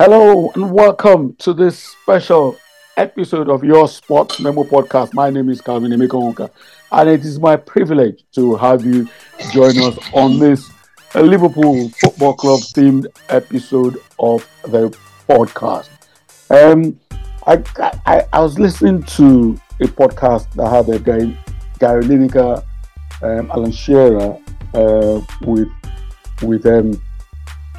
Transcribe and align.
Hello 0.00 0.48
and 0.54 0.70
welcome 0.70 1.34
to 1.40 1.52
this 1.52 1.76
special 1.76 2.56
episode 2.96 3.48
of 3.48 3.64
your 3.64 3.88
Sports 3.88 4.38
Memo 4.38 4.62
podcast. 4.62 5.12
My 5.12 5.28
name 5.28 5.48
is 5.48 5.60
Calvin 5.60 5.90
Emeka 5.90 6.48
and 6.92 7.08
it 7.08 7.24
is 7.24 7.40
my 7.40 7.56
privilege 7.56 8.22
to 8.36 8.54
have 8.54 8.84
you 8.84 9.08
join 9.50 9.76
us 9.82 9.98
on 10.12 10.38
this 10.38 10.70
Liverpool 11.16 11.88
Football 12.00 12.34
Club 12.34 12.60
themed 12.60 13.08
episode 13.28 14.00
of 14.20 14.48
the 14.62 14.96
podcast. 15.28 15.88
Um, 16.48 17.00
I, 17.48 17.60
I, 18.06 18.22
I 18.32 18.40
was 18.40 18.56
listening 18.56 19.02
to 19.02 19.60
a 19.80 19.86
podcast 19.86 20.52
that 20.52 20.70
had 20.70 20.88
a 20.90 21.00
guy, 21.00 21.36
Gary 21.80 22.04
Lineker, 22.04 22.64
um, 23.22 23.50
Alan 23.50 23.72
Shearer, 23.72 24.38
uh, 24.74 25.20
with 25.40 25.68
with 26.42 26.64
um, 26.66 26.92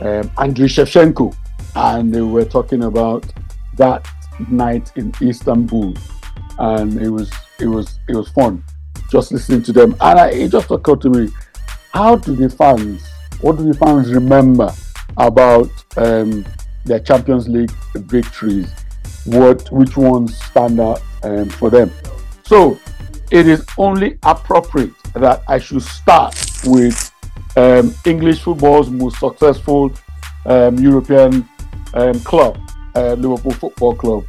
um, 0.02 0.28
Andriy 0.36 0.68
Shevchenko, 0.68 1.34
and 1.80 2.14
they 2.14 2.22
were 2.22 2.46
talking 2.46 2.84
about 2.84 3.26
that 3.78 4.06
night 4.50 4.92
in 4.96 5.14
Istanbul, 5.22 5.94
and 6.60 7.02
it 7.02 7.10
was 7.10 7.32
it 7.60 7.68
was 7.68 8.00
it 8.10 8.16
was 8.16 8.30
fun 8.30 8.64
just 9.10 9.32
listening 9.32 9.64
to 9.64 9.74
them. 9.74 9.96
And 10.02 10.20
I, 10.20 10.30
it 10.30 10.52
just 10.52 10.70
occurred 10.70 11.02
to 11.02 11.10
me, 11.10 11.30
how 11.94 12.16
do 12.16 12.36
the 12.36 12.50
fans, 12.50 13.08
what 13.42 13.58
do 13.58 13.64
the 13.64 13.74
fans 13.74 14.14
remember 14.14 14.72
about 15.18 15.70
um, 15.98 16.46
their 16.86 17.00
Champions 17.00 17.48
League 17.48 17.72
victories? 17.96 18.70
What 19.26 19.72
which 19.72 19.98
ones 19.98 20.38
stand 20.44 20.80
out 20.80 21.02
um, 21.24 21.50
for 21.50 21.70
them? 21.70 21.92
So 22.44 22.80
it 23.32 23.48
is 23.48 23.66
only 23.78 24.18
appropriate 24.24 24.94
that 25.14 25.44
I 25.48 25.60
should 25.60 25.82
start 25.82 26.36
with 26.66 27.12
um, 27.56 27.94
English 28.06 28.42
football's 28.42 28.90
most 28.90 29.20
successful 29.20 29.92
um, 30.46 30.78
European 30.78 31.48
um, 31.94 32.20
club, 32.22 32.60
uh, 32.96 33.14
Liverpool 33.14 33.52
Football 33.52 33.96
Club. 33.96 34.26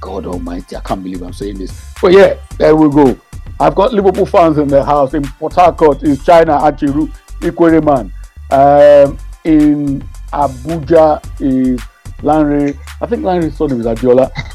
God 0.00 0.26
Almighty, 0.26 0.76
I 0.76 0.80
can't 0.80 1.02
believe 1.02 1.22
I'm 1.22 1.32
saying 1.32 1.58
this. 1.58 1.92
But 2.00 2.12
yeah, 2.12 2.36
there 2.56 2.76
we 2.76 2.88
go. 2.88 3.18
I've 3.58 3.74
got 3.74 3.92
Liverpool 3.92 4.26
fans 4.26 4.58
in 4.58 4.68
the 4.68 4.84
house. 4.84 5.14
In 5.14 5.24
Port 5.24 5.54
Harcourt 5.54 6.02
is 6.04 6.24
China 6.24 6.52
Achiru 6.58 7.10
Ikwerreman. 7.40 8.12
Um, 8.50 9.18
in 9.44 10.00
Abuja 10.32 11.22
is 11.40 11.80
Lanre. 12.22 12.78
I 13.00 13.06
think 13.06 13.24
Lanre's 13.24 13.56
son 13.56 13.72
is 13.72 13.86
Adeola. 13.86 14.30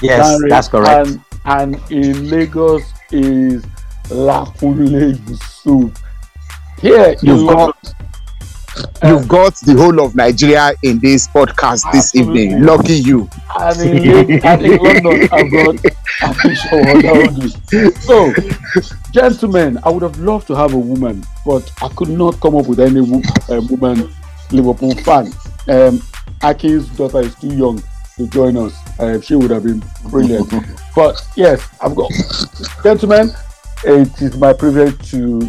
Yes, 0.00 0.24
Lanre, 0.24 0.48
that's 0.48 0.68
correct. 0.68 1.08
And, 1.08 1.20
and 1.44 1.90
in 1.90 2.30
Lagos 2.30 2.84
is 3.10 3.64
Lakunle 4.04 5.28
Yusuf. 5.28 6.02
Here 6.80 7.16
you've 7.20 7.48
got 7.48 7.76
you've 9.04 9.28
got 9.28 9.54
the 9.56 9.74
whole 9.74 10.00
of 10.04 10.14
Nigeria 10.14 10.72
in 10.82 10.98
this 10.98 11.28
podcast 11.28 11.90
this 11.92 12.14
Absolutely. 12.14 12.44
evening. 12.44 12.62
Lucky 12.64 12.94
you. 12.94 13.28
And 13.58 13.80
in, 13.80 14.44
and 14.44 14.62
in 14.62 14.76
London, 14.78 15.28
I've 15.32 15.50
got 15.50 15.76
So, 18.02 18.32
gentlemen, 19.12 19.78
I 19.84 19.90
would 19.90 20.02
have 20.02 20.18
loved 20.18 20.46
to 20.48 20.54
have 20.54 20.74
a 20.74 20.78
woman, 20.78 21.24
but 21.46 21.70
I 21.82 21.88
could 21.90 22.08
not 22.10 22.40
come 22.40 22.56
up 22.56 22.66
with 22.66 22.80
any 22.80 23.00
uh, 23.00 23.60
woman 23.68 24.10
Liverpool 24.50 24.94
fan. 24.96 25.32
Um, 25.68 26.02
Aki's 26.42 26.88
daughter 26.90 27.20
is 27.20 27.34
too 27.36 27.54
young 27.54 27.82
to 28.16 28.26
join 28.28 28.56
us. 28.56 28.74
Uh, 28.98 29.20
she 29.20 29.34
would 29.34 29.50
have 29.50 29.64
been 29.64 29.82
brilliant. 30.10 30.52
but 30.94 31.20
yes, 31.36 31.66
I've 31.80 31.94
got 31.94 32.10
gentlemen. 32.82 33.30
It 33.84 34.20
is 34.20 34.36
my 34.36 34.52
privilege 34.52 35.10
to 35.10 35.40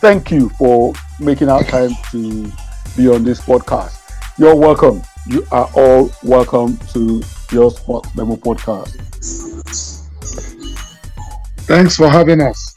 thank 0.00 0.30
you 0.30 0.48
for 0.50 0.94
making 1.20 1.48
our 1.48 1.62
time 1.64 1.90
to 2.10 2.50
be 2.96 3.08
on 3.08 3.24
this 3.24 3.40
podcast. 3.40 3.96
You're 4.38 4.54
welcome. 4.54 5.02
You 5.26 5.46
are 5.50 5.68
all 5.74 6.10
welcome 6.22 6.76
to 6.92 7.22
your 7.52 7.70
Sports 7.70 8.14
Memo 8.14 8.36
podcast. 8.36 8.94
Thanks 11.66 11.96
for 11.96 12.08
having 12.08 12.40
us. 12.40 12.74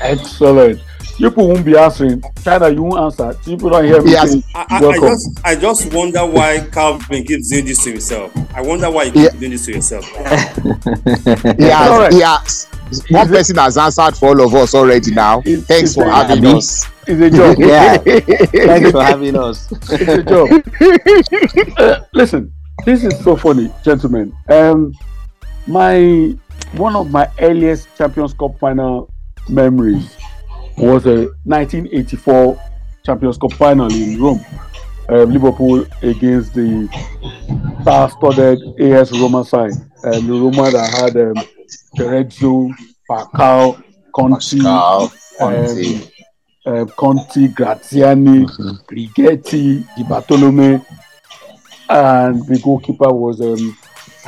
Excellent. 0.00 0.80
People 1.16 1.48
won't 1.48 1.66
be 1.66 1.76
answering. 1.76 2.22
China, 2.42 2.70
you 2.70 2.82
won't 2.82 2.98
answer. 2.98 3.38
People 3.44 3.68
don't 3.68 3.84
hear 3.84 4.00
me. 4.00 4.12
Yes. 4.12 4.36
I, 4.54 4.66
I, 4.70 4.76
I, 4.78 4.98
just, 4.98 5.40
I 5.44 5.54
just 5.54 5.92
wonder 5.92 6.24
why 6.24 6.66
Calvin 6.72 7.24
keeps 7.24 7.50
doing 7.50 7.66
this 7.66 7.84
to 7.84 7.90
himself. 7.90 8.32
I 8.54 8.62
wonder 8.62 8.90
why 8.90 9.04
he 9.06 9.10
keeps 9.10 9.34
yeah. 9.34 9.38
doing 9.38 9.50
this 9.50 9.66
to 9.66 9.72
himself. 9.72 10.10
yeah, 11.58 11.98
right. 11.98 12.12
yeah. 12.14 12.38
One 13.10 13.28
person 13.28 13.56
has 13.56 13.78
answered 13.78 14.16
for 14.16 14.28
all 14.28 14.44
of 14.46 14.54
us 14.54 14.74
already 14.74 15.12
now. 15.12 15.42
It's, 15.44 15.64
Thanks 15.66 15.90
it's 15.90 15.94
for 15.94 16.10
having 16.10 16.44
us. 16.46 16.86
It's 17.06 17.20
a 17.20 17.30
job. 17.30 17.56
yeah. 17.58 17.96
Thanks 17.98 18.90
for 18.92 19.02
having 19.02 19.36
us. 19.36 19.70
It's 19.72 19.90
a 19.90 20.22
job. 20.22 21.76
Uh, 21.78 22.04
listen, 22.12 22.52
this 22.84 23.04
is 23.04 23.18
so 23.22 23.36
funny, 23.36 23.72
gentlemen. 23.84 24.32
Um, 24.48 24.92
my 25.66 26.34
one 26.72 26.96
of 26.96 27.10
my 27.10 27.28
earliest 27.40 27.88
Champions 27.96 28.32
Cup 28.34 28.58
final 28.58 29.12
memories 29.48 30.16
was 30.78 31.06
a 31.06 31.28
1984 31.44 32.60
Champions 33.04 33.38
Cup 33.38 33.52
final 33.54 33.92
in 33.92 34.20
Rome. 34.20 34.44
Um, 35.08 35.32
Liverpool 35.32 35.84
against 36.02 36.54
the 36.54 36.88
star-studded 37.82 38.60
AS 38.80 39.10
Roma 39.10 39.44
side. 39.44 39.72
Um, 40.04 40.26
the 40.28 40.32
Roma 40.32 40.70
that 40.70 40.94
had 40.94 41.16
um, 41.16 41.34
Cerezo, 41.96 42.70
Falcao, 43.08 43.82
Conti, 44.14 44.60
Conti. 44.60 45.94
Um, 45.96 46.02
uh, 46.66 46.84
Conti, 46.96 47.48
Graziani, 47.48 48.44
mm-hmm. 48.44 48.94
Righetti, 48.94 49.86
Di 49.96 50.02
Bartolomei, 50.04 50.84
and 51.88 52.46
the 52.46 52.58
goalkeeper 52.58 53.12
was 53.12 53.40
um, 53.40 53.76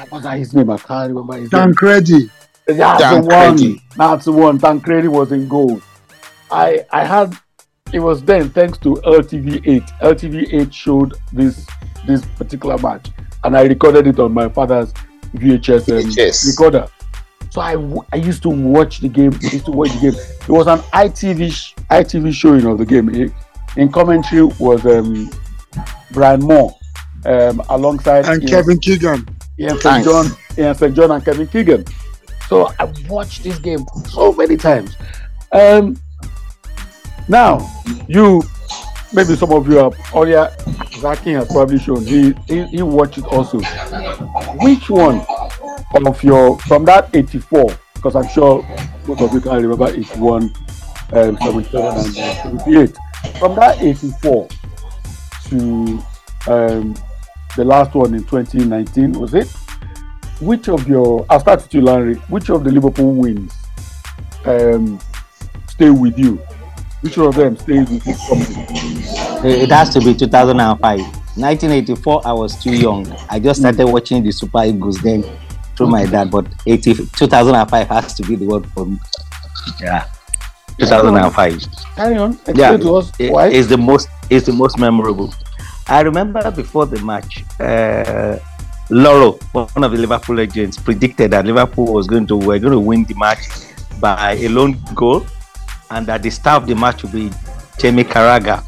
what's 0.09 0.25
that 0.25 0.39
his 0.39 0.55
name? 0.55 0.71
I 0.71 0.79
can't 0.79 1.11
remember 1.11 1.37
his 1.37 1.51
Tancredi. 1.51 2.19
name. 2.19 2.31
That's 2.67 3.03
Tancredi. 3.03 3.57
the 3.59 3.75
one. 3.75 3.81
That's 3.97 4.25
the 4.25 4.33
one. 4.33 4.59
Tancredi 4.59 5.09
was 5.09 5.33
in 5.33 5.49
goal. 5.49 5.81
I 6.51 6.85
I 6.91 7.05
had 7.05 7.37
it 7.93 8.01
was 8.01 8.23
then 8.23 8.51
thanks 8.51 8.79
to 8.79 8.95
LTV8. 9.05 10.01
LTV8 10.01 10.73
showed 10.73 11.15
this 11.33 11.67
this 12.07 12.25
particular 12.37 12.79
match, 12.79 13.11
and 13.45 13.57
I 13.57 13.63
recorded 13.63 14.07
it 14.07 14.19
on 14.19 14.33
my 14.33 14.49
father's 14.49 14.93
VHS 15.35 15.89
um, 15.91 16.51
recorder. 16.51 16.89
So 17.53 17.61
I, 17.61 17.77
I 18.15 18.17
used 18.17 18.43
to 18.45 18.49
watch 18.49 19.01
the 19.01 19.11
game. 19.11 19.35
I 19.35 19.49
used 19.49 19.67
to 19.67 19.73
watch 19.73 19.93
the 19.93 20.11
game. 20.11 20.15
It 20.15 20.49
was 20.49 20.67
an 20.69 20.79
ITV 20.79 21.53
sh- 21.53 21.75
ITV 21.91 22.33
showing 22.33 22.65
of 22.65 22.79
the 22.79 22.87
game. 22.87 23.15
It, 23.15 23.31
in 23.77 23.93
commentary 23.93 24.45
was 24.59 24.87
um, 24.87 25.31
Brian 26.13 26.41
Moore 26.41 26.75
um, 27.27 27.61
alongside 27.69 28.25
and 28.25 28.43
Ian, 28.43 28.51
Kevin 28.51 28.79
Keegan. 28.79 29.29
Ian 29.59 29.79
St. 29.79 30.03
John, 30.03 30.27
Ian 30.57 30.75
St. 30.75 30.95
John 30.97 31.11
and 31.11 31.23
Kevin 31.23 31.47
Keegan. 31.47 31.85
So 32.49 32.73
I 32.79 32.91
watched 33.07 33.45
this 33.45 33.59
game 33.59 33.85
so 34.09 34.33
many 34.33 34.57
times. 34.57 34.97
Um, 35.53 36.01
now, 37.29 37.71
you, 38.09 38.43
maybe 39.13 39.37
some 39.37 39.53
of 39.53 39.69
you 39.69 39.79
are, 39.79 39.93
oh 40.15 40.25
yeah, 40.25 40.57
Zaki 40.93 41.33
has 41.33 41.53
probably 41.53 41.79
shown, 41.79 42.03
he, 42.07 42.35
he, 42.49 42.65
he 42.69 42.83
watched 42.83 43.19
it 43.19 43.25
also. 43.27 43.61
Which 44.59 44.89
one 44.89 45.21
of 46.07 46.23
your, 46.23 46.59
from 46.61 46.85
that 46.87 47.11
84, 47.15 47.67
because 47.95 48.17
I'm 48.17 48.29
sure 48.29 48.63
most 49.07 49.21
of 49.21 49.33
you 49.33 49.41
can 49.41 49.63
remember 49.63 49.89
81, 49.89 50.43
um, 51.13 51.37
77, 51.39 51.85
and 51.85 52.19
uh, 52.19 52.43
78. 52.43 52.97
From 53.39 53.55
that 53.57 53.81
84 53.81 54.49
to 55.49 56.03
um, 56.49 56.95
the 57.57 57.65
last 57.65 57.95
one 57.95 58.15
in 58.15 58.25
2019, 58.25 59.13
was 59.13 59.35
it? 59.35 59.49
Which 60.41 60.69
of 60.69 60.89
your, 60.89 61.25
I'll 61.31 61.41
start 61.41 61.63
with 61.63 61.75
you, 61.75 61.83
Larry, 61.83 62.15
which 62.29 62.51
of 62.51 62.65
the 62.65 62.73
Liverpool 62.73 63.15
wins 63.15 63.55
um, 64.45 64.99
stay 65.69 65.91
with 65.91 66.19
you? 66.19 66.37
Which 67.03 67.19
of 67.19 67.35
them 67.35 67.57
stays 67.57 67.89
with 67.91 68.07
you? 68.07 68.15
It 69.45 69.71
has 69.71 69.91
to 69.95 70.01
be 70.01 70.15
2005. 70.15 71.01
1984, 71.35 72.27
I 72.27 72.33
was 72.33 72.63
too 72.63 72.77
young. 72.77 73.11
I 73.29 73.39
just 73.39 73.61
started 73.61 73.87
watching 73.87 74.23
the 74.23 74.31
Super 74.31 74.65
Eagles 74.65 74.99
then 74.99 75.25
through 75.83 75.91
my 75.91 76.07
dad, 76.07 76.31
but 76.31 76.47
80, 76.67 76.95
2005 77.17 77.89
has 77.89 78.15
to 78.15 78.23
be 78.23 78.37
the 78.37 78.47
one 78.47 78.63
for 78.65 78.87
me. 78.87 78.99
Yeah. 79.81 80.07
2005. 80.79 81.67
Carry 81.97 82.17
on. 82.17 82.33
Explain 82.33 82.57
yeah, 82.57 82.77
to 82.77 82.95
us 82.97 83.13
why. 83.19 83.49
It's 83.49 83.69
the 83.69 83.77
most. 83.77 84.09
It's 84.31 84.47
the 84.47 84.53
most 84.53 84.79
memorable. 84.79 85.35
I 85.89 86.01
remember 86.01 86.51
before 86.51 86.87
the 86.87 87.01
match, 87.03 87.45
uh, 87.61 88.39
Lawro, 88.89 89.43
one 89.53 89.85
of 89.85 89.93
the 89.93 89.99
Liverpool 89.99 90.37
legends, 90.37 90.79
predicted 90.79 91.33
that 91.33 91.45
Liverpool 91.45 91.93
was 91.93 92.07
going 92.07 92.27
to 92.29 92.37
were 92.37 92.59
going 92.59 92.73
to 92.73 92.81
win 92.81 93.05
the 93.05 93.15
match 93.15 93.41
by 94.01 94.33
a 94.35 94.49
lone 94.49 94.81
goal, 94.95 95.27
and 95.91 96.07
that 96.07 96.23
the 96.23 96.31
star 96.31 96.57
of 96.57 96.67
the 96.67 96.75
match 96.75 97.03
would 97.03 97.13
be 97.13 97.31
Jamie 97.79 98.05
Carragher. 98.05 98.63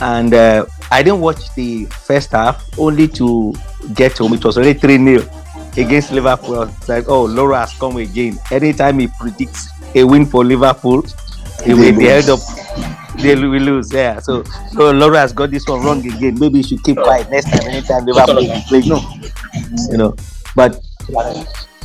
And 0.00 0.32
uh, 0.32 0.64
I 0.90 1.02
didn't 1.02 1.20
watch 1.20 1.54
the 1.54 1.84
first 1.86 2.30
half, 2.30 2.66
only 2.78 3.06
to 3.08 3.52
get 3.94 4.16
home. 4.16 4.32
It 4.32 4.44
was 4.44 4.56
already 4.56 4.78
3 4.78 4.96
0 4.96 5.39
against 5.76 6.12
Liverpool. 6.12 6.56
I 6.56 6.64
was 6.64 6.88
like, 6.88 7.08
oh, 7.08 7.26
Lawro 7.26 7.58
has 7.58 7.72
come 7.78 7.96
again. 7.96 8.38
Anytime 8.50 8.98
he 8.98 9.08
predicts 9.18 9.68
a 9.94 10.04
win 10.04 10.26
for 10.26 10.44
Liverpool, 10.44 11.04
he 11.64 11.74
will 11.74 11.96
be 11.96 12.04
held 12.04 12.30
up 12.30 12.40
they 13.22 13.34
we 13.34 13.58
lose. 13.58 13.92
Yeah. 13.92 14.20
So 14.20 14.42
so 14.72 14.92
Lawro 14.92 15.16
has 15.16 15.32
got 15.32 15.50
this 15.50 15.66
one 15.66 15.84
wrong 15.84 15.98
again. 16.06 16.38
Maybe 16.38 16.58
you 16.58 16.64
should 16.64 16.82
keep 16.82 16.96
quiet 16.96 17.30
next 17.30 17.50
time. 17.50 17.68
Anytime 17.68 18.04
Liverpool 18.04 18.46
play, 18.68 18.80
no, 18.80 19.00
you 19.90 19.96
know. 19.96 20.16
But 20.54 20.80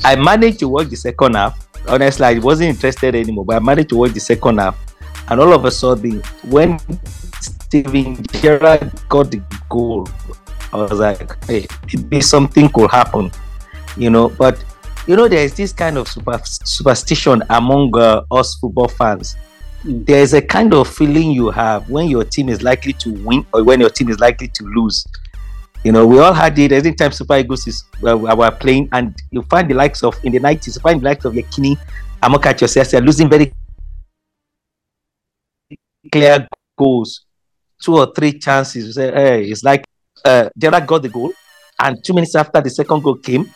I 0.03 0.15
managed 0.15 0.59
to 0.59 0.69
watch 0.69 0.87
the 0.87 0.95
second 0.95 1.35
half. 1.35 1.67
Honestly, 1.87 2.25
I 2.25 2.39
wasn't 2.39 2.69
interested 2.69 3.15
anymore. 3.15 3.45
But 3.45 3.57
I 3.57 3.59
managed 3.59 3.89
to 3.89 3.97
watch 3.97 4.11
the 4.11 4.19
second 4.19 4.59
half, 4.59 4.77
and 5.29 5.39
all 5.39 5.53
of 5.53 5.65
a 5.65 5.71
sudden, 5.71 6.21
when 6.43 6.79
Steven 7.39 8.23
Gerrard 8.31 8.91
got 9.09 9.31
the 9.31 9.41
goal, 9.69 10.07
I 10.73 10.77
was 10.77 10.99
like, 10.99 11.43
hey, 11.45 11.67
maybe 11.93 12.21
something 12.21 12.69
could 12.69 12.91
happen, 12.91 13.31
you 13.97 14.09
know. 14.09 14.29
But 14.29 14.63
you 15.07 15.15
know, 15.15 15.27
there's 15.27 15.53
this 15.53 15.71
kind 15.71 15.97
of 15.97 16.07
super, 16.07 16.39
superstition 16.43 17.43
among 17.49 17.95
uh, 17.97 18.23
us 18.31 18.55
football 18.55 18.87
fans. 18.87 19.35
There 19.83 20.21
is 20.21 20.33
a 20.33 20.41
kind 20.41 20.73
of 20.73 20.87
feeling 20.87 21.31
you 21.31 21.51
have 21.51 21.89
when 21.89 22.07
your 22.07 22.23
team 22.23 22.49
is 22.49 22.63
likely 22.63 22.93
to 22.93 23.13
win 23.23 23.45
or 23.53 23.63
when 23.63 23.79
your 23.79 23.89
team 23.89 24.09
is 24.09 24.19
likely 24.19 24.47
to 24.47 24.63
lose. 24.63 25.05
You 25.83 25.91
know, 25.91 26.07
we 26.07 26.17
all 26.17 26.33
had 26.33 26.57
it 26.57 26.71
every 26.71 26.95
time 26.95 27.11
Super 27.11 27.37
Eagles 27.37 27.67
is 27.67 27.83
uh, 28.03 28.17
were 28.17 28.51
playing, 28.51 28.89
and 28.91 29.15
you 29.29 29.43
find 29.43 29.69
the 29.69 29.75
likes 29.75 30.03
of 30.03 30.17
in 30.23 30.31
the 30.31 30.39
90s, 30.39 30.75
you 30.75 30.81
find 30.81 30.99
the 30.99 31.05
likes 31.05 31.25
of 31.25 31.33
Yekini, 31.33 31.77
Amoka 32.23 32.59
Jose, 32.59 32.99
losing 32.99 33.29
very 33.29 33.53
clear 36.11 36.47
goals, 36.75 37.25
two 37.79 37.97
or 37.97 38.11
three 38.15 38.39
chances. 38.39 38.87
You 38.87 38.91
say, 38.93 39.11
hey, 39.11 39.45
it's 39.45 39.63
like 39.63 39.85
uh, 40.25 40.49
got 40.59 41.03
the 41.03 41.09
goal, 41.09 41.31
and 41.79 42.03
two 42.03 42.13
minutes 42.13 42.33
after 42.33 42.61
the 42.61 42.71
second 42.71 43.03
goal 43.03 43.17
came, 43.17 43.53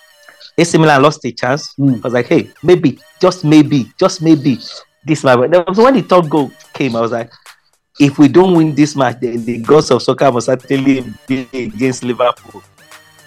AC 0.58 0.78
Milan 0.78 1.02
lost 1.02 1.24
a 1.26 1.32
chance. 1.32 1.74
Mm. 1.76 1.98
I 1.98 2.02
was 2.02 2.14
like, 2.14 2.28
hey, 2.28 2.52
maybe, 2.64 3.00
just 3.22 3.44
maybe, 3.44 3.92
just 3.98 4.22
maybe, 4.22 4.60
this 5.06 5.24
match. 5.24 5.40
So 5.74 5.84
when 5.84 5.96
the 5.96 6.02
third 6.02 6.30
goal 6.30 6.52
came, 6.74 6.96
I 6.96 7.02
was 7.02 7.12
like, 7.12 7.32
if 8.00 8.18
we 8.18 8.28
don't 8.28 8.56
win 8.56 8.74
this 8.74 8.96
match, 8.96 9.18
then 9.20 9.44
the 9.44 9.60
gods 9.60 9.92
of 9.92 10.02
soccer 10.02 10.32
must 10.32 10.46
certainly 10.46 11.04
be 11.28 11.48
against 11.54 12.04
Liverpool. 12.04 12.64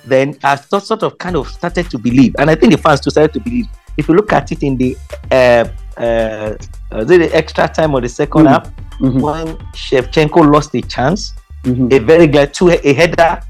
Then 0.04 0.36
I 0.42 0.56
thought, 0.56 0.84
sort 0.84 1.02
of 1.02 1.18
kind 1.18 1.36
of 1.36 1.48
started 1.48 1.90
to 1.90 1.98
believe, 1.98 2.34
and 2.38 2.50
I 2.50 2.54
think 2.54 2.72
the 2.72 2.78
fans 2.78 3.00
too 3.00 3.10
started 3.10 3.34
to 3.34 3.40
believe. 3.40 3.66
If 3.96 4.08
you 4.08 4.14
look 4.14 4.32
at 4.32 4.50
it 4.50 4.62
in 4.62 4.76
the 4.76 4.96
uh, 5.30 5.68
uh, 6.00 6.56
uh 6.90 7.04
the 7.04 7.30
extra 7.32 7.68
time 7.68 7.94
of 7.94 8.02
the 8.02 8.08
2nd 8.08 8.26
mm 8.26 8.48
half, 8.48 8.70
mm-hmm. 8.98 9.20
when 9.20 9.46
Shevchenko 9.74 10.50
lost 10.50 10.74
a 10.74 10.80
chance, 10.80 11.34
mm-hmm. 11.62 11.88
a 11.92 11.98
very 11.98 12.26
glad 12.26 12.54
two 12.54 12.70
a 12.70 12.92
header 12.92 13.40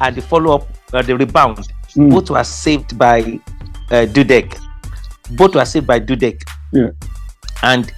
and 0.00 0.16
the 0.16 0.20
follow 0.20 0.56
up, 0.56 0.68
uh, 0.92 1.00
the 1.02 1.16
rebound, 1.16 1.72
mm. 1.96 2.10
both 2.10 2.30
were 2.30 2.44
saved 2.44 2.98
by 2.98 3.20
uh, 3.90 4.06
Dudek. 4.06 4.58
Both 5.30 5.54
were 5.54 5.64
saved 5.64 5.86
by 5.86 6.00
Dudek. 6.00 6.42
Yeah. 6.72 6.90
And 7.62 7.92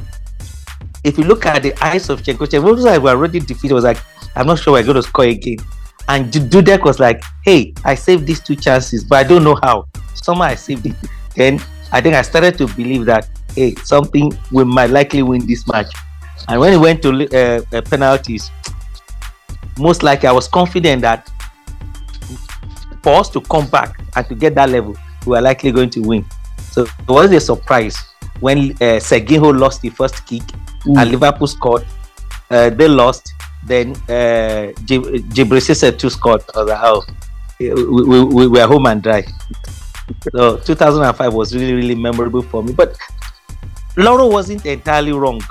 if 1.05 1.19
you 1.19 1.25
look 1.25 1.47
at 1.47 1.63
the 1.63 1.75
eyes 1.85 2.09
of 2.09 2.23
Chenko, 2.23 2.47
Chenko 2.47 2.75
was 2.75 2.85
like, 2.85 3.03
we're 3.03 3.11
already 3.11 3.41
defeated. 3.41 3.75
was 3.75 3.85
like, 3.85 3.99
I'm 4.37 4.47
not 4.47 4.59
sure 4.59 4.73
we're 4.73 4.83
going 4.83 4.97
to 4.97 5.03
score 5.03 5.27
again. 5.27 5.59
And 6.09 6.33
Dudek 6.33 6.85
was 6.85 7.01
like, 7.01 7.23
hey, 7.45 7.73
I 7.85 7.95
saved 7.95 8.27
these 8.27 8.41
two 8.41 8.57
chances, 8.57 9.05
but 9.05 9.25
I 9.25 9.29
don't 9.29 9.45
know 9.45 9.59
how. 9.63 9.87
Somehow 10.15 10.45
I 10.45 10.55
saved 10.55 10.87
it. 10.87 10.95
Then 11.35 11.61
I 11.93 12.01
think 12.01 12.15
I 12.15 12.23
started 12.23 12.59
to 12.59 12.67
believe 12.69 13.05
that, 13.07 13.29
hey, 13.55 13.75
something 13.77 14.33
we 14.51 14.65
might 14.65 14.91
likely 14.91 15.23
win 15.23 15.47
this 15.47 15.67
match. 15.67 15.93
And 16.49 16.61
when 16.61 16.73
it 16.73 16.79
went 16.79 17.03
to 17.03 17.11
uh, 17.11 17.63
uh, 17.77 17.83
penalties, 17.83 18.51
most 19.79 20.03
likely 20.03 20.29
I 20.29 20.33
was 20.33 20.49
confident 20.49 21.03
that 21.03 21.31
for 23.05 23.21
us 23.21 23.29
to 23.29 23.41
come 23.43 23.67
back 23.69 24.01
and 24.17 24.27
to 24.29 24.35
get 24.35 24.55
that 24.55 24.71
level, 24.71 24.97
we 25.27 25.31
were 25.33 25.41
likely 25.43 25.71
going 25.71 25.91
to 25.91 26.01
win. 26.01 26.25
So 26.73 26.83
it 26.85 27.09
was 27.09 27.31
a 27.31 27.39
surprise 27.39 27.97
when 28.41 28.73
uh, 28.73 28.99
Serginho 29.09 29.57
lost 29.57 29.83
the 29.83 29.91
first 29.91 30.27
kick 30.27 30.43
mm. 30.87 30.97
and 30.99 31.11
Liverpool 31.11 31.47
scored. 31.47 31.87
Uh, 32.51 32.71
they 32.71 32.89
lost. 32.89 33.33
Then 33.67 33.93
uh, 34.09 34.73
Djibril 34.87 35.99
two 35.99 36.11
scored. 36.11 36.43
Like, 36.55 36.81
oh, 36.83 37.05
we, 37.61 37.73
we, 37.73 38.25
we 38.25 38.47
were 38.47 38.67
home 38.67 38.87
and 38.87 39.03
dry. 39.03 39.23
so 40.35 40.59
2005 40.59 41.33
was 41.33 41.55
really, 41.55 41.75
really 41.75 41.95
memorable 41.95 42.43
for 42.43 42.63
me. 42.63 42.73
But 42.73 42.97
Lawro 43.97 44.31
wasn't 44.33 44.65
entirely 44.67 45.13
wrong 45.13 45.43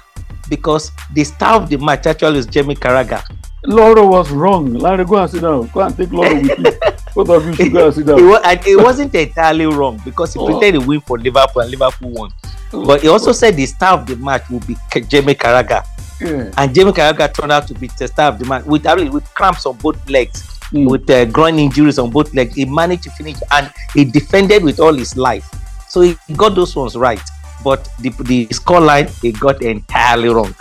because 0.49 0.91
the 1.13 1.23
star 1.23 1.61
of 1.61 1.69
the 1.69 1.77
match 1.77 2.07
actually 2.07 2.39
is 2.39 2.45
Jamie 2.47 2.75
Carragher. 2.75 3.23
Lawro 3.65 4.09
was 4.09 4.31
wrong. 4.31 4.73
Larry, 4.73 5.05
go 5.05 5.17
and 5.17 5.31
sit 5.31 5.41
down. 5.41 5.67
Go 5.67 5.81
and 5.81 5.95
take 5.95 6.09
Lawro 6.09 6.41
with 6.41 6.59
you. 6.59 6.89
Both 7.15 7.29
of 7.29 7.45
you 7.45 7.53
should 7.53 7.71
go 7.71 7.85
and 7.85 7.93
sit 7.95 8.05
down. 8.07 8.19
It, 8.19 8.23
was, 8.23 8.41
and 8.43 8.67
it 8.67 8.75
wasn't 8.77 9.15
entirely 9.15 9.65
wrong 9.67 10.01
because 10.03 10.33
he 10.33 10.39
oh. 10.39 10.45
pretended 10.47 10.87
win 10.87 11.01
for 11.01 11.17
Liverpool 11.17 11.61
and 11.61 11.71
Liverpool 11.71 12.09
won. 12.09 12.31
Oh. 12.71 12.85
But 12.85 13.01
he 13.01 13.07
also 13.07 13.31
said 13.31 13.55
the 13.55 13.65
star 13.65 13.99
of 13.99 14.07
the 14.07 14.15
match 14.15 14.49
would 14.49 14.65
be 14.65 14.75
Jamie 15.07 15.35
Carragher. 15.35 15.85
Yeah. 16.19 16.51
And 16.57 16.73
Jamie 16.73 16.91
Carragher 16.91 17.31
turned 17.31 17.51
out 17.51 17.67
to 17.67 17.73
be 17.75 17.87
the 17.99 18.07
star 18.07 18.29
of 18.31 18.39
the 18.39 18.45
match 18.45 18.65
with, 18.65 18.87
I 18.87 18.95
mean, 18.95 19.11
with 19.11 19.31
cramps 19.35 19.65
on 19.65 19.77
both 19.77 20.09
legs, 20.09 20.59
mm. 20.71 20.89
with 20.89 21.07
uh, 21.09 21.25
groin 21.25 21.59
injuries 21.59 21.99
on 21.99 22.09
both 22.09 22.33
legs. 22.33 22.55
He 22.55 22.65
managed 22.65 23.03
to 23.03 23.11
finish 23.11 23.37
and 23.51 23.71
he 23.93 24.05
defended 24.05 24.63
with 24.63 24.79
all 24.79 24.93
his 24.93 25.15
life. 25.15 25.47
So 25.89 26.01
he 26.01 26.17
got 26.35 26.55
those 26.55 26.75
ones 26.75 26.95
right. 26.95 27.21
But 27.63 27.87
the, 27.99 28.09
the 28.09 28.47
scoreline, 28.47 29.09
he 29.21 29.31
got 29.31 29.61
entirely 29.61 30.29
wrong. 30.29 30.55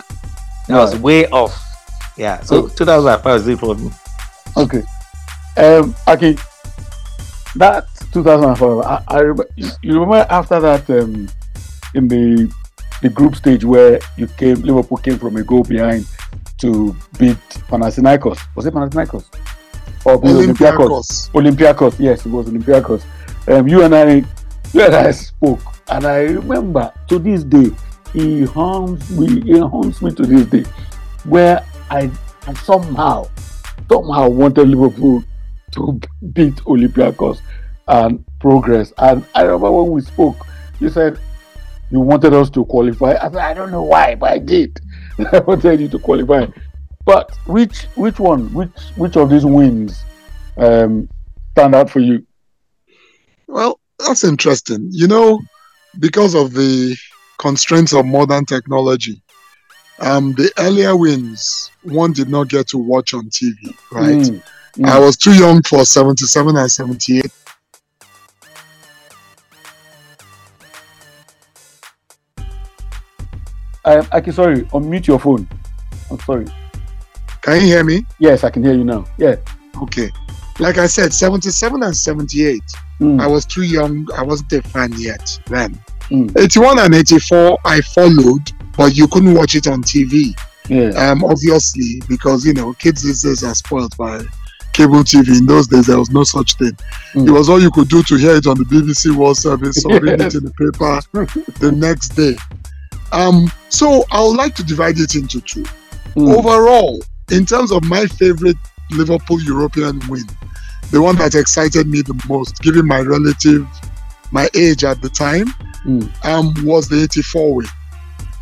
That 0.69 0.75
right. 0.77 0.81
was 0.81 0.97
way 0.99 1.27
off. 1.29 1.59
Yeah. 2.17 2.41
So 2.43 2.69
2005 2.69 3.25
was 3.25 3.49
it 3.49 3.59
for 3.59 3.75
me. 3.75 3.91
Okay. 4.57 4.83
Um, 5.57 5.95
okay. 6.09 6.37
That 7.57 7.87
2005, 8.13 8.79
I, 8.79 9.03
I 9.09 9.19
remember, 9.21 9.47
you 9.57 10.01
remember 10.01 10.27
after 10.31 10.59
that, 10.61 10.89
um, 10.89 11.29
in 11.95 12.09
the 12.09 12.53
the 13.03 13.09
group 13.09 13.35
stage 13.35 13.65
where 13.65 13.99
you 14.17 14.29
came, 14.29 14.63
Liverpool 14.63 14.97
came 14.99 15.19
from 15.19 15.37
a 15.37 15.43
goal 15.43 15.65
behind 15.65 16.07
to 16.59 16.97
beat 17.19 17.37
Panathinaikos. 17.69 18.39
Was 18.55 18.65
it 18.67 18.73
Panathinaikos? 18.73 19.25
Or 20.05 20.21
Olympiacos. 20.23 21.31
Olympiacos. 21.33 21.99
Yes, 21.99 22.25
it 22.25 22.31
was 22.31 22.47
Olympiacos. 22.47 23.03
Um, 23.49 23.67
you 23.67 23.83
and 23.83 23.95
I, 23.95 24.25
you 24.73 24.83
and 24.83 24.95
I 24.95 25.11
spoke, 25.11 25.61
and 25.89 26.07
I 26.07 26.21
remember 26.23 26.93
to 27.09 27.19
this 27.19 27.43
day, 27.43 27.71
he 28.13 28.45
haunts 28.45 29.11
me. 29.11 29.41
He 29.43 29.59
haunts 29.59 30.01
me 30.01 30.13
to 30.13 30.23
this 30.23 30.47
day, 30.47 30.65
where 31.25 31.65
I, 31.91 32.11
I 32.47 32.55
somehow, 32.55 33.29
somehow 33.91 34.29
wanted 34.29 34.69
Liverpool 34.69 35.25
to 35.73 36.01
beat 36.33 36.55
Olympiacos 36.65 37.41
and 37.89 38.25
progress. 38.41 38.93
And 38.99 39.25
I 39.35 39.43
remember 39.43 39.73
when 39.73 39.91
we 39.93 40.01
spoke, 40.03 40.47
you 40.81 40.89
said 40.89 41.19
you 41.91 42.01
wanted 42.01 42.33
us 42.33 42.51
to 42.51 42.65
qualify. 42.65 43.17
I 43.21 43.29
said, 43.29 43.37
I 43.37 43.55
don't 43.55 43.71
know 43.71 43.83
why, 43.83 44.15
but 44.15 44.31
I 44.31 44.39
did. 44.39 44.81
I 45.33 45.41
wanted 45.41 45.81
you 45.81 45.89
to 45.89 45.99
qualify. 45.99 46.47
But 47.05 47.31
which 47.47 47.83
which 47.97 48.19
one, 48.21 48.53
which 48.55 48.71
which 48.97 49.17
of 49.17 49.29
these 49.29 49.45
wins 49.45 50.03
um, 50.57 51.09
stand 51.53 51.75
out 51.75 51.91
for 51.91 52.01
you? 52.01 52.25
Well, 53.49 53.81
that's 53.99 54.25
interesting. 54.25 54.89
You 54.91 55.09
know, 55.09 55.41
because 55.99 56.35
of 56.35 56.55
the 56.55 56.97
constraints 57.39 57.93
of 57.93 58.07
modern 58.07 58.47
technology, 58.47 59.21
um, 59.99 60.33
the 60.35 60.53
earlier 60.59 60.97
wins 60.97 61.71
one 61.83 62.13
did 62.13 62.29
not 62.29 62.49
get 62.49 62.69
to 62.69 62.79
watch 62.79 63.15
on 63.15 63.29
TV, 63.31 63.77
right? 63.91 64.17
Mm, 64.17 64.43
mm. 64.75 64.89
I 64.89 64.99
was 64.99 65.17
too 65.17 65.35
young 65.35 65.63
for 65.63 65.85
77 65.85 66.57
and 66.57 66.71
78. 66.71 67.31
I, 73.85 73.97
um, 73.97 74.09
I 74.13 74.31
sorry, 74.31 74.63
unmute 74.63 75.07
your 75.07 75.19
phone. 75.19 75.49
I'm 76.11 76.19
sorry. 76.21 76.47
Can 77.43 77.61
you 77.61 77.67
hear 77.67 77.85
me? 77.85 78.07
Yes, 78.19 78.45
I 78.45 78.51
can 78.51 78.63
hear 78.63 78.75
you 78.75 78.85
now. 78.85 79.05
Yeah. 79.19 79.37
Okay. 79.83 80.11
Like 80.61 80.79
I 80.79 80.87
said, 80.87 81.13
77 81.13 81.83
and 81.83 81.97
78, 81.97 82.63
mm. 83.01 83.21
I 83.21 83.27
was 83.27 83.45
too 83.45 83.63
young. 83.63 84.07
I 84.17 84.23
wasn't 84.23 84.53
a 84.53 84.63
fan 84.63 84.93
yet 84.97 85.29
then. 85.47 85.79
Mm. 86.11 86.39
81 86.39 86.79
and 86.79 86.95
84, 86.95 87.59
I 87.65 87.81
followed, 87.81 88.53
but 88.77 88.95
you 88.95 89.09
couldn't 89.09 89.35
watch 89.35 89.57
it 89.57 89.67
on 89.67 89.83
TV. 89.83 90.39
Yeah. 90.69 90.91
Um, 90.91 91.25
obviously, 91.25 92.01
because 92.09 92.45
you 92.45 92.55
know, 92.55 92.75
kids 92.75 93.03
these 93.03 93.23
days 93.23 93.43
are 93.43 93.55
spoiled 93.55 93.97
by 93.97 94.23
cable 94.73 95.05
TV. 95.05 95.39
In 95.39 95.47
those 95.47 95.67
days, 95.67 95.87
there 95.87 95.99
was 95.99 96.11
no 96.11 96.25
such 96.25 96.55
thing. 96.55 96.77
Mm. 97.15 97.29
It 97.29 97.31
was 97.31 97.49
all 97.49 97.61
you 97.61 97.71
could 97.71 97.89
do 97.89 98.03
to 98.03 98.17
hear 98.17 98.37
it 98.37 98.47
on 98.47 98.57
the 98.57 98.65
BBC 98.65 99.15
World 99.15 99.37
Service 99.37 99.85
or 99.85 100.01
read 100.01 100.21
it 100.21 100.35
in 100.35 100.45
the 100.45 100.53
paper 100.53 101.01
the 101.61 101.73
next 101.73 102.11
day. 102.11 102.37
Um, 103.13 103.51
so 103.69 104.05
I 104.11 104.23
would 104.23 104.37
like 104.37 104.55
to 104.57 104.65
divide 104.65 104.99
it 104.99 105.15
into 105.15 105.41
two. 105.41 105.65
Mm. 106.15 106.35
Overall, 106.35 107.03
in 107.31 107.47
terms 107.47 107.73
of 107.73 107.85
my 107.85 108.07
favorite 108.07 108.57
Liverpool 108.91 109.41
European 109.43 110.01
win, 110.09 110.25
the 110.91 111.01
one 111.01 111.17
that 111.17 111.35
excited 111.35 111.87
me 111.87 112.03
the 112.03 112.21
most, 112.29 112.61
given 112.61 112.87
my 112.87 113.01
relative, 113.01 113.67
my 114.31 114.49
age 114.55 114.85
at 114.85 115.01
the 115.03 115.09
time, 115.09 115.47
mm. 115.87 116.25
um, 116.25 116.55
was 116.65 116.89
the 116.89 117.03
84 117.03 117.55
win 117.55 117.67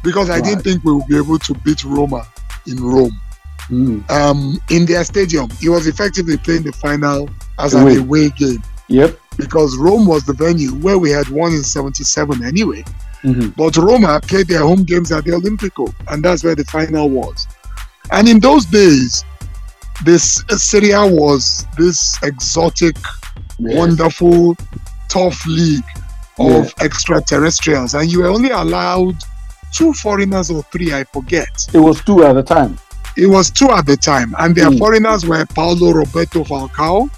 because 0.02 0.30
I 0.30 0.40
didn't 0.40 0.62
think 0.62 0.84
we 0.84 0.92
would 0.92 1.06
be 1.06 1.16
able 1.16 1.38
to 1.38 1.54
beat 1.54 1.84
Roma 1.84 2.26
in 2.66 2.82
Rome. 2.82 3.20
Mm. 3.70 4.10
Um, 4.10 4.60
in 4.70 4.84
their 4.86 5.04
stadium, 5.04 5.48
he 5.60 5.68
was 5.68 5.86
effectively 5.86 6.36
playing 6.36 6.64
the 6.64 6.72
final 6.72 7.30
as 7.58 7.74
away. 7.74 7.94
an 7.94 8.00
away 8.00 8.30
game. 8.30 8.62
Yep. 8.88 9.18
Because 9.36 9.76
Rome 9.78 10.06
was 10.06 10.24
the 10.24 10.32
venue 10.34 10.72
where 10.74 10.98
we 10.98 11.10
had 11.10 11.28
won 11.28 11.52
in 11.52 11.62
77 11.62 12.44
anyway. 12.44 12.82
Mm-hmm. 13.22 13.50
But 13.50 13.76
Roma 13.76 14.20
played 14.22 14.48
their 14.48 14.60
home 14.60 14.82
games 14.84 15.12
at 15.12 15.24
the 15.24 15.30
Olimpico, 15.32 15.94
and 16.08 16.22
that's 16.24 16.42
where 16.42 16.54
the 16.54 16.64
final 16.64 17.08
was. 17.08 17.46
And 18.10 18.28
in 18.28 18.40
those 18.40 18.64
days, 18.66 19.24
this 20.04 20.42
Serie 20.50 20.90
A 20.92 21.06
was 21.06 21.66
this 21.78 22.16
exotic, 22.22 22.96
Yes. 23.58 23.76
wonderful, 23.76 24.56
tough 25.08 25.46
league 25.46 25.84
of 26.38 26.72
extraterrestrials, 26.80 27.92
and 27.94 28.10
you 28.10 28.20
were 28.20 28.28
only 28.28 28.48
allowed 28.50 29.16
two 29.72 29.92
foreigners 29.92 30.50
or 30.50 30.62
three, 30.64 30.94
I 30.94 31.04
forget. 31.04 31.48
It 31.74 31.78
was 31.78 32.02
two 32.02 32.24
at 32.24 32.32
the 32.32 32.42
time. 32.42 32.78
It 33.20 33.26
was 33.26 33.50
two 33.50 33.70
at 33.70 33.86
the 33.86 33.96
time, 33.96 34.34
and 34.38 34.54
their 34.54 34.70
Mm. 34.70 34.78
foreigners 34.78 35.26
were 35.26 35.44
Paulo 35.46 35.92
Roberto 35.92 36.42
Falcao, 36.44 37.10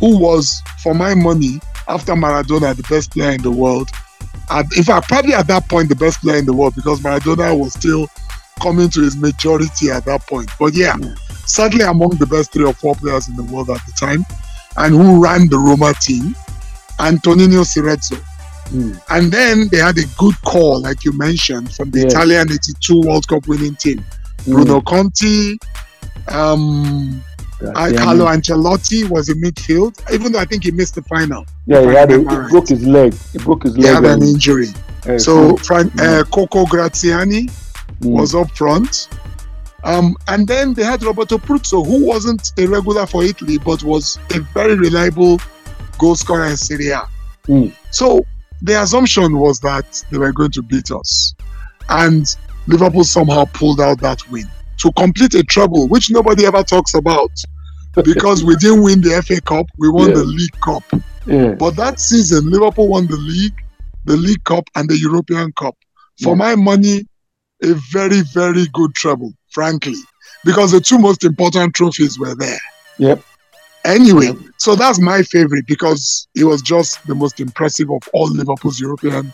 who 0.00 0.16
was, 0.18 0.62
for 0.82 0.94
my 0.94 1.14
money, 1.14 1.60
after 1.88 2.14
Maradona, 2.14 2.74
the 2.74 2.82
best 2.88 3.10
player 3.12 3.32
in 3.32 3.42
the 3.42 3.50
world. 3.50 3.88
And 4.50 4.66
in 4.74 4.84
fact, 4.84 5.08
probably 5.08 5.34
at 5.34 5.46
that 5.48 5.68
point, 5.68 5.88
the 5.88 5.96
best 5.96 6.20
player 6.20 6.36
in 6.38 6.46
the 6.46 6.52
world 6.52 6.74
because 6.74 7.00
Maradona 7.00 7.56
was 7.58 7.72
still 7.74 8.08
coming 8.62 8.88
to 8.90 9.00
his 9.02 9.16
majority 9.16 9.90
at 9.90 10.04
that 10.06 10.26
point. 10.26 10.50
But 10.58 10.72
yeah, 10.74 10.96
certainly 11.44 11.84
among 11.84 12.10
the 12.16 12.26
best 12.26 12.52
three 12.52 12.64
or 12.64 12.72
four 12.72 12.94
players 12.94 13.28
in 13.28 13.36
the 13.36 13.42
world 13.42 13.68
at 13.70 13.84
the 13.86 13.92
time, 13.92 14.24
and 14.78 14.94
who 14.94 15.22
ran 15.22 15.48
the 15.48 15.58
Roma 15.58 15.92
team, 16.00 16.34
Toninho 16.98 17.64
Cerezo. 17.64 18.18
Mm. 18.70 19.00
And 19.10 19.30
then 19.32 19.68
they 19.70 19.78
had 19.78 19.96
a 19.98 20.04
good 20.18 20.34
call, 20.44 20.80
like 20.80 21.04
you 21.04 21.12
mentioned, 21.12 21.72
from 21.74 21.90
the 21.90 22.00
Yes. 22.00 22.12
Italian 22.12 22.50
82 22.50 23.00
World 23.00 23.28
Cup 23.28 23.46
winning 23.46 23.76
team. 23.76 24.04
Bruno 24.46 24.80
Conti, 24.80 25.58
um, 26.28 27.22
I, 27.74 27.92
Carlo 27.94 28.26
Ancelotti 28.26 29.08
was 29.08 29.28
in 29.28 29.40
midfield, 29.40 29.98
even 30.12 30.32
though 30.32 30.38
I 30.38 30.44
think 30.44 30.64
he 30.64 30.70
missed 30.70 30.94
the 30.94 31.02
final. 31.02 31.44
Yeah, 31.66 31.80
he 31.82 31.86
had 31.88 32.10
a, 32.12 32.18
he 32.18 32.24
broke 32.50 32.68
his 32.68 32.84
leg. 32.86 33.14
He 33.32 33.38
broke 33.38 33.62
his 33.64 33.74
He 33.74 33.82
leg. 33.82 33.94
had 33.94 34.04
an 34.04 34.22
injury. 34.22 34.68
uh, 35.08 35.18
So 35.18 35.56
Fran- 35.56 35.90
uh, 35.98 36.24
Ciccio 36.30 36.68
Graziani 36.68 37.44
mm, 37.46 37.50
was 38.02 38.34
up 38.34 38.50
front. 38.56 39.08
Um, 39.84 40.16
and 40.28 40.46
then 40.48 40.74
they 40.74 40.82
had 40.84 41.02
Roberto 41.02 41.38
Pruzzo, 41.38 41.86
who 41.86 42.04
wasn't 42.06 42.52
a 42.58 42.66
regular 42.66 43.06
for 43.06 43.22
Italy, 43.22 43.58
but 43.58 43.82
was 43.84 44.18
a 44.34 44.40
very 44.40 44.74
reliable 44.76 45.40
goal 45.98 46.16
scorer 46.16 46.46
in 46.46 46.56
Serie 46.56 46.88
A. 46.88 47.02
Mm. 47.46 47.72
So 47.90 48.22
the 48.62 48.82
assumption 48.82 49.38
was 49.38 49.60
that 49.60 50.02
they 50.10 50.18
were 50.18 50.32
going 50.32 50.50
to 50.52 50.62
beat 50.62 50.90
us. 50.90 51.34
And 51.88 52.26
Liverpool 52.66 53.04
somehow 53.04 53.44
pulled 53.46 53.80
out 53.80 54.00
that 54.00 54.18
win 54.30 54.44
to 54.78 54.92
complete 54.92 55.34
a 55.34 55.42
treble, 55.42 55.88
which 55.88 56.10
nobody 56.10 56.44
ever 56.46 56.62
talks 56.62 56.94
about. 56.94 57.30
Because 58.04 58.44
we 58.44 58.56
didn't 58.60 58.82
win 58.82 59.00
the 59.00 59.22
FA 59.26 59.40
Cup, 59.40 59.66
we 59.78 59.88
won 59.88 60.08
Yeah. 60.08 60.14
the 60.16 60.24
League 60.24 60.60
Cup. 60.62 60.82
yeah. 61.26 61.54
But 61.54 61.76
that 61.76 61.98
season, 62.00 62.50
Liverpool 62.50 62.88
won 62.88 63.06
the 63.06 63.16
league, 63.16 63.54
the 64.04 64.16
League 64.16 64.44
Cup, 64.44 64.64
and 64.74 64.88
the 64.88 64.98
European 64.98 65.52
Cup. 65.52 65.76
For 66.22 66.30
Yeah. 66.30 66.34
my 66.46 66.54
money, 66.56 67.06
a 67.62 67.72
very, 67.90 68.20
very 68.34 68.66
good 68.74 68.94
treble, 68.94 69.32
frankly, 69.52 69.96
because 70.44 70.72
the 70.72 70.80
two 70.80 70.98
most 70.98 71.24
important 71.24 71.74
trophies 71.74 72.18
were 72.18 72.34
there. 72.34 72.60
Yep. 72.98 73.22
Anyway, 73.86 74.26
Yep. 74.26 74.36
so 74.58 74.74
that's 74.74 75.00
my 75.00 75.22
favorite 75.22 75.66
because 75.66 76.26
it 76.34 76.44
was 76.44 76.60
just 76.60 76.98
the 77.06 77.14
most 77.14 77.40
impressive 77.40 77.90
of 77.90 78.02
all 78.12 78.28
Liverpool's 78.30 78.78
European 78.80 79.32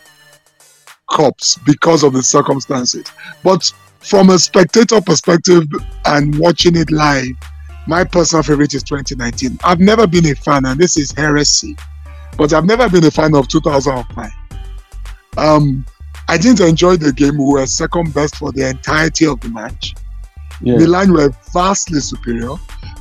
Cups 1.11 1.57
because 1.65 2.03
of 2.03 2.13
the 2.13 2.23
circumstances. 2.23 3.05
But 3.43 3.71
from 3.99 4.29
a 4.29 4.39
spectator 4.39 4.99
perspective 5.01 5.63
and 6.05 6.37
watching 6.37 6.75
it 6.75 6.91
live, 6.91 7.31
my 7.87 8.03
personal 8.03 8.43
favorite 8.43 8.73
is 8.73 8.83
2019. 8.83 9.59
I've 9.63 9.79
never 9.79 10.07
been 10.07 10.25
a 10.27 10.35
fan, 10.35 10.65
and 10.65 10.79
this 10.79 10.97
is 10.97 11.11
heresy, 11.11 11.75
but 12.37 12.53
I've 12.53 12.65
never 12.65 12.89
been 12.89 13.03
a 13.05 13.11
fan 13.11 13.35
of 13.35 13.47
2005. 13.47 14.29
Um, 15.37 15.85
I 16.27 16.37
didn't 16.37 16.61
enjoy 16.61 16.97
the 16.97 17.11
game. 17.11 17.37
We 17.37 17.45
were 17.53 17.65
second 17.65 18.13
best 18.13 18.37
for 18.37 18.51
the 18.51 18.69
entirety 18.69 19.25
of 19.25 19.39
the 19.41 19.49
match. 19.49 19.93
yeah. 20.61 20.77
Milan 20.77 21.11
were 21.11 21.31
vastly 21.53 21.99
superior. 21.99 22.53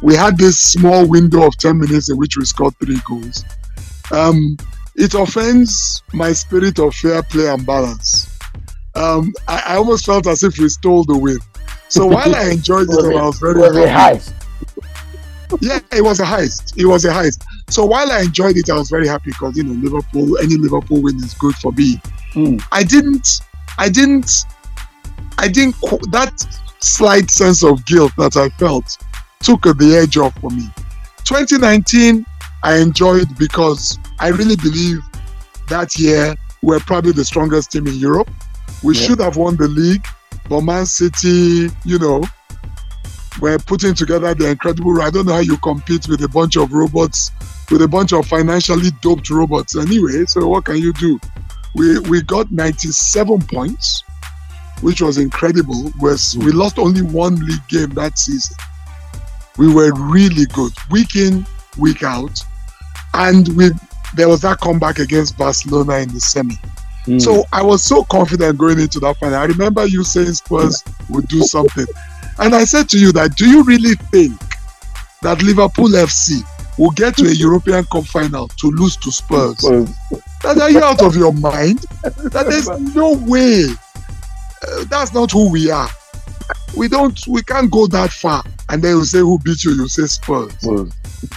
We 0.03 0.17
had 0.17 0.37
this 0.37 0.59
small 0.59 1.07
window 1.07 1.47
of 1.47 1.57
10 1.59 1.79
minutes 1.79 2.11
in 2.11 2.17
which 2.17 2.37
we 2.37 2.45
scored 2.45 2.75
three 2.79 2.99
goals. 3.07 3.45
Um, 4.11 4.57
it 4.97 5.15
offends 5.15 6.03
my 6.13 6.33
spirit 6.33 6.79
of 6.79 6.95
fair 6.95 7.23
play 7.23 7.49
and 7.49 7.65
balance. 7.65 8.39
Um, 8.95 9.33
I, 9.49 9.63
I 9.69 9.77
almost 9.77 10.05
felt 10.05 10.27
as 10.27 10.43
if 10.43 10.59
we 10.59 10.69
stole 10.69 11.05
the 11.05 11.17
win. 11.17 11.39
So 11.89 12.07
while 12.15 12.35
I 12.35 12.51
enjoyed 12.51 12.89
it, 12.91 13.17
I 13.17 13.27
was 13.27 13.39
very 13.39 13.61
was 13.61 13.89
happy. 13.89 14.19
heist. 14.19 14.35
Yeah, 15.61 15.81
it 15.93 16.03
was 16.03 16.21
a 16.21 16.25
heist. 16.25 16.79
It 16.79 16.87
was 16.87 17.05
a 17.05 17.11
heist. 17.11 17.45
So 17.69 17.85
while 17.85 18.11
I 18.11 18.21
enjoyed 18.21 18.57
it, 18.57 18.71
I 18.71 18.75
was 18.75 18.91
very 18.91 19.07
happy 19.07 19.31
because 19.31 19.57
you 19.57 19.65
know 19.65 19.73
Liverpool, 19.73 20.39
any 20.39 20.57
Liverpool 20.57 21.03
win 21.03 21.17
is 21.17 21.35
good 21.35 21.55
for 21.57 21.73
me. 21.73 22.01
Mm. 22.33 22.63
I 22.73 22.83
didn't, 22.83 23.41
I 23.79 23.89
didn't, 23.89 24.45
I 25.39 25.49
didn't. 25.49 25.77
That 26.11 26.33
slight 26.81 27.31
sense 27.31 27.63
of 27.63 27.85
guilt 27.87 28.13
that 28.19 28.37
I 28.37 28.49
felt 28.51 28.97
took 29.41 29.63
the 29.63 29.97
edge 29.97 30.17
off 30.17 30.39
for 30.41 30.51
me. 30.51 30.69
2019, 31.25 32.25
I 32.64 32.76
enjoyed 32.78 33.37
because 33.38 33.99
I 34.21 34.28
really 34.28 34.57
believe 34.57 34.99
that 35.69 35.99
year 35.99 36.35
we're 36.62 36.81
probably 36.81 37.12
the 37.12 37.25
strongest 37.25 37.73
team 37.73 37.87
in 37.87 37.95
Europe. 37.95 38.31
We 38.83 38.95
Yeah. 38.97 39.07
should 39.07 39.21
have 39.21 39.37
won 39.37 39.57
the 39.57 39.69
league, 39.69 40.07
but 40.49 40.61
Man 40.62 40.87
City, 40.87 41.71
you 41.85 41.99
know, 41.99 42.23
were 43.40 43.59
putting 43.59 43.95
together 43.95 44.35
the 44.35 44.49
incredible. 44.49 45.00
I 45.02 45.11
don't 45.11 45.26
know 45.26 45.35
how 45.35 45.38
you 45.40 45.57
compete 45.59 46.07
with 46.09 46.23
a 46.23 46.28
bunch 46.28 46.57
of 46.57 46.73
robots, 46.73 47.31
with 47.71 47.83
a 47.83 47.88
bunch 47.88 48.12
of 48.12 48.26
financially 48.26 48.90
doped 49.00 49.31
robots. 49.31 49.75
Anyway, 49.76 50.25
so 50.26 50.47
what 50.49 50.64
can 50.66 50.76
you 50.76 50.92
do? 50.92 51.19
We 51.75 51.99
we 52.00 52.23
got 52.23 52.52
97 52.52 53.40
points, 53.42 54.04
which 54.83 55.00
was 55.00 55.16
incredible. 55.19 55.90
Was 55.99 56.37
we 56.38 56.52
lost 56.52 56.78
only 56.78 57.02
one 57.02 57.37
league 57.37 57.66
game 57.69 57.90
that 57.90 58.19
season. 58.19 58.57
We 59.57 59.73
were 59.73 59.92
really 59.95 60.47
good, 60.47 60.73
week 60.90 61.16
in, 61.16 61.47
week 61.78 62.02
out, 62.02 62.38
and 63.14 63.49
we 63.57 63.71
there 64.14 64.28
was 64.28 64.42
that 64.42 64.61
comeback 64.61 64.99
against 64.99 65.38
Barcelona 65.38 65.99
in 65.99 66.12
the 66.12 66.21
semi. 66.21 66.54
Mm. 67.07 67.21
So 67.21 67.45
I 67.52 67.62
was 67.62 67.83
so 67.83 68.04
confident 68.04 68.59
going 68.59 68.78
into 68.78 69.00
that 69.00 69.16
final. 69.16 69.37
I 69.37 69.45
remember 69.45 69.87
you 69.87 70.04
saying 70.04 70.35
Spurs 70.35 70.85
would 71.09 71.26
do 71.28 71.40
something. 71.42 71.87
And 72.38 72.54
I 72.54 72.64
said 72.64 72.88
to 72.90 72.99
you 72.99 73.12
that 73.12 73.37
do 73.37 73.49
you 73.49 73.64
really 73.64 73.95
think 74.12 74.38
that 75.23 75.42
Liverpool 75.42 75.88
FC 75.88 76.47
will 76.78 76.90
get 76.90 77.16
to 77.16 77.26
a 77.26 77.33
European 77.33 77.85
Cup 77.87 78.04
final 78.04 78.49
to 78.49 78.71
lose 78.71 78.97
to 78.99 79.11
Spurs? 79.11 79.59
Spurs. 79.59 79.90
That 80.42 80.59
are 80.59 80.71
you 80.71 80.83
out 80.83 81.02
of 81.02 81.16
your 81.16 81.33
mind? 81.33 81.81
That 82.02 82.47
there's 82.49 82.69
no 82.95 83.14
way. 83.14 83.64
Uh, 84.62 84.85
that's 84.85 85.12
not 85.12 85.33
who 85.33 85.50
we 85.50 85.71
are. 85.71 85.88
We 86.76 86.88
don't 86.88 87.19
we 87.26 87.42
can't 87.42 87.71
go 87.71 87.87
that 87.88 88.11
far 88.11 88.45
and 88.73 88.83
then 88.83 88.97
you 88.97 89.04
say 89.04 89.19
who 89.19 89.38
beat 89.38 89.62
you, 89.64 89.73
you 89.73 89.87
say 89.87 90.07
Spurs. 90.07 90.52
Spurs. 90.54 90.92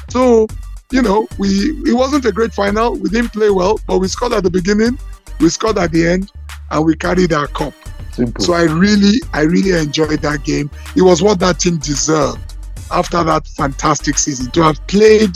So, 0.10 0.48
you 0.96 1.02
know, 1.02 1.28
we 1.38 1.48
it 1.86 1.94
wasn't 1.94 2.24
a 2.26 2.32
great 2.32 2.54
final. 2.54 2.96
We 2.96 3.10
didn't 3.10 3.34
play 3.34 3.50
well, 3.50 3.80
but 3.86 4.00
we 4.00 4.08
scored 4.08 4.32
at 4.32 4.44
the 4.44 4.50
beginning, 4.50 4.98
we 5.42 5.50
scored 5.50 5.78
at 5.78 5.92
the 5.92 6.08
end, 6.08 6.32
and 6.72 6.86
we 6.86 6.96
carried 6.96 7.34
our 7.34 7.48
cup. 7.48 7.74
Simple. 8.14 8.42
So 8.44 8.54
I 8.54 8.64
really, 8.64 9.20
I 9.34 9.42
really 9.42 9.78
enjoyed 9.78 10.22
that 10.22 10.46
game. 10.46 10.72
It 10.96 11.02
was 11.02 11.22
what 11.22 11.40
that 11.42 11.60
team 11.60 11.78
deserved 11.80 12.56
after 12.92 13.22
that 13.26 13.46
fantastic 13.46 14.18
season. 14.18 14.52
To 14.52 14.62
have 14.64 14.80
played 14.88 15.32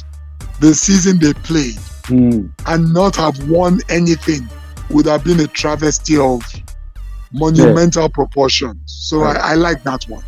the 0.61 0.73
season 0.73 1.19
they 1.19 1.33
played 1.33 1.77
Mm. 2.09 2.49
and 2.65 2.91
not 2.91 3.17
have 3.17 3.37
won 3.49 3.81
anything 3.87 4.49
would 4.89 5.05
have 5.05 5.23
been 5.23 5.39
a 5.41 5.45
travesty 5.47 6.17
of 6.17 6.41
monumental 7.31 8.09
proportions. 8.09 8.79
So 8.85 9.19
Right. 9.19 9.37
I, 9.37 9.51
I 9.51 9.53
like 9.55 9.83
that 9.83 10.05
one. 10.05 10.23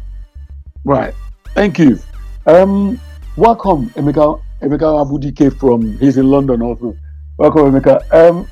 Right. 0.84 1.16
Thank 1.56 1.80
you. 1.80 1.98
Um, 2.46 3.00
welcome, 3.36 3.90
Emeka 3.92 4.40
Emeka 4.62 4.86
Nwabudike 4.86 5.58
from 5.60 5.98
he's 5.98 6.18
in 6.18 6.30
London 6.30 6.62
also. 6.62 6.96
Welcome, 7.38 7.72
Emeka. 7.72 8.02
Um, 8.14 8.48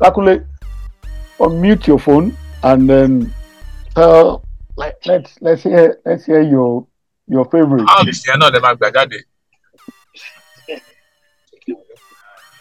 Akule, 0.00 0.44
unmute 1.38 1.86
your 1.86 1.98
phone 1.98 2.36
and 2.62 2.88
then 2.90 3.32
tell 3.94 4.42
like 4.76 4.96
let's 5.06 5.36
let's 5.40 5.62
hear 5.62 5.98
let's 6.04 6.24
hear 6.26 6.40
your 6.42 6.86
your 7.28 7.44
favorite. 7.50 7.84
How 7.88 8.02
is 8.08 8.22
náà 8.26 8.50
lè 8.50 8.60
máa 8.60 8.74
gbà 8.74 8.90
jáde? 8.94 9.22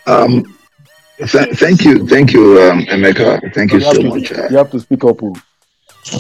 Um, 0.08 0.46
th- 1.18 1.58
thank 1.58 1.84
you, 1.84 2.08
thank 2.08 2.32
you, 2.34 2.62
um, 2.62 2.86
Emeka. 2.90 3.40
Thank 3.54 3.72
you 3.74 3.80
You 3.80 3.86
so 3.86 4.02
to- 4.02 4.10
much. 4.10 4.32
Uh, 4.32 4.48
You 4.52 4.58
have 4.58 4.70
to 4.72 4.80
speak 4.80 5.04
up. 5.04 5.24
oh. 5.24 5.34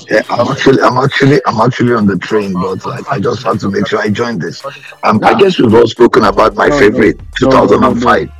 Yeah, 0.10 0.22
I'm 0.30 0.48
actually, 0.48 0.82
I'm 0.82 0.98
actually, 0.98 1.42
I'm 1.46 1.62
actually 1.62 1.94
on 1.94 2.06
the 2.08 2.18
train, 2.18 2.54
but 2.54 2.86
I, 2.86 3.15
I 3.15 3.20
just 3.20 3.44
have 3.44 3.60
to 3.60 3.70
make 3.70 3.88
sure 3.88 4.00
I 4.00 4.10
join 4.10 4.39
this. 4.39 4.63
Um, 5.04 5.24
I 5.24 5.34
guess 5.39 5.60
we've 5.60 5.74
all 5.74 5.88
spoken 5.88 6.24
about 6.24 6.56
my 6.56 6.68
No, 6.68 6.74
no, 6.74 6.80
favorite, 6.80 7.20
no, 7.42 7.50
no, 7.50 7.65
no, 7.65 7.68
2005. 7.68 8.32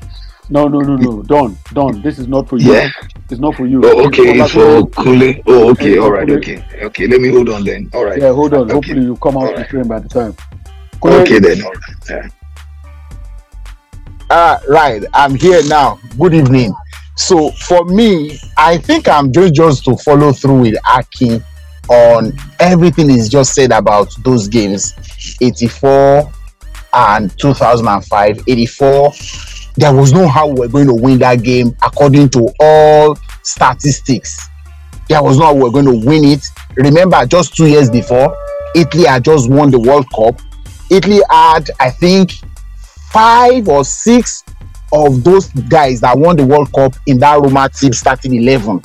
No, 0.50 0.68
no, 0.68 0.80
no, 0.80 0.96
no. 0.96 1.24
Don, 1.24 1.58
Don, 1.74 2.02
this 2.02 2.20
is 2.20 2.28
not 2.28 2.48
for 2.48 2.58
you. 2.58 2.74
Yeah. 2.74 2.90
It's 3.30 3.40
not 3.40 3.56
for 3.56 3.66
you. 3.66 3.82
Oh, 3.84 4.06
okay, 4.08 4.40
It's 4.40 4.44
it's 4.44 4.52
for 4.54 4.88
Kule. 5.04 5.34
Oh, 5.48 5.70
okay, 5.72 5.94
It's 5.94 6.00
all 6.02 6.08
for 6.08 6.14
right, 6.14 6.28
Kule. 6.28 6.38
okay, 6.38 6.64
okay. 6.84 7.08
Let 7.08 7.20
me 7.22 7.30
hold 7.30 7.50
on 7.50 7.64
then. 7.64 7.90
All 7.94 8.06
right. 8.06 8.22
Yeah, 8.22 8.32
hold 8.32 8.54
on. 8.54 8.62
Okay. 8.62 8.74
Hopefully 8.74 9.02
you 9.02 9.16
come 9.18 9.38
out 9.38 9.56
the 9.56 9.64
train 9.66 9.88
by 9.88 10.00
the 10.00 10.10
time. 10.10 10.36
Okay 11.04 11.40
then. 11.40 11.64
All 11.64 11.72
right. 11.72 11.82
Yeah. 12.10 12.28
Uh, 14.30 14.60
right, 14.68 15.04
I'm 15.14 15.36
here 15.36 15.62
now. 15.68 16.00
Good 16.18 16.34
evening. 16.34 16.74
So 17.16 17.52
for 17.52 17.86
me, 17.86 18.38
I 18.58 18.78
think 18.78 19.08
I'm 19.08 19.32
just 19.32 19.54
just 19.54 19.86
to 19.86 19.96
follow 19.98 20.32
through 20.32 20.62
with 20.62 20.76
Aki 20.88 21.42
on 21.88 22.34
everything 22.60 23.10
is 23.10 23.30
just 23.30 23.54
said 23.54 23.72
about 23.72 24.14
those 24.24 24.48
games. 24.48 24.94
84 25.42 26.32
and 26.94 27.38
2005 27.40 28.44
84 28.48 29.12
there 29.78 29.94
was 29.94 30.14
no 30.14 30.28
how 30.28 30.48
we're 30.48 30.70
going 30.70 30.88
to 30.88 30.94
win 30.94 31.20
that 31.20 31.44
game 31.44 31.76
according 31.84 32.30
to 32.30 32.48
all 32.62 33.18
statistics. 33.44 34.48
There 35.10 35.22
was 35.22 35.38
no 35.38 35.46
how 35.46 35.54
we're 35.54 35.72
going 35.72 35.86
to 35.86 36.06
win 36.08 36.24
it. 36.24 36.46
Remember 36.76 37.26
just 37.26 37.56
two 37.56 37.68
years 37.68 37.90
before 37.90 38.36
italy 38.76 39.06
had 39.06 39.24
just 39.24 39.50
won 39.50 39.72
the 39.72 39.80
world 39.80 40.06
cup. 40.14 40.40
Italy 40.92 41.22
had 41.32 41.72
i 41.80 41.90
think 41.90 42.34
five 43.12 43.68
or 43.68 43.84
six 43.84 44.44
of 44.94 45.24
those 45.24 45.50
guys 45.70 46.02
that 46.02 46.18
won 46.18 46.36
the 46.36 46.46
world 46.46 46.72
cup 46.74 46.94
in 47.08 47.18
that 47.20 47.40
roma 47.40 47.70
team 47.70 47.94
starting 47.94 48.36
11 48.36 48.82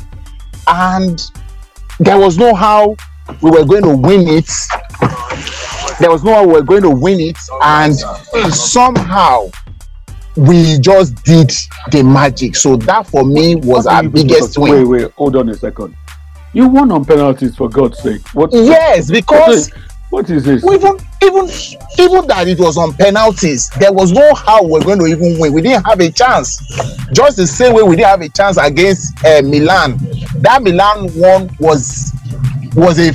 and 0.66 1.20
there 2.00 2.18
was 2.18 2.38
no 2.38 2.54
how 2.54 2.96
we 3.42 3.50
were 3.50 3.64
going 3.64 3.82
to 3.82 3.96
win 3.96 4.26
it. 4.26 4.50
There 6.00 6.10
was 6.10 6.24
no 6.24 6.32
how 6.32 6.46
we 6.46 6.54
were 6.54 6.62
going 6.62 6.82
to 6.82 6.90
win 6.90 7.20
it, 7.20 7.36
and 7.62 7.94
somehow 8.54 9.50
we 10.36 10.78
just 10.78 11.22
did 11.24 11.52
the 11.90 12.02
magic. 12.02 12.56
So 12.56 12.76
that 12.76 13.06
for 13.06 13.24
me 13.24 13.56
was 13.56 13.86
our 13.86 14.02
biggest 14.08 14.56
win. 14.56 14.88
Wait, 14.88 15.02
wait, 15.02 15.12
hold 15.12 15.36
on 15.36 15.50
a 15.50 15.54
second. 15.54 15.94
You 16.52 16.68
won 16.68 16.90
on 16.90 17.04
penalties 17.04 17.54
for 17.54 17.68
God's 17.68 17.98
sake. 17.98 18.26
What? 18.28 18.50
Yes, 18.52 19.10
because 19.10 19.70
what 19.70 19.89
is 20.12 20.44
this? 20.44 20.64
Even 20.64 20.98
even 21.22 21.48
even 21.98 22.26
that 22.26 22.44
it 22.48 22.58
was 22.58 22.76
on 22.76 22.92
penalties, 22.94 23.70
there 23.78 23.92
was 23.92 24.12
no 24.12 24.34
how 24.34 24.64
we're 24.64 24.82
going 24.82 24.98
to 24.98 25.06
even 25.06 25.38
win. 25.38 25.52
We 25.52 25.62
didn't 25.62 25.84
have 25.86 26.00
a 26.00 26.10
chance. 26.10 26.58
Just 27.12 27.36
the 27.36 27.46
same 27.46 27.74
way 27.74 27.82
we 27.82 27.96
didn't 27.96 28.08
have 28.08 28.20
a 28.20 28.28
chance 28.28 28.56
against 28.56 29.24
uh, 29.24 29.42
Milan. 29.42 29.98
That 30.40 30.62
Milan 30.62 31.08
one 31.14 31.54
was 31.58 32.12
was 32.74 32.98
a 32.98 33.12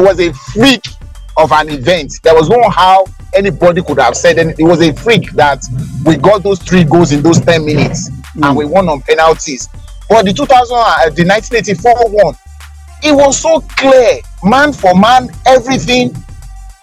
was 0.00 0.20
a 0.20 0.32
freak 0.32 0.84
of 1.36 1.52
an 1.52 1.70
event. 1.70 2.14
There 2.22 2.34
was 2.34 2.48
no 2.48 2.68
how 2.70 3.04
anybody 3.34 3.82
could 3.82 3.98
have 3.98 4.16
said 4.16 4.38
and 4.38 4.58
it 4.58 4.64
was 4.64 4.80
a 4.80 4.92
freak 4.94 5.30
that 5.32 5.62
we 6.04 6.16
got 6.16 6.42
those 6.42 6.58
three 6.58 6.84
goals 6.84 7.12
in 7.12 7.22
those 7.22 7.40
10 7.40 7.64
minutes 7.64 8.10
mm. 8.10 8.46
and 8.46 8.56
we 8.56 8.64
won 8.64 8.88
on 8.88 9.02
penalties. 9.02 9.68
But 10.08 10.24
the 10.24 10.32
2000 10.32 10.74
uh, 10.74 11.10
the 11.10 11.24
1984 11.24 12.10
one, 12.10 12.34
it 13.02 13.14
was 13.14 13.38
so 13.38 13.60
clear, 13.60 14.20
man 14.42 14.72
for 14.72 14.94
man, 14.94 15.28
everything. 15.46 16.14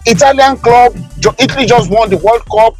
Italian 0.08 0.56
club, 0.58 0.94
Italy 1.38 1.66
just 1.66 1.90
won 1.90 2.08
the 2.08 2.16
World 2.18 2.44
Cup. 2.46 2.74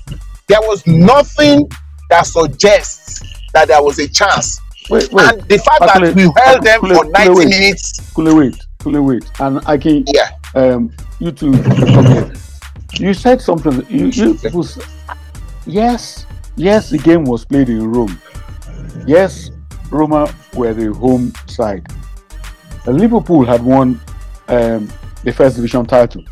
There 0.46 0.60
was 0.60 0.86
nothing 0.86 1.68
that 2.08 2.24
suggests 2.24 3.20
that 3.52 3.66
there 3.66 3.82
was 3.82 3.98
a 3.98 4.06
chance. 4.08 4.60
Wait, 4.88 5.12
wait. 5.12 5.28
And 5.28 5.42
the 5.48 5.58
fact 5.58 5.80
that 5.80 6.14
we 6.14 6.30
held 6.36 6.62
them 6.62 6.80
for 6.80 7.04
90 7.04 7.34
wait. 7.34 7.48
minutes. 7.48 8.12
wait 8.16 8.66
fully 8.86 9.00
wait. 9.00 9.24
And 9.40 9.60
I 9.66 9.76
can, 9.78 10.04
yeah. 10.06 10.30
um, 10.54 10.92
you 11.18 11.32
two, 11.32 11.52
you 13.00 13.12
said 13.14 13.40
something. 13.42 13.84
You, 13.90 14.06
you 14.06 14.38
was, 14.52 14.78
yes, 15.66 16.24
yes, 16.54 16.90
the 16.90 16.98
game 16.98 17.24
was 17.24 17.44
played 17.44 17.68
in 17.68 17.90
Rome. 17.90 18.20
Yes, 19.04 19.50
Roma 19.90 20.32
were 20.54 20.72
the 20.72 20.92
home 20.94 21.32
side. 21.46 21.84
Liverpool 22.92 23.44
had 23.44 23.62
won 23.62 24.00
um, 24.48 24.92
the 25.24 25.32
first 25.32 25.56
division 25.56 25.86
title 25.86 26.22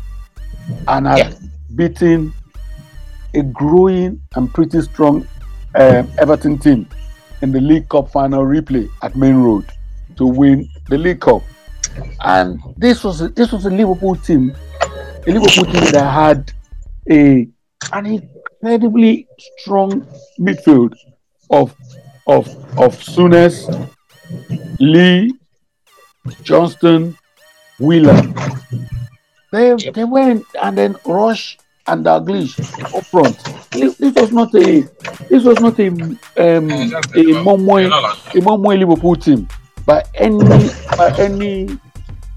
and 0.87 1.07
had 1.07 1.17
yeah. 1.17 1.33
beaten 1.75 2.33
a 3.33 3.43
growing 3.43 4.21
and 4.35 4.53
pretty 4.53 4.81
strong 4.81 5.27
um, 5.75 6.09
Everton 6.17 6.57
team 6.57 6.87
in 7.41 7.51
the 7.51 7.59
League 7.59 7.89
Cup 7.89 8.09
final 8.09 8.43
replay 8.43 8.89
at 9.01 9.15
Maine 9.15 9.35
Road 9.35 9.65
to 10.15 10.25
win 10.25 10.69
the 10.89 10.97
League 10.97 11.21
Cup. 11.21 11.41
And 12.21 12.59
this 12.77 13.03
was 13.03 13.21
a, 13.21 13.29
this 13.29 13.51
was 13.51 13.65
a 13.65 13.69
Liverpool 13.69 14.15
team, 14.15 14.55
a 14.81 15.31
Liverpool 15.31 15.65
team 15.65 15.91
that 15.91 16.11
had 16.11 16.51
a 17.09 17.47
an 17.93 18.05
incredibly 18.05 19.27
strong 19.59 20.07
midfield 20.39 20.93
of 21.49 21.75
of 22.27 22.47
of 22.77 22.97
Souness, 22.97 23.67
Lee, 24.79 25.31
Johnston, 26.43 27.17
Wheeler. 27.79 28.21
They 29.51 29.75
they 29.91 30.03
went 30.03 30.45
and 30.61 30.77
then 30.77 30.95
Rush 31.05 31.57
and 31.87 32.05
Dalglish 32.05 32.59
up 32.93 33.05
front. 33.05 33.37
This 33.71 33.97
was 34.15 34.31
not 34.31 34.53
a 34.55 34.81
this 35.29 35.43
was 35.43 35.59
not 35.59 35.79
a 35.79 35.87
um, 35.87 36.69
a 36.71 37.23
Momoy 37.45 37.87
a 37.87 38.39
Momoy 38.41 38.79
Liverpool 38.79 39.15
team 39.15 39.47
by 39.85 40.03
any 40.15 40.39
by 40.97 41.15
any 41.19 41.79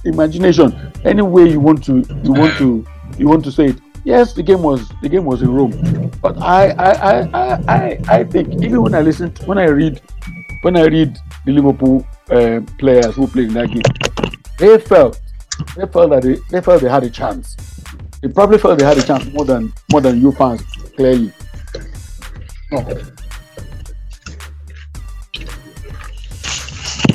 imagination, 0.05 0.93
any 1.05 1.23
way 1.23 1.49
you 1.49 1.61
want 1.61 1.83
to 1.85 2.05
you 2.23 2.33
want 2.33 2.57
to 2.59 2.87
you 3.19 3.29
want 3.29 3.45
to 3.45 3.53
say 3.53 3.67
it. 3.67 3.79
Yes, 4.05 4.33
the 4.33 4.43
game 4.43 4.63
was 4.63 4.89
the 5.03 5.09
game 5.09 5.25
was 5.25 5.43
in 5.43 5.53
Rome, 5.53 6.11
but 6.23 6.41
I 6.41 6.71
I 6.71 6.91
I 6.93 7.53
I, 7.69 7.99
I 8.09 8.25
think 8.25 8.63
even 8.63 8.83
when 8.83 8.95
I 8.95 9.01
listen 9.01 9.33
to, 9.35 9.47
when 9.47 9.59
I 9.59 9.65
read 9.65 10.01
when 10.63 10.77
I 10.77 10.85
read 10.87 11.19
the 11.49 11.55
Liverpool 11.55 12.07
uh, 12.31 12.61
players 12.79 13.15
who 13.15 13.27
played 13.27 13.49
in 13.49 13.55
that 13.55 13.71
game, 13.71 13.83
they 14.59 14.79
felt 14.79 15.21
they 15.77 15.87
felt 15.87 16.11
that 16.11 16.23
they, 16.23 16.37
they 16.51 16.61
felt 16.61 16.83
they 16.83 16.89
had 16.89 17.05
a 17.05 17.11
chance. 17.11 17.57
They 18.21 18.29
probably 18.29 18.59
felt 18.59 18.79
they 18.79 18.85
had 18.85 18.99
a 18.99 19.03
chance 19.03 19.25
more 19.33 19.45
than 19.45 19.73
more 19.91 20.01
than 20.01 20.21
you 20.21 20.33
fans 20.33 20.63
clearly. 20.97 21.33
No. 22.71 22.87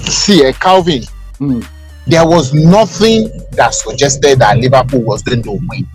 See, 0.10 0.46
uh, 0.48 0.54
Calvin. 0.54 1.04
Mm 1.40 1.68
there 2.06 2.28
was 2.28 2.54
nothing 2.54 3.30
that 3.52 3.74
suggested 3.74 4.40
that 4.40 4.58
Liverpool 4.58 5.02
was 5.02 5.22
going 5.24 5.42
to 5.44 5.52
win. 5.52 5.88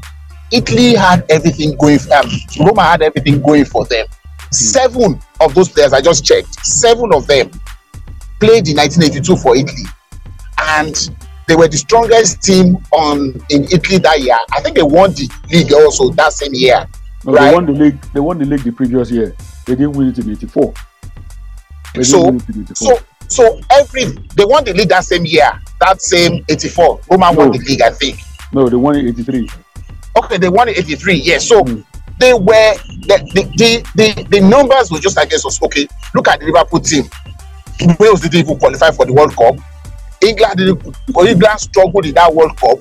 Italy 0.50 0.94
had 0.94 1.22
everything 1.28 1.76
going. 1.76 1.98
For, 1.98 2.14
um, 2.14 2.30
Roma 2.58 2.82
had 2.82 3.02
everything 3.02 3.42
going 3.42 3.66
for 3.66 3.84
them. 3.84 4.06
Seven 4.50 5.20
of 5.40 5.54
those 5.54 5.68
players 5.68 5.92
I 5.92 6.00
just 6.00 6.24
checked. 6.24 6.64
Seven 6.64 7.12
of 7.12 7.26
them 7.26 7.50
played 8.40 8.68
in 8.68 8.76
1982 8.76 9.36
for 9.36 9.56
Italy, 9.56 9.84
and 10.58 11.10
they 11.46 11.56
were 11.56 11.68
the 11.68 11.76
strongest 11.76 12.42
team 12.42 12.76
on 12.92 13.34
in 13.50 13.64
Italy 13.64 13.98
that 13.98 14.20
year. 14.20 14.38
I 14.52 14.60
think 14.60 14.76
they 14.76 14.82
won 14.82 15.12
the 15.12 15.28
league 15.50 15.72
also 15.72 16.10
that 16.10 16.32
same 16.32 16.54
year. 16.54 16.86
No, 17.24 17.32
right? 17.32 17.48
They 17.48 17.54
won 17.54 17.66
the 17.66 17.72
league. 17.72 18.00
They 18.12 18.20
won 18.20 18.38
the 18.38 18.44
league 18.44 18.60
the 18.60 18.72
previous 18.72 19.10
year. 19.10 19.34
They 19.66 19.74
didn't 19.74 19.92
win 19.92 20.08
it 20.08 20.18
in 20.18 20.30
'84. 20.30 20.74
So, 22.02 22.38
so 22.74 22.98
so 23.28 23.60
every 23.70 24.04
they 24.36 24.44
won 24.44 24.64
the 24.64 24.72
league 24.74 24.88
that 24.88 25.04
same 25.04 25.24
year, 25.24 25.50
that 25.80 26.00
same 26.00 26.44
84. 26.48 27.00
Roma 27.10 27.32
no. 27.32 27.38
won 27.38 27.50
the 27.52 27.58
league, 27.58 27.82
I 27.82 27.90
think. 27.90 28.20
No, 28.52 28.68
they 28.68 28.76
won 28.76 28.96
it 28.96 29.06
83. 29.08 29.48
Okay, 30.16 30.38
they 30.38 30.48
won 30.48 30.68
it 30.68 30.78
83. 30.78 31.14
Yes. 31.16 31.46
So 31.46 31.62
mm. 31.62 31.84
they 32.18 32.32
were 32.32 32.74
the 33.06 33.18
the, 33.34 33.42
the 33.56 33.84
the, 33.94 34.22
the 34.24 34.40
numbers 34.40 34.90
were 34.90 34.98
just 34.98 35.18
against 35.18 35.46
us. 35.46 35.62
okay. 35.62 35.86
Look 36.14 36.28
at 36.28 36.40
the 36.40 36.46
Liverpool 36.46 36.80
team. 36.80 37.04
Wales 37.98 38.20
didn't 38.20 38.40
even 38.40 38.58
qualify 38.58 38.90
for 38.90 39.06
the 39.06 39.12
World 39.12 39.34
Cup. 39.36 39.56
England 40.20 40.56
didn't 40.56 40.96
England 41.16 41.60
struggled 41.60 42.06
in 42.06 42.14
that 42.14 42.34
World 42.34 42.56
Cup. 42.56 42.78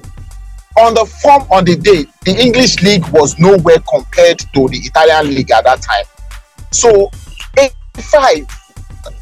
On 0.80 0.94
the 0.94 1.06
form 1.06 1.44
on 1.52 1.66
the 1.66 1.76
day, 1.76 2.06
the 2.24 2.40
English 2.40 2.82
league 2.84 3.08
was 3.10 3.38
nowhere 3.40 3.78
compared 3.90 4.40
to 4.40 4.68
the 4.68 4.78
Italian 4.78 5.34
league 5.34 5.52
at 5.52 5.64
that 5.64 5.82
time. 5.82 6.06
So 6.72 7.10
85 7.58 8.48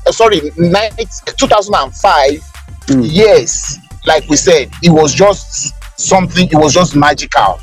uh, 0.08 0.12
sorry, 0.12 0.40
2005, 0.40 2.34
mm. 2.88 3.08
yes, 3.10 3.80
like 4.06 4.28
we 4.30 4.36
said, 4.36 4.70
it 4.84 4.90
was 4.90 5.14
just 5.14 5.74
something, 6.00 6.48
it 6.50 6.56
was 6.56 6.74
just 6.74 6.96
magical. 6.96 7.60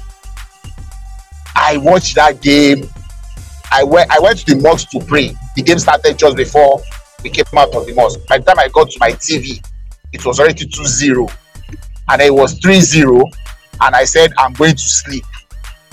I 1.55 1.77
watched 1.77 2.17
that 2.17 2.41
game. 2.41 2.89
I 3.71 3.85
went 3.85 4.11
I 4.11 4.19
went 4.21 4.39
to 4.41 4.55
the 4.55 4.61
mosque 4.61 4.91
to 4.91 5.01
pray. 5.01 5.35
The 5.57 5.63
game 5.63 5.79
started 5.79 6.19
just 6.19 6.37
before 6.37 6.83
we 7.23 7.31
came 7.31 7.45
out 7.57 7.75
of 7.75 7.87
the 7.87 7.95
mosque. 7.95 8.21
By 8.29 8.39
the 8.39 8.45
time 8.45 8.59
I 8.59 8.69
got 8.69 8.91
to 8.91 8.99
my 8.99 9.13
TV, 9.13 9.65
it 10.13 10.25
was 10.25 10.41
already 10.41 10.67
2-0. 10.67 11.33
And 12.09 12.23
it 12.23 12.35
was 12.35 12.59
3-0. 12.61 13.23
And 13.81 13.95
I 13.95 14.05
said, 14.05 14.33
I'm 14.39 14.53
going 14.53 14.73
to 14.73 14.83
sleep. 14.83 15.25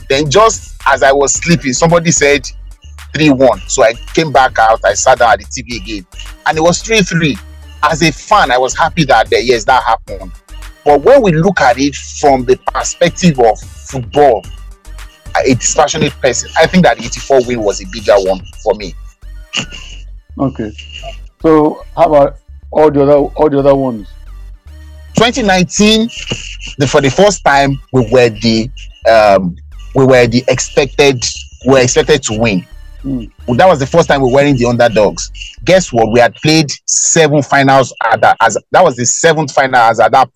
Then 0.09 0.29
just 0.29 0.79
as 0.87 1.03
I 1.03 1.11
was 1.11 1.33
sleeping, 1.33 1.73
somebody 1.73 2.11
said, 2.11 2.47
3 3.13 3.31
1. 3.31 3.59
So 3.67 3.83
I 3.83 3.93
came 3.93 4.31
back 4.31 4.57
out, 4.59 4.79
I 4.85 4.93
sat 4.93 5.19
down 5.19 5.33
at 5.33 5.39
the 5.39 5.45
TV 5.45 5.81
again, 5.81 6.05
and 6.45 6.57
it 6.57 6.61
was 6.61 6.81
3 6.81 7.01
3. 7.01 7.37
As 7.83 8.01
a 8.01 8.11
fan, 8.11 8.51
I 8.51 8.57
was 8.57 8.77
happy 8.77 9.05
that, 9.05 9.27
yes, 9.31 9.63
that 9.65 9.83
happened. 9.83 10.31
But 10.83 11.01
when 11.01 11.21
we 11.21 11.31
look 11.31 11.61
at 11.61 11.77
it 11.77 11.95
from 11.95 12.45
the 12.45 12.57
perspective 12.73 13.39
of 13.39 13.59
football, 13.59 14.43
a 15.37 15.53
dispassionate 15.53 16.13
person, 16.21 16.49
I 16.57 16.67
think 16.67 16.83
that 16.83 16.99
84 16.99 17.45
win 17.45 17.61
was 17.61 17.81
a 17.81 17.85
bigger 17.91 18.15
one 18.15 18.41
for 18.63 18.73
me. 18.75 18.95
Okay. 20.39 20.71
So, 21.41 21.83
how 21.95 22.05
about 22.05 22.37
all 22.71 22.89
the 22.89 23.01
other 23.01 23.13
all 23.13 23.49
the 23.49 23.59
other 23.59 23.75
ones? 23.75 24.07
2019, 25.15 26.09
the, 26.77 26.87
for 26.87 27.01
the 27.01 27.09
first 27.09 27.43
time, 27.43 27.79
we 27.91 28.09
were 28.11 28.29
the 28.29 28.69
um, 29.09 29.55
we 29.95 30.05
were 30.05 30.27
the 30.27 30.43
expected 30.47 31.23
we 31.65 31.73
were 31.73 31.81
expected 31.81 32.23
to 32.23 32.39
win. 32.39 32.65
Mm. 33.03 33.31
Well, 33.47 33.57
that 33.57 33.67
was 33.67 33.79
the 33.79 33.87
first 33.87 34.07
time 34.07 34.21
we 34.21 34.27
were 34.27 34.35
wearing 34.35 34.57
the 34.57 34.65
underdogs. 34.65 35.31
Guess 35.65 35.91
what? 35.91 36.11
We 36.11 36.19
had 36.19 36.35
played 36.35 36.69
seven 36.85 37.41
finals 37.41 37.93
at 38.11 38.21
that 38.21 38.37
as 38.41 38.57
that 38.71 38.83
was 38.83 38.95
the 38.95 39.05
seventh 39.05 39.53
final 39.53 39.75
as 39.75 39.99
at 39.99 40.11
that 40.11 40.29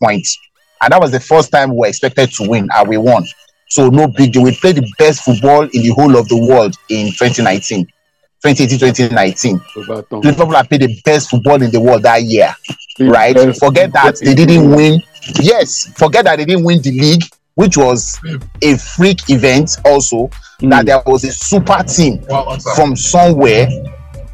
and 0.84 0.92
that 0.92 1.00
was 1.00 1.12
the 1.12 1.20
first 1.20 1.50
time 1.50 1.72
we 1.72 1.78
were 1.78 1.88
expected 1.88 2.32
to 2.34 2.50
win, 2.50 2.68
and 2.76 2.90
we 2.90 2.98
won. 2.98 3.26
So 3.70 3.90
no 3.90 4.08
big 4.08 4.34
deal. 4.34 4.44
We 4.44 4.56
played 4.56 4.76
the 4.76 4.94
best 4.98 5.24
football 5.24 5.62
in 5.62 5.82
the 5.82 5.94
whole 5.96 6.18
of 6.18 6.28
the 6.28 6.38
world 6.38 6.76
in 6.90 7.08
2019, 7.08 7.88
2018, 8.44 8.78
2019. 8.80 9.62
Liverpool 10.22 10.54
have 10.54 10.68
played 10.68 10.82
the 10.82 11.02
best 11.06 11.30
football 11.30 11.62
in 11.62 11.72
the 11.72 11.80
world 11.80 12.04
that 12.04 12.24
year, 12.24 12.54
right? 13.00 13.36
Forget 13.58 13.94
that 13.94 14.20
they 14.20 14.36
didn't 14.36 14.70
win. 14.70 15.02
Yes, 15.40 15.86
forget 15.98 16.26
that 16.26 16.38
they 16.38 16.46
didn't 16.46 16.66
win 16.66 16.82
the 16.82 16.92
league, 16.92 17.24
which 17.56 17.78
was 17.78 18.20
a 18.62 18.76
freak 18.78 19.30
event. 19.30 19.78
Also, 19.86 20.30
that 20.60 20.86
there 20.86 21.02
was 21.06 21.24
a 21.24 21.32
super 21.32 21.82
team 21.84 22.22
from 22.76 22.98
somewhere 22.98 23.68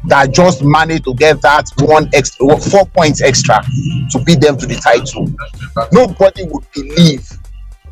that 0.08 0.32
just 0.32 0.64
managed 0.64 1.04
to 1.04 1.14
get 1.14 1.40
that 1.42 1.66
one 1.78 2.10
extra, 2.12 2.46
well, 2.46 2.58
four 2.58 2.86
points 2.86 3.22
extra 3.22 3.62
to 4.10 4.18
beat 4.24 4.40
them 4.40 4.56
to 4.56 4.66
the 4.66 4.74
title. 4.74 5.28
Nobody 5.92 6.44
would 6.44 6.64
believe 6.72 7.28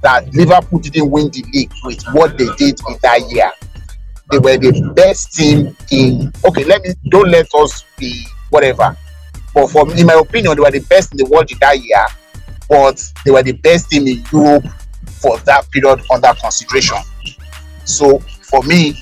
that 0.02 0.32
Liverpool 0.34 0.80
didn't 0.80 1.10
win 1.10 1.28
the 1.30 1.44
league 1.52 1.72
with 1.84 2.02
what 2.12 2.36
they 2.38 2.46
did 2.56 2.80
in 2.88 2.96
that 3.02 3.20
year. 3.30 3.52
They 4.30 4.38
were 4.38 4.56
the 4.58 4.92
best 4.94 5.34
team 5.34 5.76
in. 5.90 6.32
Okay, 6.44 6.64
let 6.64 6.82
me 6.82 6.94
don't 7.08 7.30
let 7.30 7.52
us 7.54 7.84
be 7.96 8.26
whatever. 8.50 8.96
But 9.54 9.68
for 9.68 9.90
in 9.96 10.06
my 10.06 10.14
opinion, 10.14 10.54
they 10.56 10.62
were 10.62 10.70
the 10.70 10.84
best 10.88 11.12
in 11.12 11.18
the 11.18 11.26
world 11.26 11.50
in 11.50 11.58
that 11.60 11.82
year. 11.82 12.04
But 12.68 13.02
they 13.24 13.30
were 13.30 13.42
the 13.42 13.52
best 13.52 13.90
team 13.90 14.06
in 14.06 14.22
Europe 14.30 14.64
for 15.06 15.38
that 15.40 15.70
period 15.70 16.02
under 16.12 16.32
consideration. 16.34 16.98
So 17.84 18.18
for 18.18 18.62
me, 18.62 19.00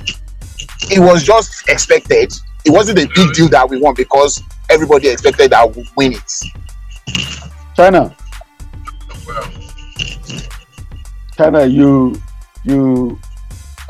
it 0.91 1.01
was 1.01 1.25
just 1.25 1.69
expected. 1.69 2.33
It 2.65 2.71
wasn't 2.71 2.99
a 2.99 3.09
big 3.15 3.35
deal 3.35 3.49
that 3.49 3.69
we 3.69 3.81
won 3.81 3.95
because 3.95 4.41
everybody 4.71 5.09
expected 5.09 5.51
that 5.51 5.69
we 5.69 5.83
would 5.83 5.89
win 5.97 6.13
it. 6.13 6.33
China. 7.75 8.17
China, 11.37 11.67
you, 11.67 12.21
you. 12.65 13.19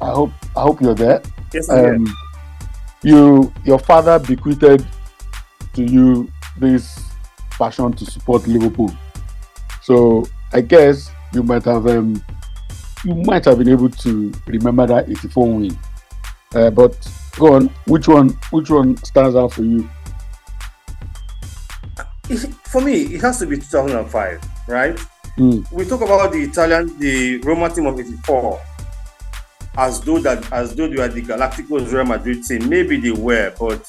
I 0.01 0.11
hope, 0.11 0.33
I 0.57 0.63
hope 0.63 0.81
you're 0.81 0.95
there. 0.95 1.23
Yes. 1.53 1.69
Um, 1.71 2.07
you, 3.03 3.53
your 3.65 3.79
father 3.79 4.19
bequeathed 4.19 4.85
to 5.75 5.83
you 5.83 6.31
this 6.59 7.01
passion 7.51 7.93
to 7.93 8.05
support 8.05 8.47
Liverpool. 8.47 8.93
So 9.83 10.27
I 10.53 10.61
guess 10.61 11.11
you 11.33 11.43
might 11.43 11.65
have, 11.65 11.87
um, 11.87 12.23
you 13.05 13.15
might 13.15 13.45
have 13.45 13.59
been 13.59 13.69
able 13.69 13.91
to 13.91 14.33
remember 14.47 14.87
that 14.87 15.09
84 15.09 15.53
win. 15.53 15.79
Uh, 16.55 16.71
but 16.71 16.97
go 17.37 17.55
on, 17.55 17.69
which 17.87 18.09
one, 18.09 18.31
which 18.51 18.71
one 18.71 18.97
stands 18.99 19.37
out 19.37 19.53
for 19.53 19.63
you? 19.63 19.89
For 22.65 22.81
me, 22.81 23.03
it 23.15 23.21
has 23.23 23.39
to 23.39 23.47
be 23.47 23.57
2005, 23.57 24.41
right? 24.69 24.99
Mm. 25.39 25.71
We 25.71 25.85
talk 25.85 26.01
about 26.01 26.33
the 26.33 26.43
Italian, 26.43 26.99
the 26.99 27.39
Roma 27.39 27.69
team 27.69 27.87
of 27.87 28.01
'84, 28.01 28.61
as 29.79 30.01
though 30.01 30.19
that 30.21 30.51
as 30.53 30.75
though 30.75 30.89
they 30.89 30.97
were 30.97 31.09
the 31.09 31.23
Galacticos 31.23 31.93
Real 31.93 32.05
Madrid 32.05 32.43
team. 32.45 32.69
Maybe 32.69 32.97
they 32.99 33.11
were, 33.11 33.53
but 33.59 33.87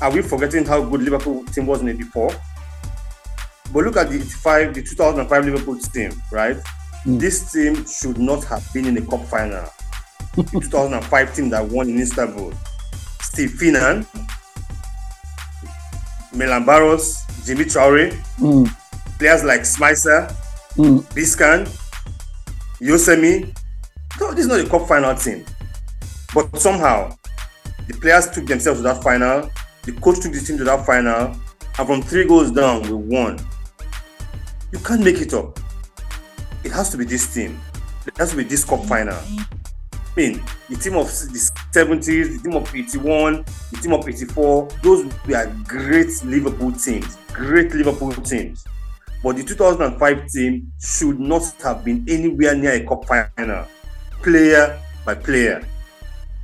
are 0.00 0.12
we 0.12 0.22
forgetting 0.22 0.64
how 0.64 0.82
good 0.84 1.02
Liverpool 1.02 1.44
team 1.46 1.66
was 1.66 1.80
in 1.80 1.88
'84? 1.88 2.30
But 3.72 3.84
look 3.84 3.96
at 3.96 4.08
the 4.08 4.16
85, 4.16 4.74
the 4.74 4.82
2005 4.82 5.44
Liverpool 5.44 5.78
team, 5.78 6.10
right? 6.32 6.56
Mm. 7.04 7.20
This 7.20 7.52
team 7.52 7.84
should 7.86 8.18
not 8.18 8.44
have 8.44 8.66
been 8.72 8.86
in 8.86 8.94
the 8.94 9.02
cup 9.02 9.24
final. 9.26 9.68
the 10.36 10.42
2005 10.62 11.34
team 11.34 11.50
that 11.50 11.66
won 11.68 11.88
in 11.88 11.98
Istanbul. 12.00 12.52
Steve 13.20 13.50
Finnan, 13.50 14.06
Milan 16.32 16.64
Baroš, 16.64 17.16
Djimi 17.44 17.64
Traoré, 17.64 18.12
Mm, 18.38 18.66
players 19.18 19.42
like 19.44 19.62
Smicer, 19.62 20.32
mm, 20.76 21.02
Biscan, 21.14 21.66
Josemi. 22.80 23.52
This 24.18 24.40
is 24.40 24.46
not 24.46 24.60
a 24.60 24.68
cup 24.68 24.86
final 24.86 25.14
team. 25.14 25.44
But 26.34 26.58
somehow, 26.58 27.16
the 27.86 27.94
players 27.94 28.28
took 28.30 28.46
themselves 28.46 28.80
to 28.80 28.82
that 28.84 29.02
final. 29.02 29.50
The 29.82 29.92
coach 29.92 30.20
took 30.20 30.32
the 30.32 30.40
team 30.40 30.58
to 30.58 30.64
that 30.64 30.84
final. 30.84 31.34
And 31.78 31.86
from 31.86 32.02
three 32.02 32.24
goals 32.24 32.50
down, 32.50 32.82
we 32.82 32.92
won. 32.92 33.38
You 34.72 34.78
can't 34.80 35.02
make 35.02 35.20
it 35.20 35.32
up. 35.32 35.58
It 36.64 36.72
has 36.72 36.90
to 36.90 36.96
be 36.96 37.04
this 37.04 37.32
team. 37.32 37.58
It 38.06 38.16
has 38.18 38.30
to 38.30 38.36
be 38.36 38.44
this 38.44 38.64
cup 38.64 38.84
final. 38.84 39.16
I 39.16 40.10
mean, 40.16 40.42
the 40.68 40.76
team 40.76 40.96
of 40.96 41.06
the 41.06 41.50
70s, 41.72 42.42
the 42.42 42.48
team 42.48 42.56
of 42.56 42.74
81, 42.74 43.44
the 43.70 43.78
team 43.80 43.92
of 43.92 44.08
84, 44.08 44.68
those 44.82 45.04
were 45.26 45.54
great 45.64 46.24
Liverpool 46.24 46.72
teams. 46.72 47.16
Great 47.32 47.72
Liverpool 47.72 48.12
teams. 48.12 48.64
But 49.22 49.36
the 49.36 49.44
2005 49.44 50.28
team 50.28 50.72
should 50.80 51.18
not 51.18 51.42
have 51.62 51.84
been 51.84 52.04
anywhere 52.08 52.54
near 52.56 52.72
a 52.72 52.84
cup 52.84 53.04
final, 53.06 53.66
player 54.22 54.78
by 55.04 55.14
player. 55.14 55.66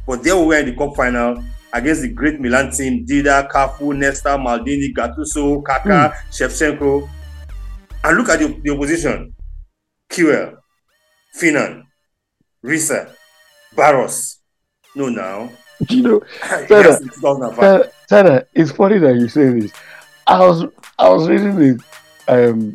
But 0.06 0.22
they 0.22 0.32
were 0.32 0.58
in 0.58 0.66
the 0.66 0.76
cup 0.76 0.96
final 0.96 1.42
against 1.72 2.02
the 2.02 2.08
great 2.08 2.40
Milan 2.40 2.70
team: 2.70 3.06
Dida, 3.06 3.48
Cafu, 3.50 3.96
Nesta, 3.96 4.36
Maldini, 4.36 4.92
Gattuso, 4.94 5.62
Kaká, 5.62 6.14
Shevchenko. 6.30 7.08
And 8.04 8.16
look 8.16 8.28
at 8.28 8.38
the, 8.38 8.48
the 8.62 8.70
opposition: 8.70 9.34
Kewell, 10.10 10.56
Finnan, 11.38 11.82
Riise, 12.64 13.10
Baroš. 13.74 14.36
No, 14.94 15.08
now. 15.08 15.50
you 15.88 16.02
know, 16.02 16.22
yes, 16.70 17.00
in 17.00 17.08
2005. 17.08 17.56
Tana, 17.58 17.90
Tana, 18.08 18.46
it's 18.54 18.70
funny 18.70 18.98
that 18.98 19.14
you 19.16 19.28
say 19.28 19.48
this. 19.48 19.72
I 20.26 20.38
was 20.40 20.64
I 20.98 21.08
was 21.08 21.28
reading 21.28 21.60
it 21.60 21.80
um, 22.28 22.74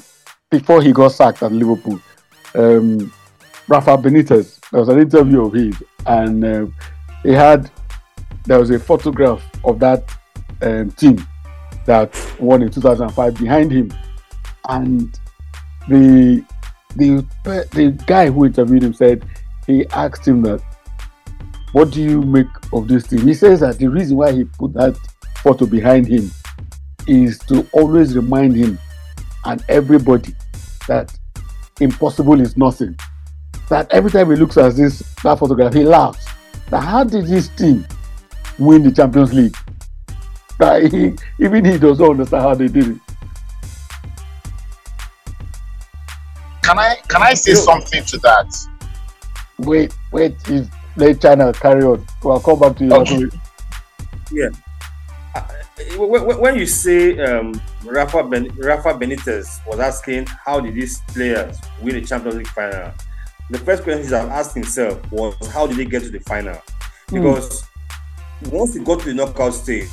before 0.51 0.81
he 0.81 0.91
got 0.91 1.09
sacked 1.09 1.41
at 1.43 1.51
Liverpool. 1.51 1.99
Um, 2.53 3.11
Rafa 3.67 3.97
Benitez. 3.97 4.58
There 4.71 4.79
was 4.79 4.89
an 4.89 4.99
interview 4.99 5.45
of 5.45 5.53
his, 5.53 5.75
and 6.05 6.45
um, 6.45 6.75
he 7.23 7.31
had 7.31 7.71
there 8.45 8.59
was 8.59 8.69
a 8.69 8.79
photograph 8.79 9.43
of 9.63 9.79
that 9.79 10.03
um, 10.61 10.91
team 10.91 11.25
that 11.85 12.15
won 12.39 12.61
in 12.61 12.69
2005 12.69 13.35
behind 13.35 13.71
him, 13.71 13.91
and 14.67 15.19
the 15.87 16.43
the 16.95 17.25
the 17.71 18.03
guy 18.05 18.29
who 18.29 18.45
interviewed 18.45 18.83
him 18.83 18.93
said 18.93 19.25
he 19.65 19.85
asked 19.87 20.27
him 20.27 20.41
that 20.43 20.61
what 21.71 21.91
do 21.91 22.01
you 22.01 22.21
make 22.21 22.47
of 22.73 22.87
this 22.87 23.07
team? 23.07 23.27
He 23.27 23.33
says 23.33 23.59
that 23.59 23.77
the 23.77 23.87
reason 23.87 24.17
why 24.17 24.31
he 24.31 24.43
put 24.43 24.73
that 24.73 24.97
photo 25.37 25.65
behind 25.65 26.07
him 26.07 26.31
is 27.07 27.37
to 27.39 27.67
always 27.73 28.15
remind 28.15 28.55
him 28.55 28.79
and 29.45 29.63
everybody 29.69 30.33
that 30.87 31.15
impossible 31.79 32.41
is 32.41 32.57
nothing. 32.57 32.97
That 33.69 33.91
every 33.91 34.09
time 34.11 34.29
he 34.31 34.35
looks 34.35 34.57
at 34.57 34.75
this 34.75 34.99
that 35.23 35.37
photograph, 35.39 35.73
he 35.73 35.83
laughs. 35.83 36.25
That 36.69 36.81
how 36.81 37.03
did 37.03 37.25
this 37.27 37.47
team 37.49 37.85
win 38.57 38.83
the 38.83 38.91
Champions 38.91 39.33
League? 39.33 39.55
That 40.57 40.91
he, 40.91 41.15
even 41.39 41.63
he 41.65 41.77
doesn't 41.77 42.03
understand 42.05 42.43
how 42.43 42.53
they 42.55 42.67
did 42.67 42.89
it. 42.89 42.97
Can 46.63 46.77
I 46.77 46.95
can 47.07 47.21
I 47.21 47.33
say 47.33 47.51
something 47.55 48.03
to 48.05 48.17
that? 48.19 48.55
Wait, 49.59 49.93
wait, 50.11 50.35
is 50.49 50.67
let 50.95 51.21
China 51.21 51.51
carry 51.53 51.83
on. 51.83 52.05
I'll 52.23 52.39
come 52.39 52.59
back 52.59 52.75
to 52.77 52.85
you. 52.85 52.93
Okay. 52.93 53.37
when, 55.97 56.09
when- 56.25 56.39
when 56.39 56.55
you 56.55 56.65
say 56.65 57.19
um, 57.19 57.59
Rafa, 57.83 58.23
ben, 58.23 58.49
Rafa 58.57 58.93
Benitez 58.93 59.65
was 59.67 59.79
asking 59.79 60.25
how 60.27 60.59
did 60.59 60.75
these 60.75 60.99
players 61.07 61.57
win 61.81 61.95
the 61.95 62.01
Champions 62.05 62.35
League 62.37 62.47
final, 62.49 62.91
the 63.49 63.57
first 63.59 63.83
question 63.83 64.07
he 64.07 64.13
asked 64.13 64.53
himself 64.53 65.11
was 65.11 65.35
how 65.47 65.65
did 65.65 65.77
they 65.77 65.85
get 65.85 66.03
to 66.03 66.09
the 66.09 66.19
final? 66.19 66.61
Because 67.11 67.63
once 68.51 68.75
we 68.75 68.83
got 68.83 68.99
to 69.01 69.07
the 69.07 69.13
knockout 69.13 69.53
stage, 69.53 69.89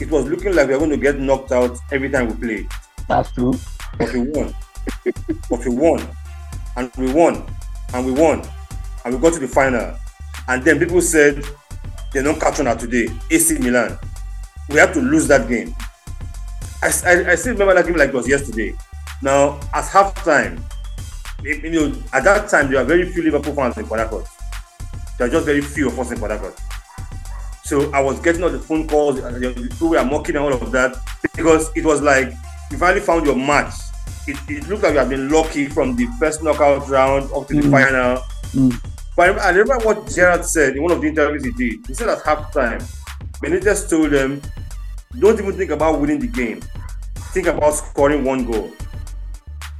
it 0.00 0.10
was 0.10 0.26
looking 0.26 0.54
like 0.54 0.66
we 0.66 0.74
were 0.74 0.78
going 0.80 0.90
to 0.90 0.96
get 0.96 1.18
knocked 1.18 1.52
out 1.52 1.78
every 1.90 2.10
time 2.10 2.28
we 2.28 2.34
played. 2.34 2.68
That's 3.08 3.32
true. 3.32 3.54
But 3.98 4.12
we 4.12 4.20
won. 4.20 4.54
but 5.50 5.64
we 5.66 5.74
won. 5.74 6.06
And 6.76 6.90
we 6.96 7.12
won. 7.12 7.46
And 7.94 8.04
we 8.06 8.12
won. 8.12 8.42
And 9.04 9.14
we 9.14 9.20
got 9.20 9.32
to 9.34 9.40
the 9.40 9.48
final. 9.48 9.96
And 10.48 10.62
then 10.62 10.78
people 10.78 11.00
said 11.00 11.42
they're 12.12 12.22
not 12.22 12.40
catching 12.40 12.66
her 12.66 12.74
today. 12.76 13.08
AC 13.30 13.58
Milan. 13.58 13.98
We 14.68 14.76
had 14.76 14.92
to 14.94 15.00
lose 15.00 15.26
that 15.28 15.48
game. 15.48 15.74
I, 16.82 16.86
I, 16.86 17.30
I 17.32 17.34
still 17.36 17.52
remember 17.52 17.74
that 17.74 17.86
game 17.86 17.96
like 17.96 18.10
it 18.10 18.14
was 18.14 18.28
yesterday. 18.28 18.74
Now, 19.22 19.58
at 19.72 19.84
halftime, 19.84 20.60
you 21.44 21.70
know, 21.70 22.02
at 22.12 22.24
that 22.24 22.48
time, 22.48 22.70
there 22.70 22.80
were 22.80 22.88
very 22.88 23.10
few 23.10 23.22
Liverpool 23.22 23.54
fans 23.54 23.76
in 23.76 23.86
Port 23.86 24.00
There 25.18 25.26
were 25.26 25.32
just 25.32 25.46
very 25.46 25.60
few 25.60 25.88
of 25.88 25.98
us 25.98 26.10
in 26.10 26.18
Port 26.18 26.32
So 27.64 27.90
I 27.92 28.00
was 28.00 28.18
getting 28.20 28.42
all 28.42 28.50
the 28.50 28.58
phone 28.58 28.88
calls, 28.88 29.20
uh, 29.20 29.30
the 29.30 29.52
people 29.70 29.90
were 29.90 30.04
mocking 30.04 30.36
and 30.36 30.44
all 30.44 30.52
of 30.54 30.72
that 30.72 30.96
because 31.36 31.70
it 31.76 31.84
was 31.84 32.00
like 32.00 32.32
you 32.70 32.78
finally 32.78 33.00
found 33.00 33.26
your 33.26 33.36
match. 33.36 33.74
It, 34.26 34.38
it 34.48 34.68
looked 34.68 34.82
like 34.82 34.92
you 34.94 34.98
have 35.00 35.10
been 35.10 35.28
lucky 35.28 35.66
from 35.68 35.96
the 35.96 36.06
first 36.18 36.42
knockout 36.42 36.88
round 36.88 37.30
up 37.32 37.46
to 37.48 37.54
the 37.54 37.62
Mm. 37.62 37.70
final. 37.70 38.22
Mm. 38.54 38.80
But 39.16 39.22
I 39.22 39.26
remember, 39.26 39.42
I 39.42 39.50
remember 39.50 39.84
what 39.84 40.08
Gerrard 40.08 40.44
said 40.44 40.76
in 40.76 40.82
one 40.82 40.92
of 40.92 41.00
the 41.00 41.08
interviews 41.08 41.44
he 41.44 41.50
did. 41.52 41.86
He 41.86 41.94
said 41.94 42.08
at 42.08 42.20
halftime, 42.20 42.82
Benitez 43.42 43.88
told 43.88 44.10
them, 44.10 44.40
"Don't 45.18 45.38
even 45.38 45.52
think 45.56 45.70
about 45.70 46.00
winning 46.00 46.20
the 46.20 46.26
game. 46.26 46.60
Think 47.32 47.48
about 47.48 47.74
scoring 47.74 48.24
one 48.24 48.44
goal." 48.50 48.70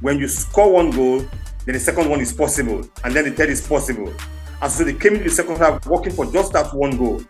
when 0.01 0.19
you 0.19 0.27
score 0.27 0.71
one 0.71 0.91
goal, 0.91 1.25
then 1.65 1.73
the 1.73 1.79
second 1.79 2.09
one 2.09 2.21
is 2.21 2.31
possible, 2.31 2.87
and 3.03 3.13
then 3.13 3.25
the 3.25 3.31
third 3.31 3.49
is 3.49 3.67
possible. 3.67 4.13
And 4.61 4.71
so 4.71 4.83
they 4.83 4.93
came 4.93 5.13
into 5.13 5.25
the 5.25 5.29
second 5.31 5.57
half 5.57 5.85
working 5.87 6.13
for 6.13 6.25
just 6.31 6.53
that 6.53 6.73
one 6.73 6.97
goal. 6.97 7.21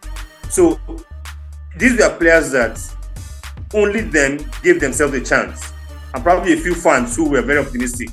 So 0.50 0.80
these 1.78 1.98
were 1.98 2.16
players 2.18 2.52
that 2.52 2.80
only 3.74 4.02
them 4.02 4.40
gave 4.62 4.80
themselves 4.80 5.14
a 5.14 5.22
chance, 5.24 5.74
and 6.14 6.24
probably 6.24 6.54
a 6.54 6.58
few 6.58 6.76
fans 6.76 7.16
who 7.16 7.30
were 7.30 7.42
very 7.42 7.60
optimistic. 7.60 8.10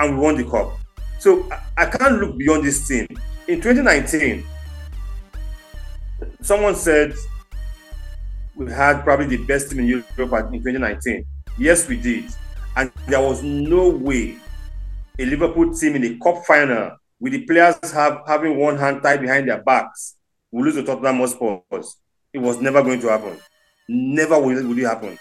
And 0.00 0.16
we 0.16 0.24
won 0.24 0.36
the 0.36 0.44
cup. 0.44 0.78
So 1.18 1.48
I, 1.50 1.84
I 1.84 1.86
can't 1.86 2.20
look 2.20 2.38
beyond 2.38 2.64
this 2.64 2.86
team. 2.86 3.08
In 3.48 3.60
2019, 3.60 4.44
someone 6.40 6.76
said 6.76 7.14
we 8.54 8.70
had 8.70 9.02
probably 9.02 9.36
the 9.36 9.44
best 9.44 9.70
team 9.70 9.80
in 9.80 9.86
Europe 9.86 10.06
in 10.52 10.62
2019. 10.62 11.24
Yes, 11.58 11.88
we 11.88 11.96
did. 11.96 12.24
And 12.78 12.92
there 13.08 13.20
was 13.20 13.42
no 13.42 13.88
way 13.88 14.36
a 15.18 15.24
Liverpool 15.24 15.74
team 15.74 15.96
in 15.96 16.04
a 16.04 16.16
cup 16.18 16.44
final 16.46 16.96
with 17.18 17.32
the 17.32 17.44
players 17.44 17.74
have 17.92 18.22
having 18.24 18.56
one 18.56 18.78
hand 18.78 19.02
tied 19.02 19.20
behind 19.20 19.48
their 19.48 19.60
backs 19.60 20.14
will 20.52 20.64
lose 20.64 20.76
to 20.76 20.84
Tottenham 20.84 21.16
Hotspur. 21.16 21.58
It 22.32 22.38
was 22.38 22.60
never 22.60 22.80
going 22.84 23.00
to 23.00 23.08
happen. 23.08 23.36
Never 23.88 24.38
will, 24.38 24.64
will 24.64 24.78
it 24.78 24.84
happen. 24.84 25.18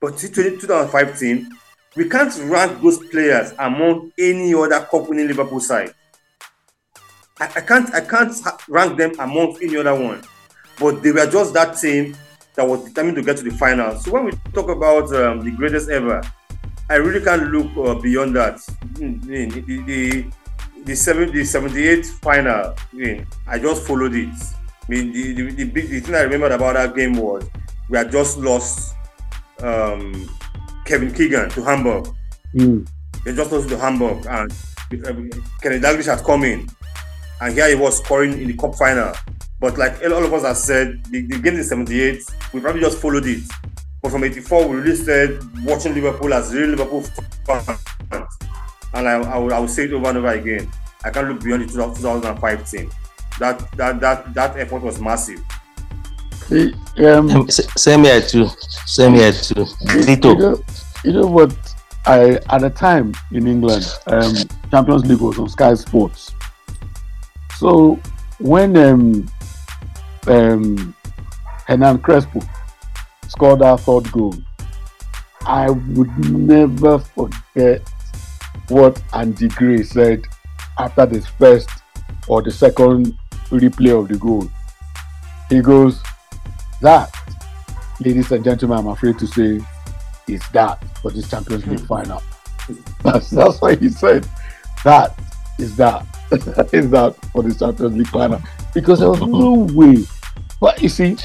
But 0.00 0.16
2005 0.16 1.18
team, 1.18 1.46
we 1.94 2.08
can't 2.08 2.34
rank 2.44 2.80
those 2.80 3.06
players 3.08 3.52
among 3.58 4.10
any 4.18 4.54
other 4.54 4.80
cup 4.80 5.10
winning 5.10 5.28
Liverpool 5.28 5.60
side. 5.60 5.92
I, 7.38 7.52
I, 7.56 7.60
can't 7.60 7.94
I 7.94 8.00
can't 8.00 8.34
rank 8.66 8.96
them 8.96 9.12
among 9.20 9.58
any 9.62 9.76
other 9.76 9.94
one. 9.94 10.22
But 10.78 11.02
they 11.02 11.12
were 11.12 11.26
just 11.26 11.52
that 11.52 11.76
team 11.76 12.16
that 12.54 12.66
was 12.66 12.84
determined 12.84 13.16
to 13.16 13.22
get 13.22 13.36
to 13.38 13.42
the 13.42 13.50
final. 13.50 13.96
So 13.98 14.12
when 14.12 14.24
we 14.24 14.32
talk 14.52 14.68
about 14.68 15.14
um, 15.14 15.44
the 15.44 15.50
greatest 15.52 15.88
ever, 15.88 16.20
I 16.88 16.96
really 16.96 17.24
can't 17.24 17.50
look 17.52 17.76
uh, 17.76 18.00
beyond 18.00 18.34
that. 18.36 18.56
Mm, 18.94 19.20
mm, 19.22 19.66
the, 19.66 19.82
the, 19.82 20.30
the, 20.84 20.96
seven, 20.96 21.32
the 21.32 21.44
78 21.44 22.04
final, 22.06 22.74
I, 22.74 22.74
mean, 22.92 23.26
I 23.46 23.58
just 23.58 23.86
followed 23.86 24.14
it. 24.14 24.28
I 24.28 24.90
mean, 24.90 25.12
the, 25.12 25.32
the, 25.34 25.50
the, 25.52 25.64
big, 25.64 25.88
the 25.88 26.00
thing 26.00 26.14
I 26.14 26.22
remembered 26.22 26.52
about 26.52 26.74
that 26.74 26.96
game 26.96 27.14
was 27.14 27.48
we 27.88 27.96
had 27.96 28.10
just 28.10 28.38
lost 28.38 28.94
um, 29.62 30.28
Kevin 30.84 31.12
Keegan 31.14 31.50
to 31.50 31.62
Hamburg. 31.62 32.08
Mm. 32.54 32.88
They 33.24 33.34
just 33.34 33.52
lost 33.52 33.68
to 33.68 33.78
Hamburg, 33.78 34.26
and 34.26 34.50
uh, 34.50 35.12
Kenny 35.62 35.78
Dalglish 35.78 36.06
had 36.06 36.24
come 36.24 36.42
in, 36.44 36.68
and 37.40 37.54
here 37.54 37.68
he 37.68 37.74
was 37.76 37.98
scoring 37.98 38.32
in 38.32 38.48
the 38.48 38.54
cup 38.54 38.74
final. 38.74 39.12
But 39.60 39.76
like 39.76 40.02
all 40.02 40.24
of 40.24 40.32
us 40.32 40.42
have 40.44 40.56
said, 40.56 41.04
the, 41.10 41.20
the 41.26 41.38
game 41.38 41.56
in 41.56 41.64
78, 41.64 42.24
we 42.52 42.60
probably 42.60 42.80
just 42.80 42.98
followed 42.98 43.26
it. 43.26 43.42
But 44.02 44.10
from 44.12 44.24
84, 44.24 44.68
we 44.68 44.76
really 44.76 44.96
started 44.96 45.42
watching 45.64 45.94
Liverpool 45.94 46.32
as 46.32 46.54
real 46.54 46.70
Liverpool 46.70 47.02
fans. 47.44 47.78
And 48.94 49.06
I, 49.06 49.12
I, 49.12 49.38
will, 49.38 49.52
I 49.52 49.58
will 49.58 49.68
say 49.68 49.84
it 49.84 49.92
over 49.92 50.08
and 50.08 50.18
over 50.18 50.28
again. 50.28 50.70
I 51.04 51.10
can't 51.10 51.28
look 51.28 51.44
beyond 51.44 51.68
the 51.68 51.72
2005 51.72 52.70
team. 52.70 52.90
That 53.38 53.70
that 53.72 54.00
that 54.00 54.34
that 54.34 54.56
effort 54.58 54.82
was 54.82 55.00
massive. 55.00 55.40
Um, 56.98 57.48
Same 57.48 58.04
here 58.04 58.20
too. 58.20 58.48
Same 58.86 59.14
here 59.14 59.32
too. 59.32 59.66
Tito. 60.02 60.30
You 60.30 60.38
know, 60.38 60.64
you 61.04 61.12
know 61.12 61.26
what? 61.26 61.54
I 62.06 62.40
at 62.50 62.60
the 62.62 62.70
time 62.70 63.14
in 63.32 63.46
England, 63.46 63.86
um, 64.08 64.34
Champions 64.70 65.06
League 65.06 65.20
was 65.20 65.38
on 65.38 65.48
Sky 65.48 65.74
Sports. 65.74 66.32
So 67.56 67.98
when 68.38 68.76
um, 68.76 69.30
um, 70.26 70.94
Hernan 71.66 71.98
Crespo 71.98 72.40
scored 73.28 73.62
our 73.62 73.78
third 73.78 74.10
goal, 74.12 74.34
I 75.46 75.70
would 75.70 76.30
never 76.30 76.98
forget 76.98 77.88
what 78.68 79.02
Andy 79.12 79.48
Gray 79.48 79.82
said 79.82 80.24
after 80.78 81.06
this 81.06 81.26
first 81.26 81.68
or 82.28 82.42
the 82.42 82.50
second 82.50 83.16
replay 83.50 83.98
of 83.98 84.08
the 84.08 84.16
goal. 84.18 84.50
He 85.48 85.60
goes, 85.60 86.00
That, 86.80 87.14
ladies 88.00 88.30
and 88.30 88.44
gentlemen, 88.44 88.78
I'm 88.78 88.86
afraid 88.88 89.18
to 89.18 89.26
say, 89.26 89.60
is 90.28 90.42
that 90.52 90.82
for 90.98 91.10
this 91.10 91.28
Champions 91.28 91.66
League 91.66 91.80
final. 91.86 92.22
That's, 93.02 93.30
that's 93.30 93.60
what 93.60 93.80
he 93.80 93.88
said. 93.88 94.28
That 94.84 95.18
is 95.58 95.76
that. 95.76 96.06
is 96.72 96.90
that 96.90 97.16
for 97.32 97.42
the 97.42 97.54
Champions 97.54 97.96
League 97.96 98.08
final. 98.08 98.40
Because 98.72 99.00
there 99.00 99.10
was 99.10 99.20
no 99.20 99.66
way. 99.74 100.04
But 100.60 100.80
you 100.80 100.88
see, 100.88 101.16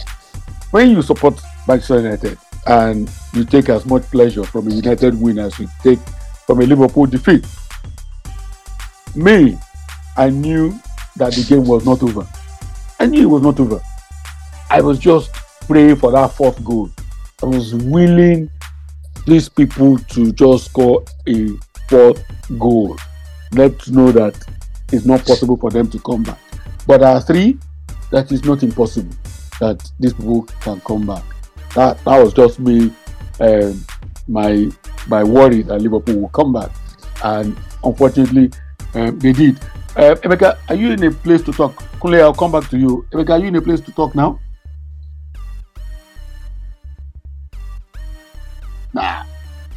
when 0.72 0.92
you 0.92 1.02
support 1.02 1.40
Manchester 1.68 1.98
United 1.98 2.38
and 2.66 3.10
you 3.34 3.46
take 3.46 3.70
as 3.70 3.86
much 3.86 4.04
pleasure 4.04 4.44
from 4.44 4.68
a 4.68 4.72
United 4.72 5.20
win 5.20 5.38
as 5.38 5.58
you 5.60 5.68
take 5.84 6.00
from 6.48 6.62
a 6.62 6.66
Liverpool 6.66 7.06
defeat, 7.06 7.46
me, 9.16 9.58
I 10.18 10.30
knew 10.30 10.74
that 11.18 11.34
the 11.34 11.46
game 11.48 11.66
was 11.66 11.86
not 11.86 12.02
over. 12.02 12.28
I 13.00 13.06
knew 13.06 13.24
it 13.24 13.32
was 13.32 13.42
not 13.44 13.60
over. 13.60 13.82
I 14.70 14.82
was 14.82 14.98
just 14.98 15.32
praying 15.68 15.98
for 15.98 16.12
that 16.12 16.34
fourth 16.34 16.64
goal. 16.64 16.90
I 17.44 17.46
was 17.46 17.76
willing 17.76 18.50
these 19.28 19.50
people 19.50 19.98
to 19.98 20.32
just 20.32 20.66
score 20.66 21.04
a 21.28 21.50
fourth 21.90 22.24
goal. 22.58 22.98
Let's 23.52 23.90
know 23.90 24.12
that 24.12 24.36
it's 24.92 25.06
not 25.06 25.26
possible 25.26 25.58
for 25.58 25.72
them 25.72 25.90
to 25.90 26.00
come 26.00 26.24
back. 26.24 26.40
But 26.88 27.02
at 27.02 27.20
three, 27.22 27.58
that 28.12 28.32
is 28.32 28.44
not 28.44 28.64
impossible 28.64 29.16
that 29.60 29.92
these 30.00 30.14
people 30.14 30.44
can 30.62 30.80
come 30.82 31.06
back. 31.06 31.24
That 31.76 32.04
that 32.06 32.24
was 32.24 32.34
just 32.34 32.60
me, 32.60 32.92
um, 33.40 33.86
my 34.28 34.70
my 35.08 35.24
worry 35.24 35.62
that 35.64 35.80
Liverpool 35.80 36.20
will 36.20 36.30
come 36.30 36.54
back, 36.54 36.72
and 37.24 37.58
unfortunately, 37.84 38.52
um, 38.94 39.20
they 39.20 39.34
did. 39.34 39.60
Uh, 39.96 40.16
Emeka, 40.24 40.58
are 40.70 40.76
you 40.76 40.92
in 40.92 41.04
a 41.04 41.12
place 41.12 41.42
to 41.44 41.54
talk? 41.54 41.82
Kule, 42.02 42.16
I'll 42.22 42.34
come 42.34 42.52
back 42.52 42.70
to 42.70 42.78
you. 42.78 43.06
Emeka, 43.12 43.32
are 43.32 43.40
you 43.40 43.48
in 43.48 43.56
a 43.56 43.62
place 43.62 43.82
to 43.82 43.92
talk 43.92 44.14
now? 44.14 44.40
Nah. 48.94 49.24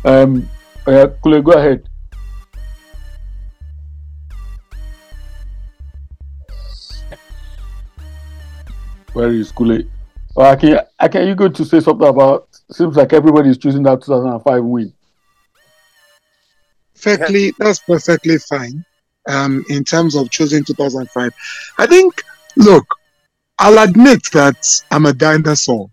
Um, 0.04 0.48
uh, 0.86 1.06
Kule, 1.22 1.42
go 1.42 1.52
ahead. 1.52 1.88
Where 9.18 9.32
is 9.32 9.50
Kule? 9.50 9.82
Oh, 10.36 10.52
okay, 10.52 10.78
okay, 11.02 11.26
you 11.26 11.34
going 11.34 11.52
to 11.54 11.64
say 11.64 11.80
something 11.80 12.06
about? 12.06 12.46
Seems 12.70 12.94
like 12.94 13.12
everybody 13.12 13.50
is 13.50 13.58
choosing 13.58 13.82
that 13.82 14.00
2005 14.00 14.62
win. 14.62 14.92
Perfectly, 16.94 17.52
that's 17.58 17.80
perfectly 17.80 18.38
fine. 18.38 18.84
Um, 19.26 19.64
in 19.70 19.82
terms 19.82 20.14
of 20.14 20.30
choosing 20.30 20.62
2005, 20.62 21.32
I 21.78 21.86
think. 21.88 22.22
Look, 22.54 22.86
I'll 23.58 23.82
admit 23.82 24.22
that 24.34 24.84
I'm 24.92 25.06
a 25.06 25.12
dinosaur, 25.12 25.90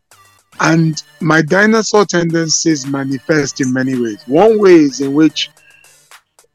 and 0.60 1.02
my 1.20 1.42
dinosaur 1.42 2.06
tendencies 2.06 2.86
manifest 2.86 3.60
in 3.60 3.74
many 3.74 4.00
ways. 4.00 4.22
One 4.28 4.62
way 4.62 4.76
is 4.76 5.02
in 5.02 5.16
which, 5.16 5.50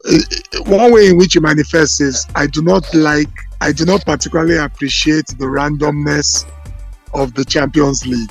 uh, 0.09 0.19
one 0.67 0.93
way 0.93 1.09
in 1.09 1.19
which 1.19 1.35
it 1.35 1.41
manifests 1.41 2.01
is 2.01 2.29
I 2.37 2.47
do 2.47 2.63
not 2.63 2.95
like, 2.95 3.33
I 3.61 3.73
do 3.73 3.85
not 3.85 4.07
particularly 4.07 4.59
appreciate 4.59 5.27
the 5.27 5.47
randomness 5.47 6.47
of 7.15 7.35
the 7.35 7.45
Champions 7.45 8.07
League, 8.07 8.31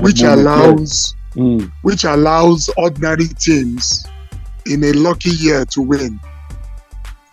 which 0.00 0.22
allows 0.32 1.14
Mm. 1.34 1.72
which 1.80 2.04
allows 2.04 2.68
ordinary 2.76 3.26
teams 3.28 4.04
in 4.66 4.84
a 4.84 4.92
lucky 4.92 5.30
year 5.30 5.64
to 5.64 5.80
win. 5.80 6.20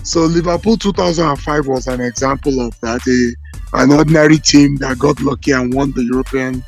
So 0.04 0.22
Liverpool 0.22 0.78
2005 0.78 1.68
was 1.68 1.88
an 1.88 2.00
example 2.00 2.62
of 2.66 2.80
that. 2.80 3.02
A, 3.06 3.78
an 3.82 3.92
ordinary 3.92 4.38
team 4.38 4.78
that 4.78 4.98
got 5.00 5.20
lucky 5.22 5.52
and 5.52 5.74
won 5.74 5.92
the 5.92 6.04
European 6.06 6.64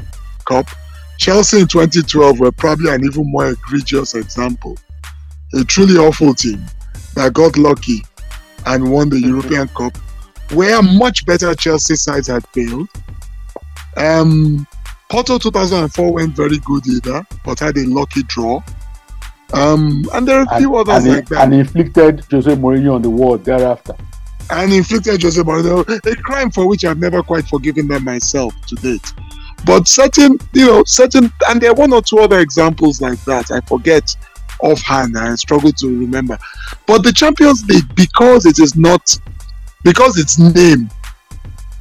Cup. 0.45 0.67
Chelsea 1.17 1.61
in 1.61 1.67
2012 1.67 2.39
were 2.39 2.51
probably 2.51 2.91
an 2.93 3.05
even 3.05 3.31
more 3.31 3.47
egregious 3.51 4.13
example. 4.13 4.77
A 5.53 5.63
truly 5.63 5.97
awful 5.97 6.33
team 6.33 6.61
that 7.15 7.33
got 7.33 7.57
lucky 7.57 8.03
and 8.65 8.91
won 8.91 9.07
the 9.09 9.19
European 9.21 9.69
Cup, 9.69 9.95
where 10.51 10.81
much 10.83 11.25
better 11.25 11.55
Chelsea 11.55 11.95
sides 11.95 12.27
had 12.27 12.45
failed. 12.47 12.89
Um, 13.97 14.65
Porto 15.09 15.37
2004 15.37 16.13
went 16.13 16.35
very 16.35 16.57
good 16.59 16.87
either, 16.87 17.25
but 17.43 17.59
had 17.59 17.77
a 17.77 17.85
lucky 17.85 18.23
draw. 18.23 18.61
Um, 19.53 20.05
and 20.13 20.25
there 20.25 20.39
are 20.39 20.47
a 20.49 20.57
few 20.57 20.77
and, 20.77 20.89
others 20.89 21.05
and, 21.05 21.15
like 21.15 21.29
that. 21.29 21.43
and 21.43 21.53
inflicted 21.53 22.23
Jose 22.31 22.55
Mourinho 22.55 22.95
on 22.95 23.01
the 23.01 23.09
world 23.09 23.43
thereafter. 23.43 23.93
and 24.49 24.71
inflicted 24.71 25.21
Jose 25.21 25.41
Mourinho 25.41 25.83
a 26.05 26.15
crime 26.21 26.49
for 26.51 26.67
which 26.67 26.85
I've 26.85 26.99
never 26.99 27.21
quite 27.21 27.45
forgiven 27.45 27.87
them 27.87 28.05
myself 28.05 28.53
to 28.67 28.75
date. 28.75 29.13
But 29.65 29.87
certain, 29.87 30.37
you 30.53 30.65
know, 30.65 30.83
certain, 30.85 31.31
and 31.49 31.61
there 31.61 31.71
are 31.71 31.75
one 31.75 31.93
or 31.93 32.01
two 32.01 32.19
other 32.19 32.39
examples 32.39 33.01
like 33.01 33.23
that. 33.25 33.51
I 33.51 33.59
forget 33.61 34.15
offhand. 34.61 35.17
I 35.17 35.35
struggle 35.35 35.71
to 35.71 35.87
remember. 35.99 36.37
But 36.87 37.03
the 37.03 37.11
Champions 37.11 37.65
League, 37.65 37.93
because 37.95 38.45
it 38.45 38.59
is 38.59 38.75
not, 38.75 39.17
because 39.83 40.17
its 40.17 40.39
name 40.39 40.89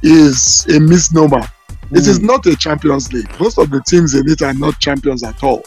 is 0.03 0.65
a 0.67 0.79
misnomer. 0.79 1.47
It 1.91 2.07
is 2.07 2.21
not 2.21 2.45
a 2.45 2.55
Champions 2.55 3.11
League. 3.11 3.29
Most 3.39 3.57
of 3.57 3.69
the 3.69 3.81
teams 3.81 4.13
in 4.13 4.29
it 4.29 4.41
are 4.41 4.53
not 4.53 4.79
champions 4.79 5.23
at 5.23 5.43
all. 5.43 5.63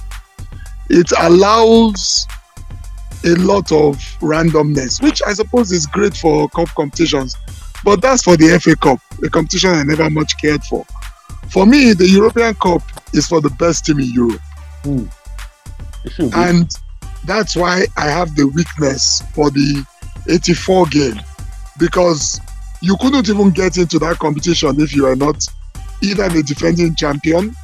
It 0.88 1.10
allows 1.18 2.26
a 3.24 3.34
lot 3.36 3.70
of 3.72 3.96
randomness, 4.20 5.02
which 5.02 5.20
I 5.26 5.32
suppose 5.32 5.72
is 5.72 5.86
great 5.86 6.16
for 6.16 6.48
cup 6.50 6.68
competitions. 6.68 7.36
But 7.84 8.00
that's 8.00 8.22
for 8.22 8.36
the 8.36 8.58
FA 8.58 8.76
Cup, 8.76 8.98
a 9.22 9.28
competition 9.28 9.70
I 9.70 9.82
never 9.82 10.08
much 10.08 10.40
cared 10.40 10.62
for. 10.64 10.86
For 11.50 11.66
me, 11.66 11.92
the 11.92 12.08
European 12.08 12.54
Cup 12.54 12.82
is 13.12 13.26
for 13.26 13.40
the 13.40 13.50
best 13.50 13.84
team 13.84 14.00
in 14.00 14.10
Europe. 14.10 14.40
Hmm. 14.82 15.04
Be. 16.18 16.30
And 16.34 16.70
that's 17.24 17.56
why 17.56 17.86
I 17.96 18.08
have 18.08 18.34
the 18.34 18.46
weakness 18.46 19.22
for 19.34 19.50
the 19.50 19.84
84 20.28 20.86
game 20.86 21.20
because 21.78 22.40
you 22.80 22.96
couldn't 23.00 23.28
even 23.28 23.50
get 23.50 23.76
into 23.76 23.98
that 23.98 24.18
competition 24.18 24.80
if 24.80 24.94
you 24.94 25.06
are 25.06 25.16
not 25.16 25.46
either 26.02 26.28
the 26.28 26.42
defending 26.42 26.94
champion 26.96 27.54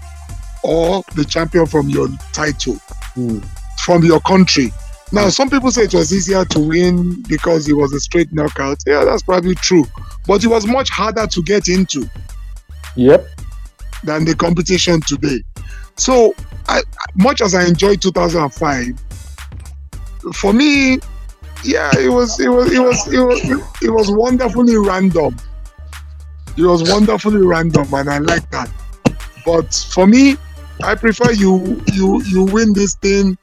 or 0.62 1.02
the 1.14 1.24
champion 1.24 1.66
from 1.66 1.88
your 1.88 2.08
title, 2.32 2.74
Hmm. 3.14 3.38
from 3.84 4.04
your 4.04 4.20
country. 4.20 4.72
Now, 5.12 5.28
some 5.28 5.50
people 5.50 5.72
say 5.72 5.82
it 5.82 5.94
was 5.94 6.12
easier 6.14 6.44
to 6.44 6.60
win 6.60 7.22
because 7.22 7.68
it 7.68 7.72
was 7.72 7.92
a 7.92 7.98
straight 8.00 8.32
knockout. 8.32 8.78
Yeah, 8.86 9.04
that's 9.04 9.22
probably 9.22 9.56
true. 9.56 9.84
But 10.26 10.44
it 10.44 10.46
was 10.46 10.66
much 10.66 10.88
harder 10.90 11.26
to 11.26 11.42
get 11.42 11.68
into 11.68 12.08
Yep. 12.94 13.26
than 14.04 14.24
the 14.24 14.34
competition 14.36 15.00
today. 15.00 15.42
So, 15.96 16.34
I, 16.68 16.82
much 17.16 17.40
as 17.40 17.54
I 17.54 17.64
enjoyed 17.64 18.00
2005, 18.00 18.86
for 20.34 20.52
me, 20.52 20.98
yeah, 21.64 21.90
it 21.98 22.08
was 22.08 22.38
it 22.40 22.48
was 22.48 22.70
it 22.72 22.78
was 22.80 23.12
it 23.12 23.18
was 23.20 23.40
it 23.82 23.90
was 23.90 24.10
wonderfully 24.10 24.76
random. 24.76 25.36
It 26.56 26.62
was 26.62 26.90
wonderfully 26.90 27.44
random, 27.44 27.92
and 27.94 28.10
I 28.10 28.18
like 28.18 28.50
that. 28.50 28.70
But 29.44 29.74
for 29.92 30.06
me, 30.06 30.36
I 30.82 30.94
prefer 30.94 31.32
you 31.32 31.82
you 31.92 32.22
you 32.24 32.44
win 32.44 32.72
this 32.72 32.94
thing 32.96 33.36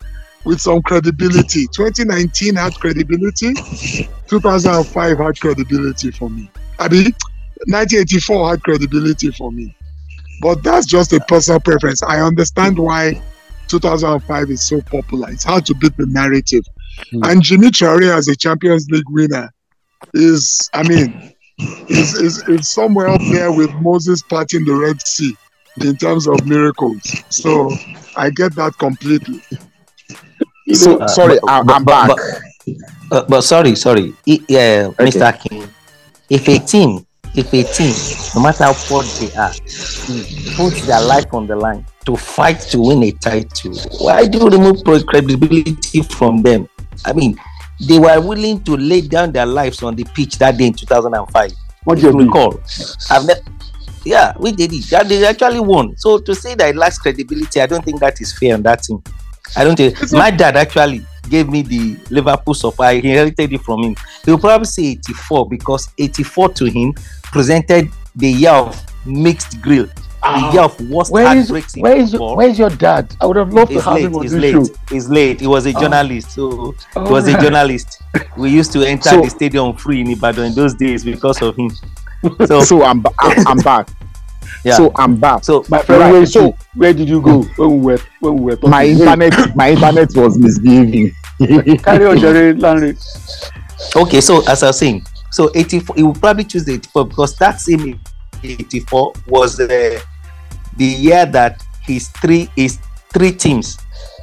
with 0.43 0.61
some 0.61 0.81
credibility. 0.81 1.67
2019 1.67 2.55
had 2.55 2.73
credibility. 2.75 3.53
2005 4.27 5.17
had 5.17 5.39
credibility 5.39 6.11
for 6.11 6.29
me. 6.29 6.49
I 6.79 6.87
mean, 6.87 7.13
1984 7.65 8.49
had 8.49 8.63
credibility 8.63 9.31
for 9.31 9.51
me. 9.51 9.75
But 10.41 10.63
that's 10.63 10.85
just 10.85 11.13
a 11.13 11.19
personal 11.21 11.59
preference. 11.59 12.03
I 12.03 12.21
understand 12.21 12.77
why 12.77 13.21
2005 13.67 14.49
is 14.49 14.61
so 14.61 14.81
popular. 14.81 15.29
It's 15.29 15.43
hard 15.43 15.65
to 15.65 15.75
beat 15.75 15.97
the 15.97 16.05
narrative. 16.07 16.63
Hmm. 17.11 17.23
And 17.23 17.41
Djimi 17.41 17.69
Traoré 17.69 18.15
as 18.15 18.27
a 18.27 18.35
Champions 18.35 18.87
League 18.89 19.09
winner 19.09 19.51
is, 20.13 20.69
I 20.73 20.87
mean, 20.87 21.33
is, 21.59 22.13
is, 22.19 22.47
is 22.47 22.69
somewhere 22.69 23.07
up 23.07 23.21
there 23.31 23.51
with 23.51 23.73
Moses 23.75 24.21
parting 24.21 24.65
the 24.65 24.75
Red 24.75 25.01
Sea 25.05 25.35
in 25.83 25.95
terms 25.97 26.27
of 26.27 26.45
miracles. 26.45 27.01
So 27.29 27.71
I 28.15 28.29
get 28.29 28.55
that 28.55 28.77
completely. 28.77 29.41
So 30.73 30.99
Uh, 30.99 31.07
sorry, 31.07 31.39
but- 31.41 31.65
but- 31.65 31.75
I'm 31.75 31.83
but- 31.83 32.07
back. 32.07 32.17
Uh, 33.11 33.23
but 33.29 33.41
sorry, 33.41 33.75
sorry, 33.75 34.13
yeah, 34.25 34.89
Okay. 34.99 35.05
Mr. 35.05 35.39
King. 35.39 35.63
If 36.29 36.47
a 36.49 36.59
team, 36.59 37.05
if 37.35 37.53
a 37.53 37.63
team, 37.63 37.95
no 38.35 38.41
matter 38.41 38.65
how 38.65 38.73
poor 38.73 39.03
they 39.03 39.31
are, 39.35 39.53
put 40.57 40.73
their 40.85 41.01
life 41.01 41.33
on 41.33 41.47
the 41.47 41.55
line 41.55 41.85
to 42.05 42.17
fight 42.17 42.59
to 42.71 42.81
win 42.81 43.03
a 43.03 43.11
title, 43.13 43.73
why 43.99 44.27
do 44.27 44.39
you 44.39 44.49
remove 44.49 44.83
credibility 44.83 46.01
from 46.01 46.41
them? 46.41 46.67
I 47.05 47.13
mean, 47.13 47.37
they 47.79 47.99
were 47.99 48.19
willing 48.21 48.63
to 48.63 48.75
lay 48.77 49.01
down 49.01 49.31
their 49.31 49.45
lives 49.45 49.83
on 49.83 49.95
the 49.95 50.03
pitch 50.15 50.37
that 50.39 50.57
day 50.57 50.67
in 50.67 50.73
2005. 50.73 51.51
What 51.83 51.95
do 51.95 52.01
you 52.01 52.11
you 52.11 52.25
recall, 52.25 52.59
I've 53.09 53.25
ne- 53.25 53.41
yeah, 54.03 54.33
we 54.39 54.51
did 54.51 54.71
it. 54.73 54.89
Yeah, 54.91 55.03
They 55.03 55.25
actually 55.25 55.59
won. 55.59 55.95
So 55.97 56.17
to 56.19 56.33
say 56.33 56.55
that 56.55 56.69
it 56.69 56.75
lacks 56.75 56.97
credibility, 56.97 57.61
I 57.61 57.65
don't 57.65 57.83
think 57.83 57.99
that 57.99 58.19
is 58.21 58.37
fair 58.37 58.53
on 58.55 58.63
that 58.63 58.83
team. 58.83 59.03
I 59.55 59.63
don't 59.63 59.75
think 59.75 60.01
It's 60.01 60.13
my 60.13 60.31
dad 60.31 60.55
actually 60.57 61.05
gave 61.29 61.49
me 61.49 61.61
the 61.61 61.97
Liverpool 62.09 62.53
supply. 62.53 62.93
He 62.99 63.09
inherited 63.09 63.51
it 63.53 63.61
from 63.61 63.83
him. 63.83 63.95
He 64.23 64.31
will 64.31 64.39
probably 64.39 64.65
say 64.65 64.83
84 64.83 65.49
because 65.49 65.89
84 65.97 66.49
to 66.53 66.65
him 66.65 66.93
presented 67.23 67.89
the 68.15 68.29
year 68.29 68.51
of 68.51 68.81
mixed 69.05 69.61
grill, 69.61 69.87
the 70.27 70.45
Ah, 70.45 70.51
year 70.53 70.61
of 70.61 70.81
worst 70.89 71.11
where 71.11 71.35
is, 71.37 71.51
where, 71.51 71.61
is, 71.61 71.73
where, 71.77 71.95
is 71.97 72.13
your, 72.13 72.35
where 72.37 72.49
is 72.49 72.59
your 72.59 72.69
dad? 72.69 73.15
I 73.21 73.25
would 73.25 73.37
have 73.37 73.53
loved 73.53 73.71
to 73.71 73.81
have 73.81 73.93
late. 73.95 74.03
him 74.05 74.15
on 74.15 74.21
He's 74.23 74.31
this 74.31 74.41
late. 74.41 74.51
show. 74.53 74.65
He's 74.89 75.09
late. 75.09 75.39
He 75.41 75.47
was 75.47 75.65
a 75.65 75.73
Oh. 75.75 75.79
journalist, 75.81 76.31
so 76.31 76.75
Oh, 76.95 77.05
he 77.05 77.11
was 77.11 77.27
a 77.27 77.37
journalist. 77.41 78.01
We 78.37 78.49
used 78.49 78.71
to 78.73 78.83
enter 78.83 79.09
So- 79.09 79.21
the 79.21 79.29
stadium 79.29 79.75
free 79.75 80.01
in 80.01 80.09
Ibadan 80.11 80.45
in 80.45 80.53
those 80.55 80.73
days 80.73 81.03
because 81.03 81.41
of 81.41 81.55
him. 81.55 81.71
So, 82.47 82.59
So 82.69 82.83
I'm 82.83 83.03
I'm, 83.19 83.47
I'm 83.47 83.57
back. 83.59 83.89
yeah. 84.65 84.75
So 84.75 84.91
I'm 84.95 85.15
back. 85.17 85.43
so 85.43 85.63
My 85.69 85.81
friend, 85.81 86.01
Right, 86.01 86.11
where, 86.11 86.25
so- 86.25 86.55
where 86.75 86.93
did 86.93 87.07
you 87.09 87.21
go 87.21 87.43
when 87.57 87.69
we 87.81 87.93
were 87.93 87.99
when 88.19 88.35
we 88.35 88.41
were 88.41 88.55
talking? 88.55 88.69
My 88.71 88.85
internet 88.85 89.55
my 89.55 89.71
internet 89.71 90.09
was 90.15 90.37
misbehaving. 90.37 91.13
Carry 91.83 92.05
on, 92.07 92.17
Jerry 92.17 92.53
Landry. 92.53 92.97
Okay, 93.95 94.21
so 94.21 94.41
as 94.47 94.63
I 94.63 94.67
was 94.67 94.79
saying, 94.79 95.05
so 95.31 95.51
84, 95.53 95.95
he 95.95 96.03
will 96.03 96.13
probably 96.15 96.43
choose 96.45 96.65
the 96.65 96.73
84 96.73 97.05
because 97.05 97.35
that 97.37 97.61
same 97.61 97.99
84 98.43 99.13
was 99.27 99.57
the 99.57 100.03
the 100.77 100.85
year 100.85 101.25
that 101.25 101.63
his 101.83 102.07
three 102.09 102.49
his 102.55 102.79
three 103.13 103.31
teams, 103.31 103.77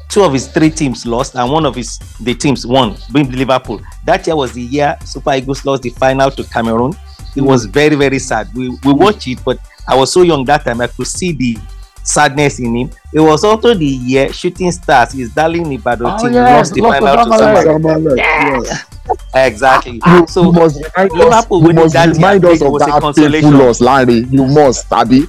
two 0.08 0.22
of 0.22 0.32
his 0.32 0.46
three 0.48 0.70
teams 0.70 1.06
lost, 1.06 1.34
and 1.34 1.50
one 1.50 1.66
of 1.66 1.74
his 1.74 1.98
the 2.20 2.34
teams 2.34 2.66
won, 2.66 2.96
being 3.12 3.30
Liverpool. 3.32 3.80
That 4.04 4.26
year 4.26 4.36
was 4.36 4.52
the 4.52 4.62
year 4.62 4.96
Super 5.04 5.34
Eagles 5.34 5.64
lost 5.64 5.82
the 5.82 5.90
final 5.90 6.30
to 6.30 6.44
Cameroon. 6.44 6.94
It 7.36 7.40
was 7.42 7.64
very 7.66 7.96
very 7.96 8.18
sad. 8.18 8.48
We 8.54 8.68
we 8.84 8.92
watched 8.92 9.26
it, 9.28 9.38
but 9.44 9.58
I 9.88 9.96
was 9.96 10.12
so 10.12 10.22
young 10.22 10.44
that 10.46 10.64
time 10.64 10.80
I 10.80 10.86
could 10.86 11.06
see 11.06 11.32
the 11.32 11.56
sadness 12.04 12.58
in 12.58 12.74
him. 12.76 12.90
It 13.12 13.20
was 13.20 13.44
also 13.44 13.74
the 13.74 13.84
year 13.86 14.32
Shooting 14.32 14.70
Stars, 14.72 15.12
his 15.12 15.32
darling 15.34 15.72
Ibadan 15.72 16.06
Oh, 16.06 16.18
team, 16.18 16.34
yes, 16.34 16.70
lost 16.70 16.74
the 16.74 16.80
lost 16.82 17.00
final 17.00 17.24
to 17.24 17.68
Zamalek. 17.68 18.16
Yes. 18.18 18.84
Exactly. 19.34 20.00
You, 20.06 20.26
So 20.28 20.50
must 20.52 20.76
remind 20.96 21.12
us, 21.12 21.18
Liverpool 21.18 21.60
you 21.60 21.66
winning 21.66 21.84
must 21.84 21.94
remind 21.96 22.44
us 22.44 22.62
of 22.62 22.72
was 22.72 22.82
a 22.82 22.86
that 22.86 23.00
consolation. 23.02 23.50
painful 23.50 23.66
loss, 23.66 23.80
Larry. 23.80 24.18
You 24.30 24.46
must, 24.46 24.90
Abby. 24.92 25.26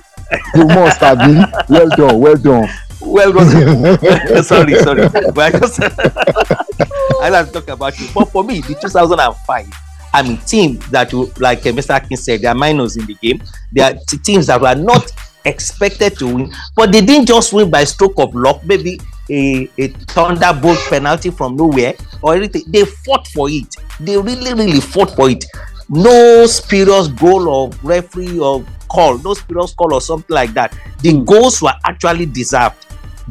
You 0.56 0.66
must, 0.66 1.00
have 1.00 1.20
been. 1.20 1.46
Well 1.70 1.90
done, 1.90 2.20
well 2.20 2.36
done. 2.36 2.70
well 3.02 3.32
done. 3.34 4.44
sorry, 4.44 4.76
sorry. 4.76 5.10
But 5.10 5.38
I 5.38 5.52
just 5.60 5.80
I 7.22 7.30
like 7.30 7.48
to 7.48 7.52
talk 7.54 7.68
about 7.70 8.00
you. 8.00 8.08
But 8.14 8.26
for 8.26 8.44
me, 8.44 8.62
the 8.62 8.76
2005, 8.76 9.68
I 10.14 10.22
mean, 10.22 10.38
team 10.38 10.80
that 10.92 11.12
you 11.12 11.32
like 11.38 11.60
uh, 11.60 11.72
Mr. 11.72 11.96
Akin 11.98 12.18
said, 12.18 12.42
they 12.42 12.48
are 12.48 12.56
minors 12.56 12.98
in 12.98 13.06
the 13.06 13.16
game. 13.16 13.42
They 13.72 13.82
are 13.82 13.94
teams 14.24 14.48
that 14.48 14.62
were 14.62 14.76
not 14.76 15.12
expected 15.44 16.18
to 16.18 16.34
win, 16.34 16.54
but 16.76 16.92
they 16.92 17.02
didn't 17.02 17.28
just 17.28 17.54
win 17.54 17.70
by 17.70 17.84
stroke 17.84 18.18
of 18.18 18.34
luck. 18.34 18.64
Maybe 18.66 19.00
a, 19.30 19.70
a 19.78 19.88
thunderbolt 19.90 20.80
penalty 20.90 21.32
from 21.32 21.56
nowhere 21.56 21.94
or 22.22 22.36
anything. 22.36 22.64
They 22.68 22.86
fought 22.86 23.28
for 23.28 23.50
it. 23.50 23.76
They 24.00 24.18
really, 24.18 24.54
really 24.54 24.80
fought 24.80 25.16
for 25.16 25.30
it. 25.30 25.46
No 25.90 26.46
spurious 26.48 27.08
goal 27.10 27.48
or 27.48 27.70
referee 27.84 28.40
or 28.40 28.66
call, 28.90 29.18
no 29.20 29.34
spurious 29.34 29.74
call 29.74 29.94
or 29.94 30.02
something 30.02 30.34
like 30.34 30.54
that. 30.54 30.76
The 31.02 31.12
hmm. 31.14 31.24
goals 31.24 31.62
were 31.62 31.74
actually 31.86 32.26
deserved. 32.26 32.76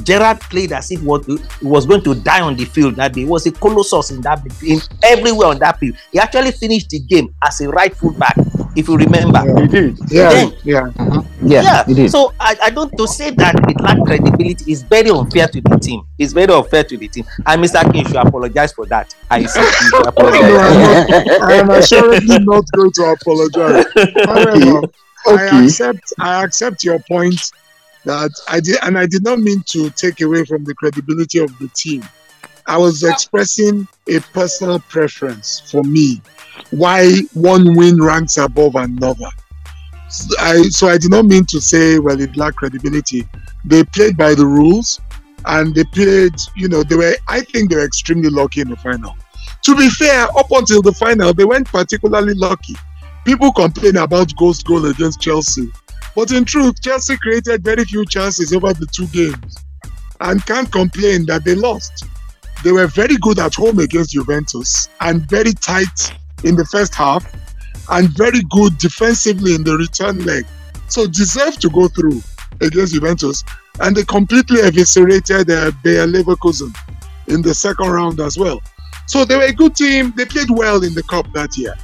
Gerrard 0.03 0.41
played 0.41 0.73
as 0.73 0.91
if 0.91 1.03
what 1.03 1.25
he 1.27 1.39
was 1.63 1.87
going 1.87 2.03
to 2.03 2.15
die 2.15 2.41
on 2.41 2.57
the 2.57 2.65
field 2.65 2.97
that 2.97 3.13
day. 3.13 3.21
He 3.21 3.27
was 3.27 3.47
a 3.47 3.53
colossus 3.53 4.11
in 4.11 4.21
that 4.23 4.41
in 4.63 4.81
everywhere 5.03 5.49
on 5.49 5.59
that 5.61 5.79
field. 5.79 5.97
He 6.13 6.19
actually 6.19 6.53
finished 6.53 6.91
the 6.91 6.99
game 7.01 7.35
as 7.43 7.61
a 7.61 7.69
right 7.69 7.95
full 7.97 8.13
back, 8.13 8.37
if 8.77 8.89
you 8.89 8.97
remember. 8.97 9.41
He 9.63 9.69
did. 9.69 9.99
Yeah, 10.11 10.29
Then- 10.31 10.51
mm-hmm. 10.51 10.69
yeah. 11.47 11.63
Yeah, 11.63 11.85
it 11.89 11.99
is. 11.99 12.13
So 12.13 12.33
I, 12.41 12.57
I 12.63 12.71
don't 12.71 12.97
to 12.97 13.07
say 13.07 13.31
that 13.31 13.55
it 13.69 13.81
lacked 13.81 14.05
credibility 14.07 14.73
is 14.73 14.83
very 14.83 15.11
unfair 15.11 15.47
to 15.49 15.61
the 15.61 15.79
team. 15.79 16.03
It's 16.19 16.33
very 16.33 16.53
unfair 16.53 16.85
to 16.85 16.97
the 16.97 17.07
team. 17.09 17.25
And 17.47 17.63
Mr. 17.63 17.93
King 17.93 18.07
should 18.07 18.17
apologize 18.17 18.73
for 18.73 18.87
that. 18.87 19.15
I 19.31 19.45
see. 19.45 19.61
He 19.61 19.67
should 19.67 19.93
No, 19.93 20.01
apologize. 20.09 20.43
I'm 20.43 21.27
not, 21.27 21.43
I 21.43 21.53
am 21.55 21.71
assuredly 21.71 22.39
not 22.41 22.65
going 22.75 22.93
to 22.93 23.03
apologize. 23.05 23.85
However, 24.25 24.89
I 25.27 25.65
accept 25.65 26.13
I 26.19 26.45
accept 26.45 26.83
your 26.85 26.99
point 27.01 27.51
that 28.05 28.31
I 28.49 28.61
did 28.61 28.79
and 28.83 28.99
I 28.99 29.07
did 29.07 29.25
not 29.25 29.39
mean 29.41 29.63
to 29.69 29.91
take 29.91 30.21
away 30.21 30.45
from 30.45 30.65
the 30.65 30.75
credibility 30.75 31.39
of 31.39 31.57
the 31.59 31.69
team. 31.69 32.03
I 32.67 32.79
was 32.79 33.03
expressing 33.03 33.87
a 34.09 34.21
personal 34.21 34.79
preference 34.79 35.61
for 35.71 35.83
me 35.83 36.23
why 36.71 37.21
one 37.35 37.75
win 37.77 38.03
ranks 38.03 38.39
above 38.39 38.75
another. 38.77 39.29
So 40.09 40.35
I 40.39 40.63
so 40.65 40.89
I 40.89 40.99
did 40.99 41.11
not 41.11 41.25
mean 41.25 41.45
to 41.47 41.61
say 41.61 41.99
well 41.99 42.21
it 42.21 42.37
lacked 42.37 42.57
credibility. 42.57 43.27
They 43.65 43.85
played 43.85 44.17
by 44.17 44.35
the 44.35 44.47
rules 44.47 45.01
and 45.47 45.75
they 45.75 45.85
played, 45.85 46.35
you 46.57 46.69
know, 46.69 46.83
they 46.83 46.97
were 46.97 47.15
I 47.29 47.41
think 47.41 47.71
they 47.71 47.77
were 47.77 47.85
extremely 47.85 48.31
lucky 48.31 48.61
in 48.61 48.71
the 48.71 48.77
final. 48.77 49.17
To 49.65 49.75
be 49.75 49.89
fair, 49.89 50.25
up 50.37 50.51
until 50.51 50.83
the 50.83 50.93
final, 50.93 51.33
they 51.33 51.45
weren't 51.45 51.69
particularly 51.69 52.35
lucky. 52.35 52.77
People 53.25 53.53
complain 53.53 53.97
about 53.97 54.37
ghost 54.37 54.67
goal 54.67 54.85
against 54.87 55.21
Chelsea, 55.21 55.73
but 56.15 56.31
in 56.33 56.45
truth, 56.45 56.81
Chelsea 56.83 57.17
created 57.17 57.65
very 57.65 57.85
few 57.85 58.05
chances 58.07 58.53
over 58.53 58.73
the 58.73 58.87
two 58.87 59.07
games 59.09 59.57
and 60.21 60.45
can't 60.47 60.71
complain 60.71 61.27
that 61.27 61.45
they 61.45 61.55
lost. 61.55 62.07
They 62.63 62.73
were 62.73 62.87
very 62.87 63.17
good 63.19 63.39
at 63.39 63.55
home 63.55 63.79
against 63.79 64.13
Juventus 64.13 64.89
and 65.01 65.29
very 65.29 65.53
tight 65.53 66.17
in 66.45 66.57
the 66.57 66.65
first 66.65 66.95
half 66.95 67.31
and 67.91 68.09
very 68.17 68.41
good 68.51 68.79
defensively 68.79 69.55
in 69.55 69.65
the 69.65 69.77
return 69.77 70.25
leg. 70.25 70.47
So 70.89 71.07
deserve 71.07 71.59
to 71.59 71.69
go 71.69 71.89
through 71.89 72.23
against 72.61 72.95
Juventus 72.95 73.45
and 73.81 73.97
they 73.97 74.05
completely 74.05 74.61
eviscerated 74.61 75.51
uh, 75.51 75.73
Bayer 75.83 76.07
Leverkusen 76.07 76.75
in 77.27 77.43
the 77.43 77.55
second 77.55 77.91
round 77.91 78.21
as 78.21 78.39
well. 78.39 78.61
So 79.07 79.25
they 79.25 79.37
were 79.37 79.45
a 79.45 79.53
good 79.53 79.75
team. 79.75 80.13
They 80.17 80.25
played 80.25 80.51
well 80.51 80.83
in 80.85 80.95
the 80.95 81.03
cup 81.03 81.27
that 81.35 81.57
year. 81.59 81.75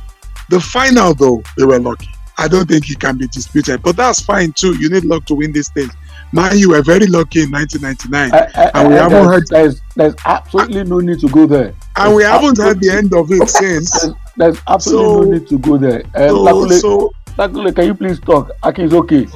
The 0.48 0.60
final, 0.60 1.14
though, 1.14 1.42
they 1.56 1.64
were 1.64 1.78
lucky. 1.78 2.08
I 2.40 2.48
don't 2.48 2.66
think 2.68 2.84
he 2.86 2.94
can 2.94 3.16
be 3.18 3.26
disputed, 3.28 3.82
but 3.82 3.96
that's 3.96 4.20
fine 4.20 4.52
too. 4.52 4.74
You 4.80 4.88
need 4.88 5.04
luck 5.04 5.24
to 5.26 5.34
win 5.34 5.52
this 5.52 5.68
thing. 5.70 5.88
Man, 6.32 6.56
you 6.58 6.70
were 6.70 6.82
very 6.82 7.06
lucky 7.06 7.42
in 7.42 7.50
1999, 7.50 8.32
I, 8.32 8.68
I, 8.68 8.70
And 8.80 8.88
we 8.88 8.94
I- 8.94 9.02
haven't 9.02 9.12
there's, 9.12 9.26
heard- 9.32 9.46
There's, 9.48 9.80
there's 9.96 10.14
absolutely 10.24 10.84
no 10.84 10.98
need 11.00 11.18
to 11.20 11.28
go 11.28 11.46
there. 11.46 11.74
and 11.96 12.14
we 12.14 12.22
haven't 12.22 12.58
had 12.58 12.80
the 12.80 12.90
end 12.90 13.12
of 13.14 13.30
it 13.32 13.48
since. 13.60 13.90
There's, 14.00 14.14
there's 14.36 14.58
absolutely 14.68 15.14
So- 15.14 15.22
no 15.24 15.30
need 15.38 15.48
to 15.48 15.58
go 15.58 15.76
there. 15.76 16.02
Uh, 16.14 16.28
So, 16.28 16.36
Lakunle, 16.44 16.80
so 16.80 17.12
Lakunle, 17.36 17.74
can 17.74 17.86
you 17.86 17.94
please 17.94 18.20
talk? 18.20 18.50
Aki 18.62 18.82
is 18.84 18.94
okay. 18.94 19.26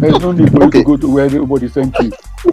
There's 0.00 0.18
no 0.20 0.32
need 0.32 0.50
for 0.50 0.64
you 0.64 0.70
to 0.70 0.82
go 0.84 0.96
to 0.96 1.08
where 1.08 1.24
everybody 1.26 1.68
sent 1.68 1.94
you. 2.00 2.12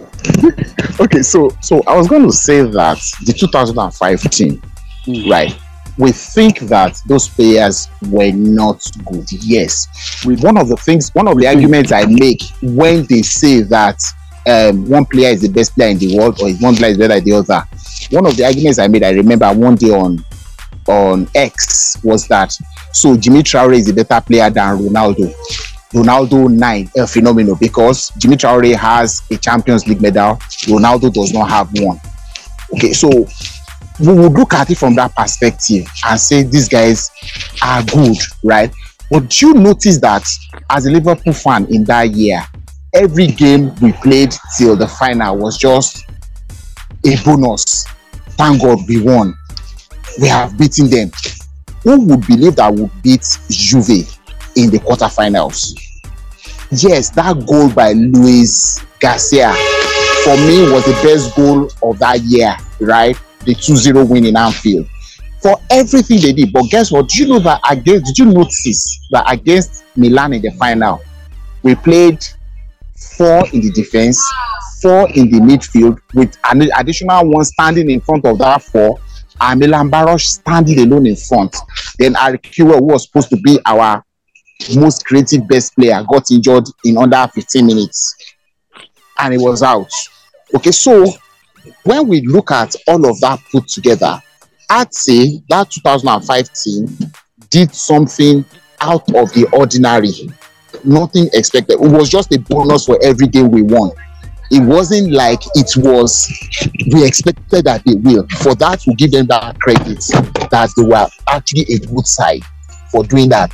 Okay, 1.00 1.22
so 1.22 1.50
so 1.62 1.80
I 1.86 1.96
was 1.96 2.08
going 2.08 2.22
to 2.26 2.32
say 2.32 2.60
that 2.62 2.98
the 3.24 3.32
2005 3.32 4.20
team, 4.30 4.60
Mm. 5.06 5.30
right? 5.30 5.56
We 5.98 6.12
think 6.12 6.60
that 6.60 7.00
those 7.06 7.28
players 7.28 7.88
were 8.08 8.30
not 8.32 8.82
good. 9.04 9.26
Yes, 9.32 9.88
We- 10.24 10.36
one 10.36 10.56
of 10.56 10.68
the 10.68 10.76
things, 10.76 11.10
one 11.14 11.26
of 11.28 11.36
the 11.38 11.46
arguments 11.48 11.90
I 11.92 12.04
make 12.06 12.42
when 12.62 13.04
they 13.06 13.22
say 13.22 13.62
that 13.62 14.00
um, 14.46 14.86
one 14.88 15.04
player 15.04 15.30
is 15.30 15.42
the 15.42 15.48
best 15.48 15.74
player 15.74 15.90
in 15.90 15.98
the 15.98 16.16
world 16.16 16.40
or 16.40 16.50
one 16.52 16.74
player 16.76 16.92
is 16.92 16.96
better 16.98 17.14
than 17.16 17.24
the 17.24 17.32
other, 17.32 17.64
one 18.10 18.24
of 18.26 18.36
the 18.36 18.44
arguments 18.44 18.78
I 18.78 18.88
made, 18.88 19.02
I 19.02 19.10
remember 19.10 19.52
one 19.52 19.74
day 19.74 19.90
on 19.90 20.24
on 20.86 21.28
X 21.34 21.98
was 22.02 22.26
that 22.28 22.52
so 22.92 23.14
Djimi 23.14 23.42
Traoré 23.42 23.74
is 23.76 23.88
a 23.90 23.92
better 23.92 24.20
player 24.24 24.48
than 24.48 24.78
Ronaldo. 24.78 25.30
Ronaldo 25.92 26.48
nine 26.50 26.90
a 26.96 27.06
phenomenal 27.06 27.56
because 27.56 28.10
Djimi 28.12 28.36
Traoré 28.38 28.74
has 28.74 29.20
a 29.30 29.36
Champions 29.36 29.86
League 29.86 30.00
medal. 30.00 30.36
Ronaldo 30.66 31.12
does 31.12 31.32
not 31.34 31.50
have 31.50 31.68
one. 31.80 32.00
Okay, 32.74 32.94
so 32.94 33.08
we 34.00 34.12
would 34.12 34.32
look 34.32 34.54
at 34.54 34.70
it 34.70 34.78
from 34.78 34.94
that 34.96 35.14
perspective 35.14 35.86
and 36.06 36.20
say 36.20 36.42
these 36.42 36.68
guys 36.68 37.10
are 37.62 37.82
good, 37.82 38.16
right? 38.44 38.72
But 39.10 39.40
you 39.40 39.54
notice 39.54 39.98
that 40.00 40.26
as 40.70 40.86
a 40.86 40.90
Liverpool 40.90 41.32
fan 41.32 41.66
in 41.72 41.84
that 41.84 42.10
year, 42.10 42.44
every 42.94 43.28
game 43.28 43.74
we 43.76 43.92
played 43.92 44.34
till 44.56 44.76
the 44.76 44.86
final 44.86 45.36
was 45.36 45.56
just 45.58 46.04
a 47.04 47.16
bonus. 47.24 47.86
Thank 48.36 48.62
God 48.62 48.78
we 48.88 49.00
won. 49.00 49.34
We 50.20 50.28
have 50.28 50.56
beaten 50.58 50.90
them. 50.90 51.10
Who 51.82 52.00
would 52.06 52.26
believe 52.26 52.56
that 52.56 52.72
we 52.72 52.88
beat 53.02 53.26
Juve 53.48 54.18
in 54.56 54.70
the 54.70 54.78
quarterfinals? 54.78 55.78
Yes, 56.70 57.10
that 57.10 57.46
goal 57.46 57.70
by 57.70 57.92
Luis 57.92 58.84
Garcia 59.00 59.52
for 60.24 60.36
me 60.36 60.70
was 60.70 60.84
the 60.84 61.00
best 61.02 61.34
goal 61.34 61.70
of 61.82 61.98
that 62.00 62.20
year, 62.20 62.54
right? 62.80 63.16
The 63.44 63.54
2-0 63.54 64.08
win 64.08 64.26
in 64.26 64.36
Anfield. 64.36 64.88
For 65.40 65.56
everything 65.70 66.20
they 66.20 66.32
did. 66.32 66.52
But 66.52 66.64
guess 66.70 66.90
what? 66.90 67.08
Do 67.08 67.22
you 67.22 67.28
know 67.28 67.38
that 67.40 67.60
against 67.70 68.06
did 68.06 68.18
you 68.18 68.32
notice 68.32 68.98
that 69.10 69.30
against 69.30 69.84
Milan 69.96 70.32
in 70.32 70.42
the 70.42 70.50
final, 70.52 71.00
we 71.62 71.74
played 71.74 72.24
four 73.16 73.46
in 73.52 73.60
the 73.60 73.70
defense, 73.70 74.20
four 74.82 75.08
in 75.10 75.30
the 75.30 75.38
midfield, 75.38 76.00
with 76.14 76.36
an 76.50 76.68
additional 76.76 77.30
one 77.30 77.44
standing 77.44 77.90
in 77.90 78.00
front 78.00 78.24
of 78.24 78.38
that 78.38 78.62
four, 78.62 78.98
and 79.40 79.60
Milan 79.60 79.90
Baros 79.90 80.20
standing 80.20 80.80
alone 80.80 81.06
in 81.06 81.16
front. 81.16 81.54
Then 81.98 82.16
Ari 82.16 82.38
Kewell, 82.38 82.78
who 82.78 82.86
was 82.86 83.04
supposed 83.04 83.30
to 83.30 83.36
be 83.36 83.58
our 83.64 84.04
most 84.74 85.04
creative 85.04 85.46
best 85.46 85.74
player, 85.76 86.02
got 86.10 86.30
injured 86.30 86.64
in 86.84 86.96
under 86.96 87.28
15 87.32 87.66
minutes, 87.66 88.16
and 89.18 89.34
he 89.34 89.38
was 89.38 89.62
out. 89.62 89.90
Okay, 90.54 90.72
so 90.72 91.06
when 91.84 92.08
we 92.08 92.20
look 92.22 92.50
at 92.50 92.74
all 92.86 93.08
of 93.08 93.20
that 93.20 93.40
put 93.50 93.68
together, 93.68 94.20
I'd 94.70 94.94
say 94.94 95.42
that 95.48 95.70
2005 95.70 96.52
team 96.52 96.88
did 97.50 97.74
something 97.74 98.44
out 98.80 99.02
of 99.14 99.32
the 99.32 99.48
ordinary. 99.52 100.30
Nothing 100.84 101.28
expected. 101.32 101.80
It 101.80 101.90
was 101.90 102.08
just 102.08 102.32
a 102.34 102.38
bonus 102.38 102.86
for 102.86 102.98
every 103.02 103.26
game 103.26 103.50
we 103.50 103.62
won. 103.62 103.90
It 104.50 104.62
wasn't 104.62 105.12
like 105.12 105.40
it 105.54 105.70
was 105.76 106.30
we 106.92 107.06
expected 107.06 107.64
that 107.64 107.82
they 107.84 107.94
will. 107.96 108.26
For 108.40 108.54
that, 108.54 108.82
we 108.86 108.94
give 108.94 109.12
them 109.12 109.26
that 109.26 109.58
credit 109.60 109.98
that 110.50 110.72
they 110.76 110.82
were 110.82 111.06
actually 111.28 111.66
a 111.74 111.78
good 111.78 112.06
side 112.06 112.42
for 112.90 113.04
doing 113.04 113.28
that. 113.30 113.52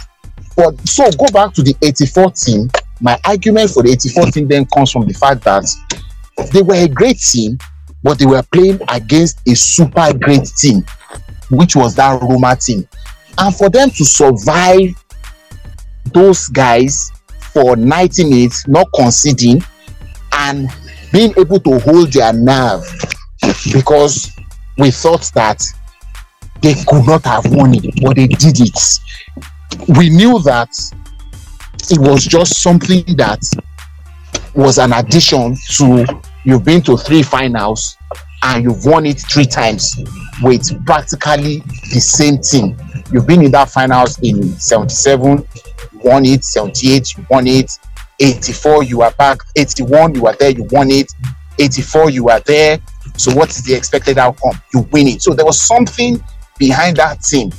But 0.57 0.87
so 0.87 1.11
go 1.13 1.27
back 1.33 1.53
to 1.55 1.63
the 1.63 1.75
84 1.83 2.31
team. 2.33 2.71
My 3.01 3.19
argument 3.25 3.71
for 3.71 3.83
the 3.83 3.91
84 3.91 4.27
team 4.27 4.49
then 4.49 4.67
comes 4.67 4.93
from 4.93 5.07
the 5.07 5.15
fact 5.15 5.43
that 5.45 5.65
they 6.53 6.63
were 6.63 6.75
a 6.75 6.89
great 6.89 7.19
team, 7.19 7.59
but 8.05 8.19
they 8.19 8.27
were 8.27 8.45
playing 8.53 8.79
against 8.89 9.41
a 9.49 9.57
super 9.57 10.13
great 10.13 10.47
team, 10.59 10.85
which 11.51 11.75
was 11.75 11.95
that 11.97 12.21
Roma 12.23 12.55
team. 12.55 12.87
And 13.39 13.57
for 13.57 13.71
them 13.71 13.91
to 13.91 14.05
survive 14.05 14.91
those 16.13 16.47
guys 16.49 17.11
for 17.53 17.75
90 17.77 18.25
minutes, 18.25 18.69
not 18.69 18.89
conceding, 18.95 19.63
and 20.35 20.69
being 21.13 21.33
able 21.39 21.59
to 21.61 21.79
hold 21.81 22.13
their 22.13 22.33
nerve 22.33 22.85
because 23.73 24.31
we 24.77 24.91
thought 24.91 25.31
that 25.35 25.65
they 26.61 26.75
could 26.87 27.07
not 27.07 27.25
have 27.25 27.51
won 27.53 27.75
it, 27.75 28.03
but 28.03 28.17
they 28.17 28.27
did 28.27 28.61
it. 28.61 28.99
We 29.97 30.11
knew 30.11 30.41
that 30.43 30.71
it 31.91 31.99
was 31.99 32.25
just 32.25 32.63
something 32.63 33.05
that 33.17 33.41
was 34.55 34.79
an 34.79 34.93
addition 34.93 35.57
to 35.77 36.07
you've 36.45 36.65
been 36.65 36.83
to 36.83 36.97
three 36.97 37.23
finals 37.23 37.97
and 38.43 38.65
you've 38.65 38.85
won 38.85 39.07
it 39.07 39.21
three 39.21 39.47
times 39.47 39.97
with 40.43 40.85
practically 40.85 41.61
the 41.93 42.01
same 42.01 42.39
team. 42.39 42.77
You've 43.13 43.27
been 43.27 43.43
in 43.43 43.51
that 43.53 43.71
finals 43.71 44.19
in 44.21 44.57
77, 44.59 45.47
won 46.03 46.25
it, 46.27 46.45
78, 46.45 47.17
you 47.17 47.27
won 47.31 47.47
it, 47.47 47.79
84, 48.21 48.85
you 48.85 49.03
are 49.03 49.13
back, 49.13 49.39
81, 49.57 50.15
you 50.15 50.27
are 50.27 50.37
there, 50.39 50.51
you 50.51 50.67
won 50.71 50.91
it, 50.91 51.13
84, 51.59 52.11
you 52.11 52.29
are 52.29 52.41
there. 52.41 52.79
So, 53.17 53.35
what 53.35 53.51
is 53.51 53.63
the 53.63 53.75
expected 53.75 54.19
outcome? 54.19 54.61
You 54.73 54.81
win 54.93 55.09
it. 55.09 55.23
So, 55.23 55.35
there 55.35 55.45
was 55.45 55.61
something 55.61 56.23
behind 56.59 56.97
that 56.97 57.23
team 57.23 57.53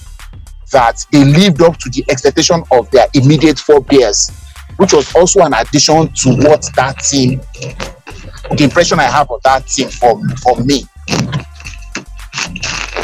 that 0.71 1.05
they 1.11 1.23
lived 1.23 1.61
up 1.61 1.77
to 1.77 1.89
the 1.89 2.03
expectation 2.09 2.63
of 2.71 2.89
their 2.91 3.07
immediate 3.13 3.57
forebears, 3.57 4.31
which 4.77 4.93
was 4.93 5.13
also 5.15 5.41
an 5.41 5.53
addition 5.53 6.11
to 6.13 6.35
what 6.47 6.67
that 6.75 6.99
team, 6.99 7.41
the 8.51 8.63
impression 8.63 8.99
I 8.99 9.03
have 9.03 9.29
of 9.31 9.41
that 9.43 9.67
team 9.67 9.89
for, 9.89 10.19
for 10.43 10.55
me. 10.63 10.85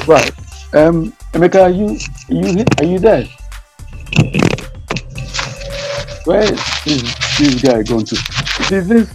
Right. 0.08 0.32
Um, 0.74 1.14
Emeka, 1.34 1.64
are 1.64 1.70
you 1.70 1.98
are 2.30 2.34
you 2.58 2.66
are 2.80 2.86
you 2.86 3.00
there? 3.00 3.26
Where 6.26 6.44
is 6.44 7.16
this 7.38 7.62
guy 7.62 7.84
going 7.84 8.06
to? 8.06 8.16
Is 8.72 8.88
this 8.88 9.10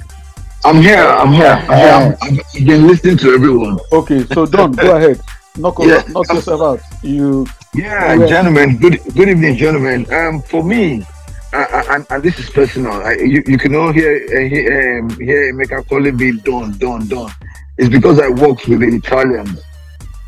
I'm 0.64 0.80
here. 0.82 0.98
I'm 0.98 1.32
here. 1.32 1.64
I'm 1.68 1.78
here. 1.78 1.92
I'm, 1.92 2.16
I've 2.22 2.66
been 2.66 2.86
listening 2.88 3.16
to 3.18 3.32
everyone. 3.34 3.78
okay? 3.92 4.24
So 4.34 4.46
Don, 4.46 4.72
go 4.72 4.96
ahead. 5.00 5.20
Knock, 5.56 5.78
Yeah. 5.80 6.02
knock 6.08 6.28
yourself 6.32 6.60
out. 6.60 6.80
You 7.02 7.46
Yeah, 7.74 8.14
Yeah. 8.14 8.26
gentlemen. 8.26 8.76
Good 8.78 9.00
good 9.14 9.28
evening, 9.28 9.56
gentlemen. 9.56 10.06
Um, 10.12 10.42
for 10.42 10.62
me, 10.64 11.06
and, 11.56 12.06
and 12.10 12.22
this 12.22 12.38
is 12.38 12.50
personal. 12.50 12.92
I, 12.92 13.14
you, 13.14 13.42
you 13.46 13.58
can 13.58 13.74
all 13.74 13.92
hear 13.92 14.12
uh, 14.30 15.00
um, 15.00 15.10
hear 15.20 15.52
Emeka 15.52 15.88
calling 15.88 16.16
me 16.16 16.32
Don 16.40 16.76
Don 16.78 17.06
Don. 17.08 17.30
It's 17.78 17.88
because 17.88 18.20
I 18.20 18.28
worked 18.28 18.68
with 18.68 18.80
the 18.80 18.88
Italians, 18.88 19.62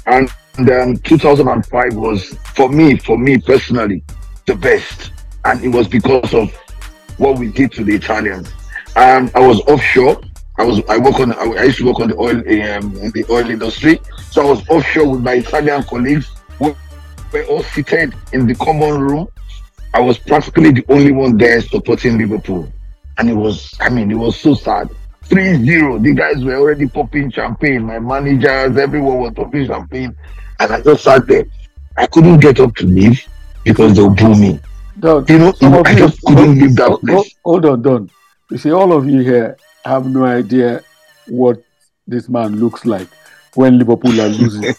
and 0.07 0.31
um, 0.71 0.97
2005 0.99 1.95
was 1.95 2.35
for 2.55 2.69
me, 2.69 2.97
for 2.99 3.17
me 3.17 3.39
personally, 3.39 4.03
the 4.47 4.55
best, 4.55 5.13
and 5.45 5.63
it 5.65 5.69
was 5.69 5.89
because 5.89 6.35
of 6.35 6.53
what 7.19 7.39
we 7.39 7.51
did 7.51 7.73
to 7.73 7.85
the 7.85 7.95
Italians. 7.95 8.51
Um, 8.97 9.31
I 9.35 9.41
was 9.41 9.61
offshore. 9.63 10.21
I 10.59 10.65
was 10.65 10.83
I 10.89 10.99
work 10.99 11.21
on 11.21 11.33
I, 11.33 11.65
used 11.65 11.79
to 11.79 11.87
work 11.87 12.01
on 12.01 12.09
the 12.09 12.17
oil 12.17 12.37
um, 12.37 12.93
the 13.13 13.25
oil 13.31 13.49
industry. 13.49 14.01
So 14.31 14.43
I 14.43 14.51
was 14.51 14.69
offshore 14.69 15.11
with 15.11 15.23
my 15.23 15.35
Italian 15.35 15.85
colleagues. 15.85 16.29
We 16.59 16.75
were 17.33 17.45
all 17.45 17.63
seated 17.63 18.15
in 18.33 18.47
the 18.47 18.55
common 18.57 19.01
room. 19.01 19.29
I 19.95 20.01
was 20.01 20.19
practically 20.19 20.73
the 20.73 20.85
only 20.89 21.13
one 21.13 21.37
there 21.37 21.61
supporting 21.61 22.19
Liverpool, 22.19 22.71
and 23.19 23.29
it 23.31 23.35
was 23.35 23.75
I 23.81 23.89
mean 23.89 24.11
it 24.11 24.15
was 24.17 24.37
so 24.39 24.55
sad. 24.55 24.89
3-0. 25.25 26.03
The 26.03 26.15
guys 26.15 26.43
were 26.43 26.55
already 26.57 26.89
popping 26.89 27.31
champagne. 27.31 27.83
My 27.85 27.99
managers, 27.99 28.79
everyone 28.79 29.19
was 29.19 29.33
popping 29.35 29.67
champagne, 29.67 30.17
and 30.59 30.73
I 30.73 30.81
just 30.81 31.05
sat 31.05 31.27
there. 31.27 31.45
I 31.99 32.07
couldn't 32.07 32.39
get 32.41 32.61
up 32.61 32.75
to 32.77 32.87
leave 32.87 33.21
because 33.65 33.95
they'll 33.97 34.09
boo 34.09 34.35
me. 34.35 34.59
You 34.97 35.39
know, 35.39 35.49
of 35.51 35.87
I 35.87 35.91
you- 35.93 35.99
just 35.99 36.23
couldn't 36.23 36.59
leave 36.59 36.77
that 36.77 36.89
Hold- 36.89 37.01
place. 37.03 37.35
Hold 37.45 37.67
on, 37.67 37.83
Don. 37.83 38.11
You 38.51 38.57
see, 38.59 38.71
all 38.73 38.93
of 38.93 39.07
you 39.07 39.21
here 39.21 39.57
have 39.85 40.07
no 40.07 40.25
idea 40.25 40.83
what 41.27 41.63
this 42.07 42.29
man 42.31 42.57
looks 42.59 42.87
like 42.87 43.09
when 43.55 43.79
Liverpool 43.79 44.19
are 44.21 44.29
losing. 44.29 44.75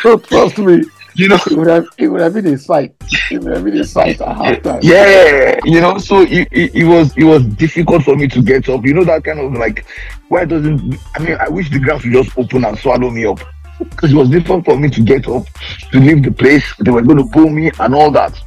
so 0.00 0.16
trust 0.28 0.58
me, 0.58 0.82
you 1.14 1.28
know, 1.28 1.38
it 1.46 1.56
would 1.56 1.68
have 1.68 1.86
it 1.98 2.08
would 2.08 2.20
have 2.20 2.34
been 2.34 2.46
a 2.46 2.58
sight. 2.58 2.94
It 3.30 3.42
would 3.42 3.54
have 3.54 3.64
been 3.64 3.78
a 3.78 3.84
sight 3.84 4.20
at 4.20 4.36
halftime. 4.36 4.80
yeah, 4.82 5.58
you 5.64 5.80
know, 5.80 5.98
so 5.98 6.22
it, 6.22 6.48
it, 6.50 6.74
it 6.74 6.84
was 6.84 7.16
it 7.16 7.24
was 7.24 7.44
difficult 7.44 8.04
for 8.04 8.16
me 8.16 8.28
to 8.28 8.42
get 8.42 8.68
up. 8.68 8.84
You 8.84 8.94
know 8.94 9.04
that 9.04 9.24
kind 9.24 9.40
of 9.40 9.52
like 9.52 9.84
why 10.28 10.44
doesn't 10.44 10.98
I 11.14 11.18
mean 11.20 11.36
I 11.40 11.48
wish 11.48 11.70
the 11.70 11.78
grass 11.78 12.02
would 12.04 12.12
just 12.12 12.36
open 12.38 12.64
and 12.64 12.78
swallow 12.78 13.10
me 13.10 13.26
up. 13.26 13.40
Because 13.78 14.12
it 14.12 14.16
was 14.16 14.30
difficult 14.30 14.64
for 14.64 14.78
me 14.78 14.88
to 14.90 15.00
get 15.00 15.26
up, 15.26 15.44
to 15.90 15.98
leave 15.98 16.22
the 16.22 16.30
place. 16.30 16.64
They 16.78 16.90
were 16.92 17.02
going 17.02 17.18
to 17.18 17.24
pull 17.24 17.48
me 17.48 17.72
and 17.80 17.94
all 17.94 18.12
that. 18.12 18.38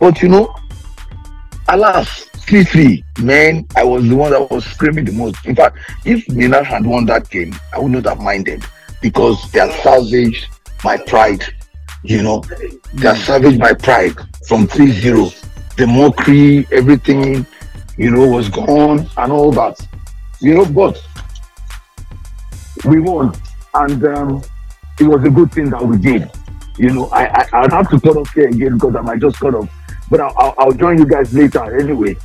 But 0.00 0.22
you 0.22 0.28
know, 0.28 0.54
alas, 1.68 2.24
3 2.48 2.64
3, 2.64 3.04
man, 3.20 3.66
I 3.76 3.84
was 3.84 4.08
the 4.08 4.16
one 4.16 4.30
that 4.30 4.50
was 4.50 4.64
screaming 4.64 5.04
the 5.04 5.12
most. 5.12 5.44
In 5.44 5.54
fact, 5.54 5.76
if 6.06 6.26
Milan 6.30 6.64
had 6.64 6.86
won 6.86 7.04
that 7.06 7.28
game, 7.28 7.54
I 7.74 7.80
would 7.80 7.92
not 7.92 8.06
have 8.06 8.20
minded 8.20 8.64
because 9.02 9.50
they 9.52 9.60
had 9.60 9.72
salvaged 9.82 10.46
my 10.84 10.96
pride. 10.96 11.44
You 12.02 12.22
know, 12.22 12.44
they 12.94 13.08
are 13.08 13.16
salvaged 13.16 13.58
by 13.58 13.74
pride 13.74 14.14
from 14.46 14.66
3 14.66 14.90
0. 14.92 15.30
The 15.76 15.86
mockery, 15.86 16.66
everything, 16.72 17.46
you 17.96 18.10
know, 18.10 18.26
was 18.26 18.48
gone 18.48 19.08
and 19.16 19.32
all 19.32 19.52
that. 19.52 19.78
You 20.40 20.54
know, 20.54 20.64
but 20.64 21.02
we 22.84 23.00
won. 23.00 23.34
And 23.74 24.04
um, 24.04 24.42
it 25.00 25.04
was 25.04 25.24
a 25.24 25.30
good 25.30 25.52
thing 25.52 25.70
that 25.70 25.84
we 25.84 25.98
did. 25.98 26.30
You 26.76 26.90
know, 26.90 27.06
I, 27.06 27.26
I 27.26 27.46
I'd 27.52 27.72
have 27.72 27.90
to 27.90 28.00
cut 28.00 28.16
off 28.16 28.32
here 28.32 28.48
again 28.48 28.74
because 28.74 28.94
I 28.94 29.00
might 29.00 29.20
just 29.20 29.38
cut 29.38 29.54
off. 29.54 29.68
But 30.10 30.20
I'll, 30.20 30.34
I'll, 30.36 30.54
I'll 30.58 30.72
join 30.72 30.98
you 30.98 31.06
guys 31.06 31.34
later 31.34 31.78
anyway. 31.78 32.16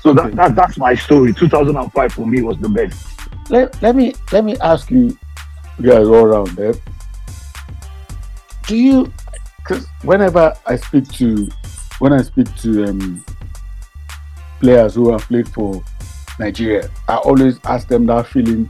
So 0.00 0.12
that, 0.14 0.34
that 0.36 0.54
that's 0.54 0.78
my 0.78 0.94
story. 0.94 1.34
2005 1.34 2.12
for 2.12 2.26
me 2.26 2.40
was 2.40 2.58
the 2.58 2.68
best. 2.68 3.06
Let, 3.50 3.80
let 3.82 3.94
me 3.94 4.14
let 4.32 4.44
me 4.44 4.56
ask 4.58 4.90
you 4.90 5.16
guys 5.82 6.06
all 6.06 6.24
around 6.24 6.48
there. 6.48 6.74
Do 8.68 8.76
you 8.76 9.10
because 9.56 9.86
whenever 10.02 10.54
I 10.66 10.76
speak 10.76 11.08
to 11.14 11.48
when 12.00 12.12
I 12.12 12.20
speak 12.20 12.54
to 12.56 12.84
um, 12.84 13.24
players 14.60 14.94
who 14.94 15.10
have 15.10 15.22
played 15.22 15.48
for 15.48 15.82
Nigeria, 16.38 16.90
I 17.08 17.16
always 17.16 17.58
ask 17.64 17.88
them 17.88 18.04
that 18.06 18.26
feeling 18.26 18.68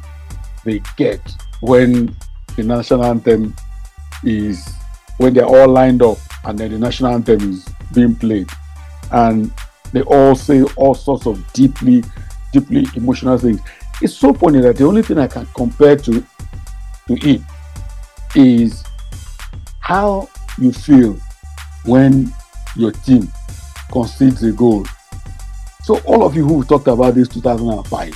they 0.64 0.80
get 0.96 1.20
when 1.62 2.16
the 2.54 2.62
national 2.62 3.04
anthem 3.06 3.56
is 4.22 4.72
when 5.16 5.34
they're 5.34 5.44
all 5.44 5.68
lined 5.68 6.02
up 6.02 6.18
and 6.44 6.56
then 6.56 6.70
the 6.70 6.78
national 6.78 7.12
anthem 7.12 7.50
is 7.50 7.68
being 7.92 8.14
played. 8.14 8.48
And 9.10 9.52
they 9.92 10.02
all 10.02 10.36
say 10.36 10.62
all 10.76 10.94
sorts 10.94 11.26
of 11.26 11.44
deeply 11.54 12.04
deeply 12.52 12.86
emotional 12.94 13.36
things. 13.36 13.60
It's 14.00 14.14
so 14.14 14.32
funny 14.32 14.60
that 14.60 14.76
the 14.76 14.84
only 14.86 15.02
thing 15.02 15.18
i 15.18 15.26
can 15.26 15.44
compare 15.56 15.96
to 15.96 16.24
to 17.08 17.28
it 17.28 17.40
is 18.36 18.84
how 19.88 20.28
you 20.58 20.70
feel 20.70 21.16
when 21.86 22.30
your 22.76 22.92
team 22.92 23.26
concedes 23.90 24.42
a 24.42 24.52
goal. 24.52 24.84
So 25.82 25.96
all 26.00 26.26
of 26.26 26.36
you 26.36 26.46
who 26.46 26.62
talked 26.62 26.88
about 26.88 27.14
this 27.14 27.26
2005 27.28 28.12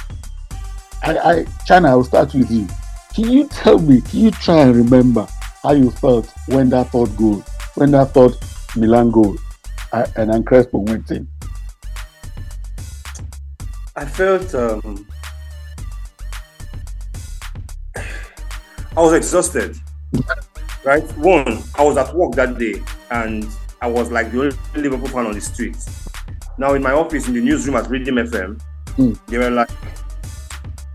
i 1.05 1.19
i 1.19 1.47
china 1.65 1.91
i 1.91 1.95
will 1.95 2.05
start 2.05 2.35
with 2.35 2.51
you. 2.51 2.69
Can 3.15 3.31
you 3.31 3.49
tell 3.49 3.79
me 3.79 4.03
can 4.03 4.21
you 4.21 4.31
try 4.33 4.65
and 4.65 4.77
remember 4.77 5.27
how 5.63 5.73
you 5.73 5.91
felt 5.93 6.31
when 6.49 6.69
that 6.69 6.91
third 6.91 7.17
goal 7.17 7.43
when 7.77 7.93
that 7.93 8.13
third 8.13 8.33
milan 8.77 9.11
goal 9.11 9.35
uh, 9.93 10.07
and 10.17 10.31
then 10.31 10.45
crespo 10.45 10.77
went 10.77 11.11
in? 11.11 11.27
I 13.97 14.05
felt 14.05 14.55
um, 14.55 15.07
I 17.97 19.01
was 19.01 19.15
exhausted. 19.15 19.79
Right? 20.85 21.05
One, 21.19 21.63
I 21.77 21.85
was 21.85 21.97
at 21.97 22.15
work 22.15 22.33
that 22.33 22.59
day 22.59 22.83
and 23.11 23.47
I 23.81 23.87
was 23.87 24.11
like 24.11 24.33
the 24.33 24.41
only 24.41 24.57
Liverpool 24.75 25.09
fan 25.09 25.27
on 25.27 25.35
the 25.35 25.41
street. 25.41 25.77
Now 26.59 26.75
in 26.75 26.83
my 26.83 26.93
office 26.93 27.29
in 27.29 27.35
the 27.35 27.41
newsroom 27.41 27.77
at 27.77 27.89
Rhythm 27.89 28.17
FM, 28.17 28.61
Mm. 28.99 29.19
there 29.27 29.41
were 29.41 29.51
like 29.51 29.71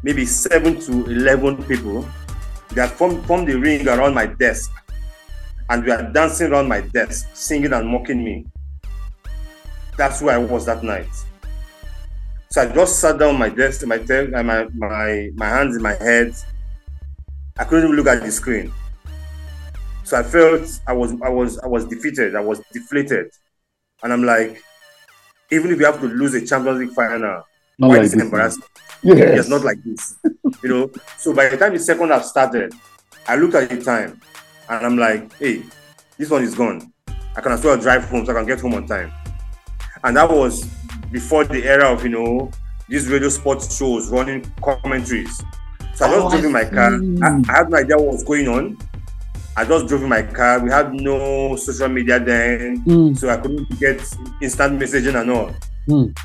maybe 0.04 0.24
seven 0.24 0.80
to 0.82 1.06
eleven 1.10 1.64
people 1.64 2.08
that 2.76 2.92
formed, 2.92 3.26
formed 3.26 3.48
the 3.48 3.56
ring 3.56 3.88
around 3.88 4.14
my 4.14 4.28
desk 4.28 4.72
and 5.70 5.84
we 5.84 5.90
are 5.92 6.04
dancing 6.12 6.52
around 6.52 6.68
my 6.68 6.82
desk, 6.82 7.28
singing 7.34 7.74
and 7.74 7.88
mocking 7.88 8.24
me. 8.24 8.46
That's 9.98 10.22
where 10.22 10.36
I 10.36 10.38
was 10.38 10.66
that 10.68 10.84
night. 10.84 11.10
So 12.52 12.62
I 12.62 12.68
just 12.72 13.00
sat 13.00 13.18
down 13.18 13.30
on 13.30 13.40
my 13.40 13.50
desk, 13.50 13.86
my 13.88 13.98
my 13.98 14.68
my 14.76 15.30
my 15.36 15.48
hands 15.50 15.76
in 15.76 15.82
my 15.82 15.96
head. 15.96 16.34
I 17.58 17.64
couldn't 17.64 17.86
even 17.86 17.96
look 17.96 18.08
at 18.08 18.22
the 18.24 18.32
screen. 18.32 18.72
So 20.08 20.18
I 20.18 20.24
felt 20.24 20.64
I 20.88 20.93
was 20.93 21.12
I 21.22 21.28
was 21.28 21.60
I 21.60 21.68
was 21.68 21.84
defeated. 21.84 22.34
I 22.34 22.39
was 22.39 22.62
deflated, 22.72 23.28
and 24.03 24.14
I'm 24.14 24.24
like, 24.24 24.64
even 25.51 25.70
if 25.72 25.80
we 25.80 25.84
have 25.84 25.99
to 25.99 26.08
lose 26.08 26.34
a 26.34 26.45
Champions 26.45 26.80
League 26.80 26.91
final, 26.91 27.43
Not 27.78 27.89
why 27.89 27.95
like 27.95 28.03
this 28.03 28.14
this, 28.14 28.22
embarrassing? 28.24 28.64
yes 29.03 29.18
Yes, 29.36 29.49
not 29.49 29.66
like 29.66 29.84
this. 29.84 30.16
you 30.64 30.70
know. 30.70 30.89
So 31.18 31.34
by 31.34 31.49
the 31.49 31.58
time 31.58 31.74
the 31.74 31.80
second 31.80 32.08
half 32.08 32.24
started, 32.24 32.74
I 33.28 33.36
looked 33.36 33.55
at 33.55 33.70
the 33.70 33.82
time, 33.84 34.22
and 34.70 34.86
I'm 34.86 34.97
like, 34.97 35.36
hey, 35.39 35.64
this 36.18 36.30
one 36.30 36.43
is 36.45 36.55
gone. 36.55 36.89
I 37.36 37.41
can 37.41 37.51
as 37.51 37.66
well 37.66 37.76
drive 37.76 38.05
home 38.05 38.26
so 38.26 38.32
I 38.32 38.36
can 38.36 38.45
get 38.45 38.62
home 38.62 38.76
on 38.76 38.88
time. 38.88 39.12
And 40.05 40.16
that 40.16 40.30
was 40.32 40.64
before 41.12 41.43
the 41.43 41.66
era 41.66 41.91
of 41.91 42.01
you 42.03 42.12
know 42.12 42.49
these 42.88 43.10
radio 43.10 43.28
sports 43.28 43.76
shows 43.78 44.08
running 44.08 44.49
commentaries. 44.62 45.36
So 45.95 46.05
I 46.05 46.14
oh, 46.14 46.16
just 46.16 46.26
Oh, 46.28 46.30
drove 46.32 46.45
in 46.45 46.51
my 46.53 46.64
car. 46.64 46.93
I, 46.95 47.51
I 47.51 47.58
had 47.58 47.70
no 47.70 47.78
idea 47.78 47.97
what 47.97 48.14
was 48.14 48.24
going 48.24 48.47
on. 48.47 48.78
I 49.58 49.66
just 49.66 49.88
drove 49.88 50.03
in 50.03 50.10
my 50.10 50.22
car. 50.22 50.60
We 50.60 50.70
had 50.70 50.93
no 50.93 51.55
social 51.55 51.89
media 51.89 52.20
then, 52.20 52.84
Mm, 52.86 53.18
so 53.18 53.28
I 53.30 53.38
couldn't 53.38 53.68
get 53.80 53.99
instant 54.41 54.80
messaging 54.80 55.20
and 55.20 55.32
all. 55.32 55.51
mm. 55.89 56.16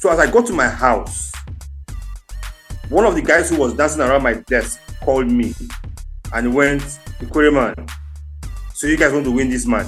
So 0.00 0.10
as 0.10 0.18
I 0.18 0.30
got 0.30 0.46
to 0.46 0.52
my 0.54 0.66
house, 0.68 1.32
one 2.88 3.04
of 3.04 3.14
the 3.14 3.20
guys 3.22 3.50
who 3.50 3.56
was 3.56 3.74
dancing 3.74 4.00
around 4.00 4.22
my 4.22 4.34
desk 4.34 4.80
called 5.04 5.30
me 5.30 5.54
and 6.32 6.54
went, 6.54 6.82
man, 7.34 7.74
so 8.74 8.86
you 8.86 8.96
guys 8.96 9.12
want 9.12 9.24
to 9.26 9.32
win 9.32 9.50
this 9.50 9.66
match? 9.66 9.86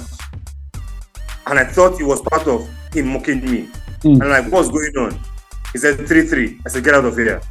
And 1.47 1.57
I 1.57 1.63
thought 1.65 1.99
it 1.99 2.03
was 2.03 2.21
part 2.21 2.47
of 2.47 2.69
him 2.93 3.07
mocking 3.07 3.41
me. 3.49 3.67
Mm. 4.01 4.21
And 4.21 4.29
like, 4.29 4.51
what's 4.51 4.69
going 4.69 4.95
on? 4.97 5.19
He 5.73 5.79
said 5.79 5.97
3-3. 5.97 6.59
I 6.65 6.69
said, 6.69 6.83
get 6.83 6.93
out 6.93 7.05
of 7.05 7.17
here. 7.17 7.41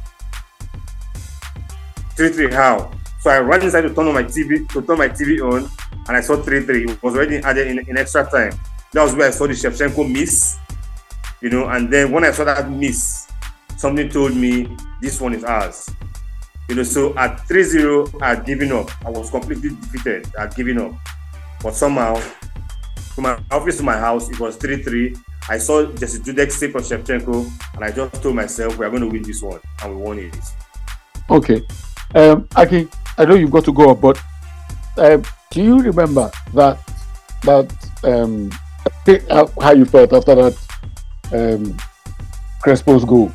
3-3 2.15 2.53
how? 2.53 2.91
So 3.21 3.29
I 3.29 3.39
ran 3.39 3.61
inside 3.61 3.81
to 3.81 3.93
turn 3.93 4.07
on 4.07 4.13
my 4.13 4.23
TV, 4.23 4.67
to 4.69 4.81
turn 4.81 4.97
my 4.97 5.09
TV 5.09 5.41
on, 5.41 5.69
and 6.07 6.17
I 6.17 6.21
saw 6.21 6.37
3-3. 6.37 6.89
It 6.89 7.03
was 7.03 7.15
already 7.15 7.37
added 7.37 7.67
in, 7.67 7.79
in 7.87 7.97
extra 7.97 8.23
time. 8.29 8.53
That 8.93 9.03
was 9.03 9.13
where 9.13 9.27
I 9.27 9.31
saw 9.31 9.45
the 9.45 9.53
Shevchenko 9.53 10.09
miss 10.09 10.57
you 11.41 11.49
know. 11.49 11.67
And 11.67 11.91
then 11.91 12.11
when 12.11 12.23
I 12.23 12.31
saw 12.31 12.43
that 12.45 12.69
miss, 12.69 13.27
something 13.77 14.09
told 14.09 14.35
me 14.35 14.75
this 15.01 15.19
one 15.21 15.33
is 15.33 15.43
ours, 15.43 15.89
you 16.67 16.75
know. 16.75 16.83
So 16.83 17.17
at 17.17 17.37
3-0, 17.47 18.21
I 18.21 18.35
had 18.35 18.45
given 18.45 18.71
up. 18.71 18.89
I 19.05 19.09
was 19.09 19.29
completely 19.29 19.69
defeated. 19.69 20.27
I 20.37 20.41
had 20.41 20.55
given 20.55 20.79
up, 20.79 20.93
but 21.61 21.75
somehow, 21.75 22.15
from 23.13 23.23
my 23.23 23.39
office 23.51 23.77
to 23.77 23.83
my 23.83 23.97
house, 23.97 24.29
it 24.29 24.39
was 24.39 24.57
3-3. 24.57 25.17
I 25.49 25.57
saw 25.57 25.85
Jerzy 25.85 26.19
Dudek 26.19 26.51
save 26.51 26.73
for 26.73 26.81
Shevchenko, 26.81 27.49
and 27.75 27.83
I 27.83 27.91
just 27.91 28.21
told 28.21 28.35
myself 28.35 28.77
we 28.77 28.85
are 28.85 28.89
going 28.89 29.01
to 29.01 29.09
win 29.09 29.23
this 29.23 29.41
one, 29.41 29.59
and 29.83 29.95
we 29.95 30.01
won 30.01 30.19
it. 30.19 30.35
Okay. 31.29 31.61
Um, 32.15 32.47
Aki, 32.55 32.87
I 33.19 33.25
know 33.25 33.35
you've 33.35 33.51
got 33.51 33.65
to 33.65 33.73
go 33.73 33.93
but 33.93 34.19
um, 34.97 35.23
do 35.51 35.63
you 35.63 35.79
remember 35.79 36.31
that 36.53 36.79
that 37.43 37.71
um, 38.03 38.51
how, 39.29 39.47
how 39.61 39.73
you 39.73 39.85
felt 39.85 40.11
after 40.13 40.35
that 40.35 40.57
um, 41.31 41.77
Crespo's 42.61 43.05
goal? 43.05 43.31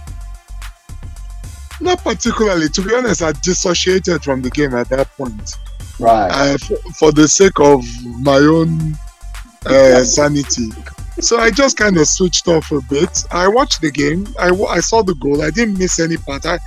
Not 1.80 2.03
particularly. 2.03 2.68
To 2.68 2.82
be 2.82 2.95
honest, 2.95 3.22
I 3.22 3.32
dissociated 3.32 4.22
from 4.22 4.43
the 4.43 4.51
game 4.51 4.74
at 4.74 4.89
that 4.89 5.11
point. 5.16 5.57
Right. 6.01 6.28
uh, 6.28 6.59
for, 6.59 6.76
for 6.99 7.12
the 7.12 7.28
sake 7.28 7.61
of 7.61 7.85
my 8.20 8.37
own 8.37 8.97
uh, 9.66 10.03
sanity. 10.03 10.70
So 11.20 11.39
I 11.39 11.51
just 11.51 11.76
kind 11.76 11.97
of 11.97 12.09
switched 12.09 12.49
off 12.49 12.72
a 12.72 12.80
bit. 12.82 13.24
I 13.30 13.47
watched 13.49 13.80
the 13.80 13.91
game. 13.91 14.26
I, 14.39 14.51
I 14.51 14.80
saw 14.80 15.03
the 15.03 15.14
goal. 15.14 15.43
I 15.43 15.51
didn't 15.51 15.78
miss 15.78 16.01
any 16.01 16.16
part. 16.16 16.45
I, 16.47 16.59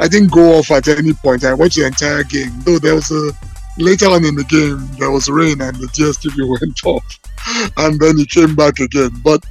I 0.00 0.08
didn't 0.08 0.32
go 0.32 0.58
off 0.58 0.70
at 0.70 0.88
any 0.88 1.12
point. 1.12 1.44
I 1.44 1.52
watched 1.52 1.76
the 1.76 1.86
entire 1.86 2.24
game. 2.24 2.50
Though 2.64 2.78
there 2.78 2.94
was 2.94 3.10
a 3.10 3.32
later 3.78 4.06
on 4.06 4.24
in 4.24 4.34
the 4.34 4.44
game 4.44 4.86
there 4.98 5.10
was 5.10 5.28
rain 5.28 5.60
and 5.60 5.76
the 5.76 5.86
DSTV 5.88 6.48
went 6.60 6.84
off, 6.84 7.20
and 7.76 8.00
then 8.00 8.18
it 8.18 8.30
came 8.30 8.56
back 8.56 8.80
again. 8.80 9.10
But 9.22 9.44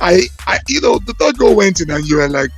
I, 0.00 0.22
I 0.46 0.60
you 0.68 0.80
know, 0.80 0.98
the 1.00 1.14
third 1.14 1.38
goal 1.38 1.56
went 1.56 1.80
in, 1.80 1.90
and 1.90 2.06
you 2.06 2.16
were 2.16 2.28
like, 2.28 2.50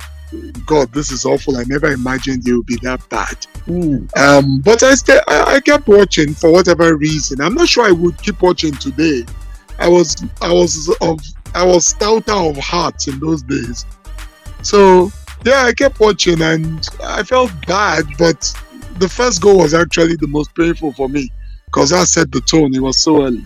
God, 0.65 0.91
this 0.93 1.11
is 1.11 1.25
awful. 1.25 1.57
I 1.57 1.63
never 1.67 1.91
imagined 1.91 2.47
it 2.47 2.53
would 2.53 2.65
be 2.65 2.77
that 2.83 3.07
bad. 3.09 3.37
Mm. 3.65 4.15
Um, 4.17 4.61
but 4.61 4.83
I, 4.83 4.93
st- 4.93 5.23
I 5.27 5.55
I 5.55 5.59
kept 5.59 5.87
watching 5.87 6.33
for 6.35 6.51
whatever 6.51 6.95
reason. 6.95 7.41
I'm 7.41 7.55
not 7.55 7.67
sure 7.67 7.85
I 7.85 7.91
would 7.91 8.21
keep 8.21 8.41
watching 8.41 8.73
today. 8.73 9.25
I 9.79 9.87
was 9.87 10.15
I 10.41 10.51
was 10.51 10.95
of 11.01 11.19
I 11.55 11.65
was 11.65 11.87
stouter 11.87 12.31
of 12.31 12.57
heart 12.57 13.07
in 13.07 13.19
those 13.19 13.41
days. 13.41 13.85
So 14.61 15.11
yeah, 15.47 15.63
I 15.63 15.73
kept 15.73 15.99
watching 15.99 16.41
and 16.41 16.87
I 17.03 17.23
felt 17.23 17.51
bad, 17.65 18.05
but 18.17 18.53
the 18.99 19.07
first 19.07 19.41
goal 19.41 19.59
was 19.59 19.73
actually 19.73 20.15
the 20.15 20.27
most 20.27 20.53
painful 20.55 20.91
for 20.93 21.07
me 21.07 21.31
because 21.65 21.91
that 21.91 22.07
set 22.07 22.31
the 22.31 22.41
tone. 22.41 22.73
It 22.75 22.81
was 22.81 22.97
so 22.97 23.23
early. 23.23 23.45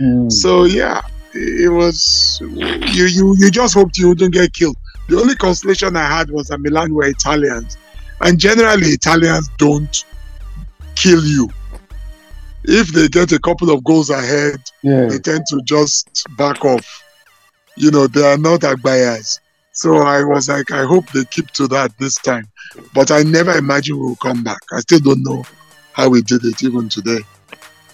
Mm. 0.00 0.30
So 0.30 0.64
yeah, 0.64 1.00
it 1.34 1.64
it 1.64 1.68
was 1.68 2.38
you 2.40 3.04
you 3.06 3.36
you 3.38 3.50
just 3.50 3.74
hoped 3.74 3.98
you 3.98 4.08
wouldn't 4.08 4.32
get 4.32 4.52
killed. 4.52 4.76
The 5.08 5.18
only 5.18 5.34
consolation 5.34 5.96
I 5.96 6.06
had 6.06 6.30
was 6.30 6.48
that 6.48 6.60
Milan 6.60 6.94
were 6.94 7.06
Italians, 7.06 7.76
and 8.20 8.38
generally 8.38 8.88
Italians 8.88 9.48
don't 9.58 10.04
kill 10.94 11.24
you. 11.24 11.50
If 12.62 12.92
they 12.92 13.08
get 13.08 13.32
a 13.32 13.38
couple 13.40 13.70
of 13.70 13.82
goals 13.82 14.10
ahead, 14.10 14.60
yeah. 14.82 15.06
they 15.06 15.18
tend 15.18 15.46
to 15.48 15.60
just 15.64 16.26
back 16.36 16.64
off. 16.64 17.02
You 17.76 17.90
know, 17.90 18.06
they 18.06 18.22
are 18.22 18.36
not 18.36 18.60
Agbayas. 18.60 19.40
So 19.80 19.96
I 20.02 20.22
was 20.24 20.46
like, 20.46 20.70
I 20.72 20.84
hope 20.84 21.10
they 21.12 21.24
keep 21.24 21.50
to 21.52 21.66
that 21.68 21.96
this 21.96 22.14
time. 22.16 22.46
But 22.94 23.10
I 23.10 23.22
never 23.22 23.52
imagined 23.56 23.98
we'll 23.98 24.14
come 24.16 24.44
back. 24.44 24.58
I 24.74 24.80
still 24.80 25.00
don't 25.00 25.22
know 25.22 25.42
how 25.94 26.10
we 26.10 26.20
did 26.20 26.44
it 26.44 26.62
even 26.62 26.90
today. 26.90 27.20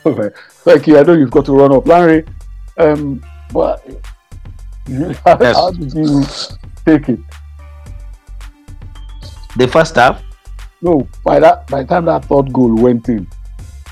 Okay. 0.05 0.35
Thank 0.65 0.89
you. 0.89 0.99
I 0.99 1.05
know 1.05 1.13
you've 1.13 1.31
got 1.31 1.45
to 1.47 1.53
run 1.53 1.73
up. 1.73 1.87
Larry, 1.87 2.25
um, 2.79 3.25
but 3.53 3.87
how, 5.25 5.39
Yes. 5.41 5.55
how 5.55 5.71
did 5.71 5.95
you 5.95 6.25
take 6.85 7.09
it? 7.09 7.21
The 9.57 9.69
first 9.69 9.95
half, 9.95 10.21
No, 10.83 11.07
by 11.25 11.39
that 11.39 11.69
by 11.69 11.83
the 11.85 11.89
time 11.89 12.07
that 12.07 12.25
third 12.25 12.53
goal 12.53 12.75
went 12.75 13.09
in, 13.09 13.29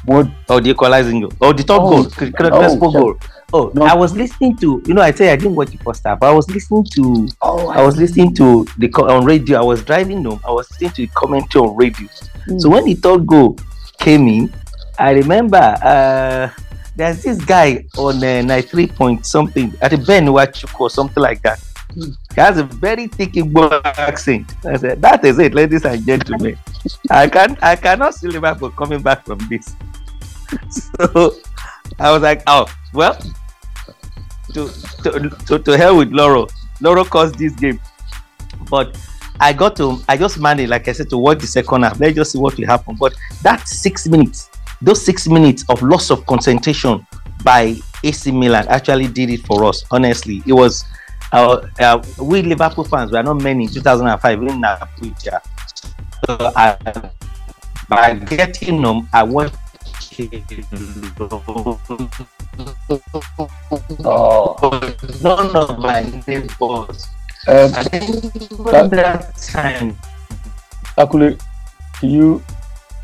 what 0.05 0.26
or 0.51 0.61
the 0.61 0.70
equalizing 0.70 1.20
goal, 1.20 1.32
or 1.40 1.55
the 1.55 1.62
third 1.62 1.78
Oh, 1.80 1.90
goal, 1.90 2.05
Cre- 2.11 2.30
Cre- 2.32 2.47
oh, 2.53 2.59
Crespo 2.59 2.90
goal. 2.90 3.14
Oh, 3.57 3.70
No. 3.72 3.84
I 3.84 3.94
was 3.94 4.16
listening 4.16 4.57
to, 4.57 4.82
you 4.84 4.94
know, 4.94 5.00
I 5.00 5.12
say 5.12 5.30
I 5.32 5.36
didn't 5.36 5.55
watch 5.55 5.70
the 5.70 5.78
first 5.78 6.02
half. 6.05 6.20
I 6.24 6.32
was 6.32 6.50
listening 6.50 6.84
to, 6.94 7.28
oh 7.40 7.68
I 7.68 7.82
was 7.86 7.96
listening 7.96 8.34
to 8.34 8.66
the 8.78 8.88
on 8.98 9.24
radio. 9.24 9.61
I 9.61 9.64
was 9.64 9.84
driving 9.84 10.24
home. 10.24 10.40
I 10.44 10.50
was 10.50 10.68
listening 10.72 10.90
to 10.90 11.02
the 11.02 11.12
commentary 11.14 11.64
on 11.64 11.76
radio. 11.76 12.09
Hmm. 12.46 12.59
So 12.59 12.68
when 12.68 12.84
the 12.84 12.94
third 12.94 13.28
goal 13.28 13.57
came 14.00 14.26
in, 14.26 14.52
I 14.98 15.12
remember 15.12 15.57
uh, 15.84 16.50
there's 16.96 17.22
this 17.22 17.44
guy 17.44 17.84
on 17.96 18.16
uh, 18.24 18.42
93 18.42 18.88
point 18.88 19.24
something 19.24 19.72
at 19.80 19.92
the 19.92 19.98
Ben 19.98 20.26
Wachuk 20.26 20.80
or 20.80 20.90
something 20.90 21.22
like 21.22 21.40
that. 21.42 21.61
Hmm. 21.94 22.11
He 22.34 22.40
has 22.40 22.59
a 22.59 22.64
very 22.64 23.07
thick 23.07 23.34
Igbo 23.34 23.80
accent. 23.84 24.52
I 24.66 24.76
said, 24.78 25.00
that 25.00 25.24
is 25.24 25.38
it, 25.38 25.55
ladies 25.55 25.84
and 25.84 26.05
gentlemen. 26.05 26.59
I 27.09 27.28
can 27.28 27.57
I 27.62 27.76
cannot 27.76 28.14
see 28.16 28.26
Liverpool 28.26 28.70
coming 28.70 29.00
back 29.00 29.24
from 29.24 29.38
this. 29.48 29.76
So 30.70 31.36
I 31.98 32.11
was 32.11 32.22
like, 32.22 32.42
oh 32.46 32.66
well, 32.92 33.16
to 34.55 34.68
to 35.02 35.30
to, 35.46 35.59
to 35.59 35.76
hell 35.76 35.98
with 35.98 36.12
Laurel. 36.12 36.50
Laurel 36.80 37.05
caused 37.05 37.38
this 37.38 37.55
game, 37.55 37.80
but 38.70 38.96
I 39.40 39.52
got 39.52 39.76
to 39.76 40.00
I 40.09 40.16
just 40.16 40.38
managed, 40.38 40.70
like 40.70 40.88
I 40.88 40.92
said, 40.92 41.11
to 41.11 41.18
watch 41.18 41.40
the 41.40 41.46
second 41.46 41.82
half. 41.82 42.00
Let's 42.00 42.14
just 42.14 42.32
see 42.32 42.38
what 42.38 42.57
will 42.57 42.66
happen. 42.66 42.96
But 42.98 43.14
that 43.42 43.66
six 43.68 44.07
minutes, 44.07 44.48
those 44.80 45.05
six 45.05 45.28
minutes 45.28 45.64
of 45.68 45.82
loss 45.82 46.11
of 46.11 46.24
concentration 46.26 47.07
by 47.42 47.76
AC 48.02 48.30
Milan 48.30 48.66
actually 48.68 49.09
did 49.09 49.30
it 49.30 49.44
for 49.46 49.64
us. 49.64 49.84
Honestly, 49.90 50.42
it 50.46 50.52
was. 50.52 50.84
Uh, 51.32 51.66
uh, 51.80 52.00
we 52.22 52.42
Liverpool 52.42 52.84
fans 52.84 53.11
were 53.11 53.22
not 53.22 53.34
many 53.34 53.64
in 53.64 53.70
2005 53.70 54.42
in 54.42 54.48
Abuja. 54.62 55.40
So 56.26 56.52
I, 56.55 57.11
by 57.88 58.14
getting 58.14 58.80
them, 58.80 59.09
I 59.12 59.24
watched 59.24 59.57
oh, 64.05 64.57
none 65.23 65.57
of 65.57 65.79
my 65.79 66.03
neighbors. 66.27 67.07
um, 67.49 67.71
I 67.75 67.85
think 67.85 68.33
from 68.49 68.89
that 68.91 69.37
time, 69.37 69.97
Akule, 70.97 71.41
can 71.99 72.11
you 72.11 72.43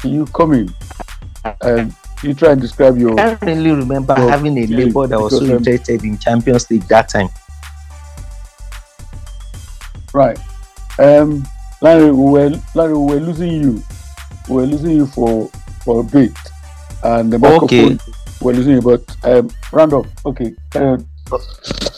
can 0.01 0.11
you 0.13 0.27
come 0.27 0.53
in? 0.53 0.75
Um, 1.63 1.95
you 2.23 2.35
try 2.35 2.53
and 2.53 2.61
describe 2.61 2.99
your 2.99 3.19
I 3.19 3.35
can't 3.35 3.43
really 3.43 3.71
remember 3.73 4.15
So, 4.17 4.29
having 4.29 4.59
a 4.59 4.67
neighbor 4.67 5.07
that 5.07 5.19
was 5.19 5.39
so 5.39 5.45
um, 5.45 5.51
interested 5.53 6.05
in 6.05 6.19
Champions 6.19 6.71
League 6.71 6.85
that 6.89 7.09
time. 7.09 7.29
right. 10.13 10.39
Um, 10.99 11.47
Larry, 11.81 12.11
we 12.13 12.31
were 12.31 12.51
Larry, 12.75 12.93
we 12.97 13.15
were 13.15 13.21
losing 13.21 13.53
you. 13.53 13.83
We 14.49 14.57
were 14.57 14.67
losing 14.67 14.91
you 14.93 15.07
for 15.07 15.49
for 15.85 16.01
a 16.01 16.05
bit, 16.05 16.33
and 17.03 17.33
the 17.33 17.37
Okay. 17.37 17.83
microphone 17.89 18.15
we're 18.41 18.53
losing 18.53 18.75
you. 18.75 18.83
But 18.83 19.03
um, 19.25 19.51
up. 19.93 20.07
Okay. 20.27 20.55
carry. 20.71 20.99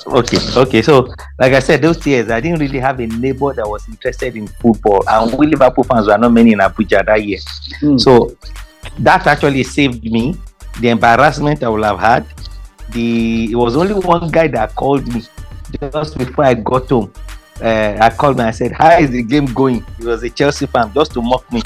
Okay, 0.06 0.38
okay. 0.56 0.82
So, 0.82 1.08
like 1.38 1.54
I 1.54 1.60
said, 1.60 1.80
those 1.80 2.04
years 2.06 2.30
I 2.30 2.40
didn't 2.40 2.58
really 2.58 2.78
have 2.78 3.00
a 3.00 3.06
neighbor 3.06 3.52
that 3.54 3.66
was 3.66 3.88
interested 3.88 4.36
in 4.36 4.46
football, 4.46 5.02
and 5.08 5.32
we 5.38 5.46
Liverpool 5.46 5.84
fans 5.84 6.06
were 6.06 6.18
not 6.18 6.32
many 6.32 6.52
in 6.52 6.58
Abuja 6.58 7.04
that 7.06 7.24
year. 7.24 7.38
Hmm. 7.80 7.96
So 7.96 8.36
that 8.98 9.26
actually 9.26 9.62
saved 9.62 10.04
me 10.04 10.36
the 10.80 10.88
embarrassment 10.90 11.62
I 11.62 11.68
would 11.68 11.84
have 11.84 11.98
had. 11.98 12.26
The 12.90 13.52
it 13.52 13.54
was 13.54 13.76
only 13.76 13.94
one 13.94 14.28
guy 14.30 14.48
that 14.48 14.74
called 14.74 15.06
me 15.14 15.22
just 15.80 16.18
before 16.18 16.44
I 16.44 16.54
got 16.54 16.88
home. 16.90 17.12
Uh, 17.60 17.96
I 18.00 18.10
called 18.10 18.36
me. 18.36 18.44
I 18.44 18.50
said, 18.50 18.72
"How 18.72 18.98
is 18.98 19.10
the 19.10 19.22
game 19.22 19.46
going?" 19.46 19.84
He 19.98 20.04
was 20.04 20.22
a 20.24 20.30
Chelsea 20.30 20.66
fan, 20.66 20.92
just 20.92 21.12
to 21.14 21.22
mock 21.22 21.50
me. 21.50 21.62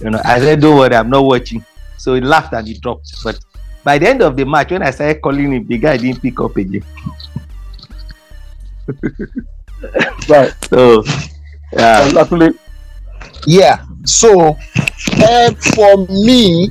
You 0.00 0.10
know, 0.10 0.20
I 0.24 0.40
said, 0.40 0.60
"Don't 0.60 0.76
worry, 0.78 0.96
I'm 0.96 1.10
not 1.10 1.24
watching." 1.24 1.64
So 1.98 2.14
he 2.14 2.20
laughed 2.20 2.52
and 2.54 2.66
he 2.66 2.74
dropped. 2.74 3.12
But 3.22 3.38
by 3.84 3.98
the 3.98 4.08
end 4.08 4.22
of 4.22 4.36
the 4.36 4.44
match, 4.44 4.70
when 4.70 4.82
I 4.82 4.90
started 4.90 5.20
calling 5.20 5.52
him, 5.52 5.66
the 5.66 5.78
guy 5.78 5.96
didn't 5.96 6.22
pick 6.22 6.40
up 6.40 6.56
again. 6.56 6.84
Right. 10.28 10.52
So, 10.68 11.04
yeah. 11.72 12.08
Akule, 12.10 12.58
Yeah. 13.46 13.84
So, 14.04 14.56
uh, 15.22 15.52
for 15.74 16.06
me, 16.08 16.70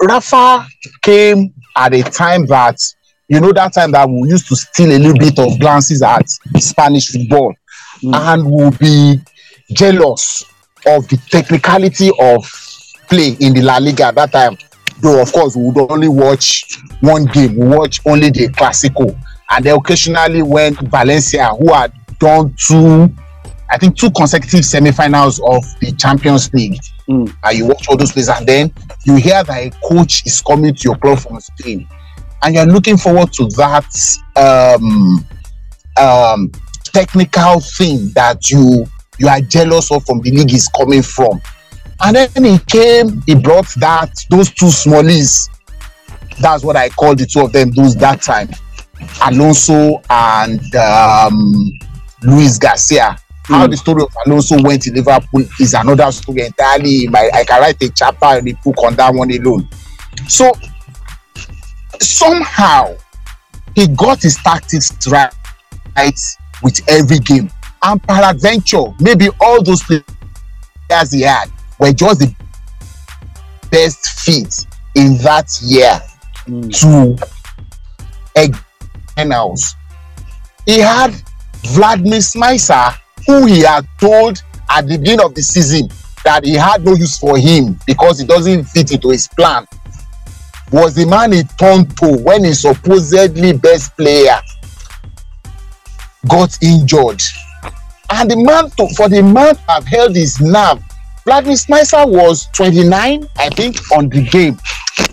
Rafa 0.00 0.66
came 1.02 1.52
at 1.76 1.94
a 1.94 2.02
time 2.02 2.46
that 2.46 2.76
you 3.28 3.40
know 3.40 3.52
that 3.52 3.72
time 3.72 3.92
that 3.92 4.08
we 4.08 4.28
used 4.28 4.48
to 4.48 4.56
steal 4.56 4.90
a 4.90 4.98
little 4.98 5.18
bit 5.18 5.38
of 5.38 5.58
glances 5.60 6.02
at 6.02 6.28
Spanish 6.58 7.08
football, 7.12 7.54
Mm. 8.02 8.14
and 8.14 8.50
we'll 8.50 8.70
be 8.72 9.20
jealous 9.72 10.44
of 10.86 11.06
the 11.08 11.16
technicality 11.30 12.10
of 12.18 12.44
play 13.10 13.36
in 13.40 13.52
the 13.52 13.62
La 13.62 13.76
Liga 13.76 14.06
at 14.06 14.14
that 14.14 14.32
time. 14.32 14.56
Though 15.00 15.20
of 15.20 15.32
course 15.32 15.56
we 15.56 15.64
would 15.64 15.90
only 15.90 16.08
watch 16.08 16.64
one 17.00 17.24
game, 17.26 17.56
we 17.56 17.66
watch 17.66 18.00
only 18.06 18.30
the 18.30 18.48
Clasico, 18.48 19.18
and 19.50 19.64
then 19.64 19.76
occasionally 19.76 20.42
when 20.42 20.74
Valencia, 20.74 21.48
who 21.48 21.72
had 21.72 21.92
done 22.18 22.54
two 22.58 23.12
I 23.70 23.78
think 23.78 23.96
two 23.96 24.10
consecutive 24.10 24.64
semi-finals 24.64 25.40
of 25.40 25.64
the 25.80 25.92
Champions 25.92 26.52
League. 26.52 26.80
Mm. 27.08 27.32
And 27.44 27.58
you 27.58 27.66
watch 27.66 27.88
all 27.88 27.96
those 27.96 28.12
plays, 28.12 28.28
and 28.28 28.46
then 28.46 28.72
you 29.04 29.14
hear 29.14 29.44
that 29.44 29.56
a 29.56 29.70
coach 29.86 30.26
is 30.26 30.40
coming 30.40 30.74
to 30.74 30.82
your 30.82 30.96
club 30.96 31.20
from 31.20 31.40
Spain, 31.40 31.88
and 32.42 32.54
you're 32.54 32.66
looking 32.66 32.96
forward 32.96 33.32
to 33.34 33.46
that 33.56 33.86
um, 34.36 35.24
um, 35.96 36.50
technical 36.84 37.60
thing 37.60 38.10
that 38.14 38.50
you 38.50 38.86
you 39.18 39.28
are 39.28 39.40
jealous 39.40 39.92
of 39.92 40.04
from 40.04 40.20
the 40.20 40.30
league 40.30 40.52
is 40.52 40.68
coming 40.68 41.02
from. 41.02 41.40
And 42.02 42.16
then 42.16 42.44
he 42.44 42.58
came, 42.60 43.22
he 43.26 43.34
brought 43.34 43.68
that 43.76 44.10
those 44.30 44.50
two 44.50 44.66
smallies. 44.66 45.48
That's 46.40 46.64
what 46.64 46.76
I 46.76 46.88
called 46.88 47.18
the 47.18 47.26
two 47.26 47.40
of 47.40 47.52
them. 47.52 47.70
Those 47.72 47.94
that 47.96 48.22
time, 48.22 48.48
Alonso 49.22 50.00
and 50.08 50.74
um, 50.76 51.72
Luis 52.22 52.58
Garcia. 52.58 53.16
How 53.44 53.66
Mm. 53.66 53.70
the 53.70 53.76
story 53.76 54.02
of 54.02 54.14
Alonso 54.26 54.62
went 54.62 54.82
to 54.82 54.92
Liverpool 54.92 55.44
is 55.58 55.74
another 55.74 56.10
story 56.12 56.42
entirely. 56.42 57.08
My, 57.08 57.28
I 57.34 57.42
can 57.44 57.60
write 57.60 57.82
a 57.82 57.88
chapter 57.90 58.38
in 58.38 58.44
the 58.44 58.54
book 58.64 58.82
on 58.84 58.94
that 58.94 59.12
one 59.12 59.30
alone. 59.32 59.68
So 60.28 60.52
somehow 62.00 62.94
he 63.74 63.88
got 63.88 64.22
his 64.22 64.36
tactics 64.36 64.92
right, 65.08 65.34
right 65.96 66.18
with 66.62 66.80
every 66.88 67.18
game. 67.18 67.50
And 67.82 68.02
peradventure, 68.02 68.94
maybe 69.00 69.28
all 69.40 69.62
those 69.62 69.82
players 69.82 71.12
he 71.12 71.22
had 71.22 71.50
were 71.80 71.92
just 71.92 72.20
the 72.20 72.34
best 73.70 74.06
fit 74.20 74.66
in 74.94 75.16
that 75.18 75.48
year 75.62 76.00
Mm. 76.46 76.70
to 76.80 77.16
house. 79.30 79.74
He 80.66 80.78
had 80.78 81.14
Vladimir 81.66 82.20
Smicer, 82.20 82.94
who 83.26 83.46
he 83.46 83.60
had 83.60 83.86
told 83.98 84.42
at 84.70 84.86
the 84.88 84.96
beginning 84.98 85.24
of 85.24 85.34
the 85.34 85.42
season 85.42 85.88
that 86.24 86.44
he 86.44 86.54
had 86.54 86.84
no 86.84 86.94
use 86.94 87.18
for 87.18 87.36
him 87.38 87.78
because 87.86 88.18
he 88.20 88.26
doesn't 88.26 88.64
fit 88.64 88.92
into 88.92 89.10
his 89.10 89.28
plan. 89.28 89.66
Was 90.72 90.94
the 90.94 91.06
man 91.06 91.32
he 91.32 91.42
turned 91.58 91.96
to 91.98 92.12
when 92.22 92.44
his 92.44 92.60
supposedly 92.62 93.52
best 93.52 93.96
player 93.96 94.40
got 96.28 96.56
injured. 96.62 97.20
And 98.10 98.30
the 98.30 98.36
man 98.36 98.70
to, 98.70 98.88
for 98.94 99.08
the 99.08 99.22
man 99.22 99.54
to 99.56 99.62
have 99.68 99.84
held 99.86 100.16
his 100.16 100.40
nerve, 100.40 100.82
Vladimir 101.24 101.56
Smicer 101.56 102.08
was 102.08 102.46
29, 102.52 103.26
I 103.36 103.48
think, 103.50 103.76
on 103.92 104.08
the 104.08 104.22
game 104.22 104.58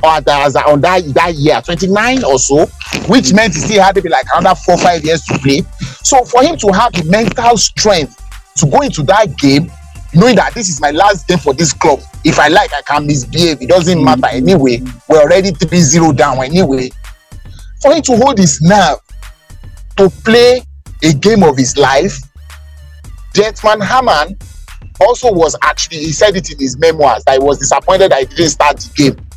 or 0.04 0.22
that, 0.22 0.64
on 0.68 0.82
that, 0.82 1.04
that 1.14 1.36
year, 1.36 1.62
29 1.62 2.24
or 2.24 2.40
so, 2.40 2.66
which 3.08 3.34
meant 3.34 3.54
he 3.54 3.60
still 3.60 3.84
had 3.84 3.96
to 3.96 4.02
be 4.02 4.10
like 4.10 4.26
another 4.36 4.56
four, 4.56 4.78
five 4.78 5.04
years 5.04 5.24
to 5.26 5.38
play. 5.40 5.62
So 6.04 6.24
for 6.24 6.44
him 6.44 6.58
to 6.58 6.72
have 6.72 6.94
the 6.94 7.04
mental 7.06 7.58
strength 7.58 8.22
to 8.56 8.66
go 8.66 8.82
into 8.82 9.04
that 9.04 9.38
game, 9.38 9.72
knowing 10.14 10.36
that 10.38 10.54
this 10.54 10.70
is 10.70 10.80
my 10.80 10.92
last 10.92 11.28
game 11.28 11.38
for 11.38 11.54
this 11.54 11.74
club, 11.74 12.00
if 12.24 12.40
I 12.40 12.48
like, 12.48 12.72
I 12.74 12.82
can 12.82 13.06
misbehave. 13.06 13.62
It 13.62 13.70
doesn't 13.70 14.04
matter 14.04 14.22
mm-hmm. 14.22 14.50
anyway. 14.50 14.82
We're 15.10 15.22
already 15.22 15.52
3-0 15.52 16.16
down 16.16 16.44
anyway. 16.44 16.90
For 17.82 17.94
him 17.94 18.02
to 18.04 18.16
hold 18.16 18.38
his 18.38 18.62
nerve 18.62 19.00
to 19.98 20.10
play 20.24 20.64
a 21.04 21.14
game 21.14 21.44
of 21.44 21.58
his 21.58 21.78
life, 21.78 22.18
Dietmar 23.34 23.86
Hamann 23.86 24.38
also 25.00 25.32
was 25.32 25.56
actually 25.62 25.98
he 25.98 26.12
said 26.12 26.36
it 26.36 26.52
in 26.52 26.60
his 26.60 26.78
memoirs 26.78 27.24
that 27.26 27.34
he 27.34 27.40
was 27.40 27.60
disappointed 27.60 28.12
that 28.12 28.20
he 28.20 28.36
didn't 28.36 28.52
start 28.52 28.78
the 28.78 28.94
game. 28.96 29.28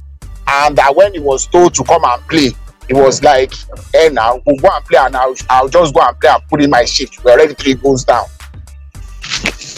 And 0.46 0.76
that 0.76 0.94
when 0.94 1.12
he 1.12 1.20
was 1.20 1.46
told 1.46 1.74
to 1.74 1.84
come 1.84 2.04
and 2.04 2.22
play 2.22 2.50
he 2.88 2.94
was 2.94 3.22
like 3.22 3.52
hey 3.92 4.08
now 4.10 4.40
we'll 4.46 4.56
go 4.56 4.68
and 4.72 4.84
play 4.84 4.98
and 4.98 5.16
I'll, 5.16 5.34
I'll 5.48 5.68
just 5.68 5.94
go 5.94 6.00
and 6.00 6.18
play 6.18 6.30
and 6.30 6.42
put 6.48 6.62
in 6.62 6.70
my 6.70 6.84
shift. 6.84 7.22
We're 7.24 7.32
already 7.32 7.54
three 7.54 7.74
goals 7.74 8.04
down. 8.04 8.26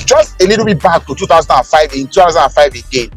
Just 0.06 0.42
a 0.42 0.46
little 0.46 0.64
bit 0.64 0.80
back 0.80 1.06
to 1.06 1.14
2005 1.14 1.92
in 1.94 2.06
2005 2.08 2.74
again 2.74 3.10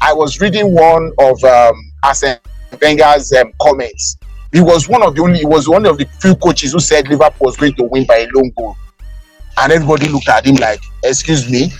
I 0.00 0.12
was 0.12 0.40
reading 0.40 0.72
one 0.72 1.12
of 1.18 1.42
um 1.44 1.92
Arsene 2.04 2.36
Wenger's 2.80 3.32
um, 3.32 3.52
comments. 3.60 4.18
He 4.52 4.60
was 4.60 4.88
one 4.88 5.02
of 5.02 5.14
the 5.14 5.22
only 5.22 5.40
he 5.40 5.46
was 5.46 5.68
one 5.68 5.86
of 5.86 5.98
the 5.98 6.04
few 6.20 6.36
coaches 6.36 6.72
who 6.72 6.80
said 6.80 7.08
Liverpool 7.08 7.46
was 7.46 7.56
going 7.56 7.74
to 7.74 7.84
win 7.84 8.06
by 8.06 8.18
a 8.18 8.28
lone 8.34 8.52
goal. 8.56 8.76
And 9.56 9.72
everybody 9.72 10.08
looked 10.08 10.28
at 10.28 10.46
him 10.46 10.56
like 10.56 10.80
excuse 11.02 11.50
me 11.50 11.72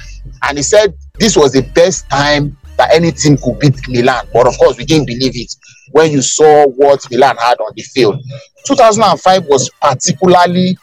and 0.42 0.58
he 0.58 0.62
said 0.62 0.94
this 1.18 1.36
was 1.36 1.52
the 1.52 1.62
best 1.74 2.08
time 2.08 2.56
that 2.76 2.92
any 2.92 3.12
team 3.12 3.36
could 3.36 3.58
beat 3.58 3.76
Milan. 3.88 4.26
But 4.32 4.46
of 4.46 4.58
course, 4.58 4.76
we 4.76 4.84
didn't 4.84 5.06
believe 5.06 5.32
it 5.36 5.54
when 5.92 6.10
you 6.10 6.22
saw 6.22 6.66
what 6.66 7.08
Milan 7.10 7.36
had 7.36 7.60
on 7.60 7.72
the 7.76 7.82
field. 7.82 8.20
2005 8.66 9.46
was 9.46 9.70
particularly, 9.80 10.76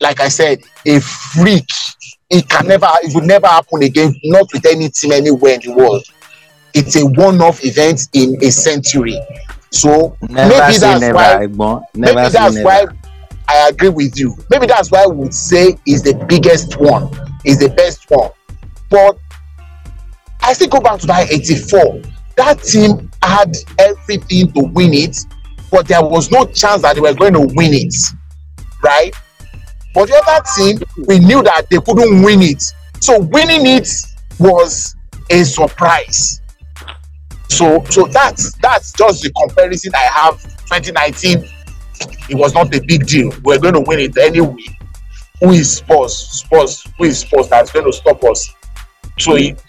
like 0.00 0.20
I 0.20 0.28
said, 0.28 0.60
a 0.86 1.00
freak. 1.00 1.68
It 2.30 2.48
can 2.48 2.66
never, 2.66 2.88
it 3.02 3.14
would 3.14 3.24
never 3.24 3.46
happen 3.46 3.82
again, 3.82 4.14
not 4.24 4.52
with 4.52 4.66
any 4.66 4.88
team 4.88 5.12
anywhere 5.12 5.54
in 5.54 5.60
the 5.60 5.72
world. 5.72 6.04
It's 6.74 6.96
a 6.96 7.04
one-off 7.04 7.62
event 7.64 8.08
in 8.14 8.42
a 8.42 8.50
century. 8.50 9.20
So 9.70 10.16
Never 10.28 10.48
maybe 10.48 10.78
that's 10.78 11.00
never, 11.00 11.14
why 11.14 11.82
maybe 11.94 12.14
that's 12.14 12.54
never. 12.54 12.62
why 12.62 12.86
I 13.48 13.68
agree 13.68 13.88
with 13.88 14.18
you. 14.18 14.36
Maybe 14.50 14.66
that's 14.66 14.90
why 14.90 15.02
I 15.04 15.06
would 15.06 15.34
say 15.34 15.76
is 15.86 16.02
the 16.02 16.14
biggest 16.28 16.78
one, 16.78 17.10
is 17.44 17.58
the 17.58 17.68
best 17.70 18.10
one. 18.10 18.30
But 18.90 19.18
I 20.40 20.52
still 20.52 20.68
go 20.68 20.80
back 20.80 21.00
to 21.00 21.06
that 21.06 21.30
84. 21.30 22.02
That 22.36 22.62
team 22.62 23.10
had 23.22 23.56
everything 23.78 24.52
to 24.52 24.60
win 24.72 24.94
it, 24.94 25.16
but 25.70 25.86
there 25.86 26.02
was 26.02 26.30
no 26.30 26.46
chance 26.46 26.82
that 26.82 26.94
they 26.94 27.00
were 27.00 27.14
going 27.14 27.34
to 27.34 27.40
win 27.54 27.74
it, 27.74 27.94
right? 28.82 29.14
But 29.94 30.08
the 30.08 30.22
other 30.26 30.44
team, 30.56 30.78
we 31.06 31.18
knew 31.18 31.42
that 31.42 31.68
they 31.70 31.78
couldn't 31.78 32.22
win 32.22 32.42
it. 32.42 32.62
So 33.00 33.20
winning 33.20 33.66
it 33.66 33.88
was 34.38 34.96
a 35.30 35.44
surprise. 35.44 36.40
So, 37.48 37.84
so 37.90 38.06
that's 38.06 38.54
that's 38.62 38.92
just 38.92 39.22
the 39.22 39.30
comparison 39.32 39.92
I 39.94 39.98
have. 39.98 40.42
2019 40.42 41.46
it 42.28 42.34
was 42.34 42.54
not 42.54 42.74
a 42.74 42.80
big 42.80 43.06
deal. 43.06 43.32
We're 43.42 43.58
going 43.58 43.74
to 43.74 43.80
win 43.80 44.00
it 44.00 44.16
anyway. 44.16 44.56
Who 45.42 45.50
is 45.50 45.78
Spurs? 45.78 46.16
Spurs. 46.16 46.86
Who 46.98 47.04
is 47.04 47.18
Spurs 47.18 47.48
that's 47.48 47.72
going 47.72 47.84
to 47.84 47.92
stop 47.92 48.22
us? 48.24 48.54
So, 49.18 49.34
it, 49.34 49.60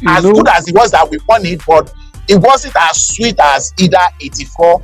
You 0.00 0.08
as 0.10 0.24
know, 0.24 0.32
good 0.32 0.48
as 0.48 0.68
it 0.68 0.74
was 0.74 0.90
that 0.90 1.08
we 1.08 1.18
won 1.28 1.46
it, 1.46 1.62
but 1.66 1.92
it 2.28 2.36
wasn't 2.36 2.74
as 2.76 3.06
sweet 3.06 3.36
as 3.40 3.72
either 3.78 3.98
84 4.20 4.82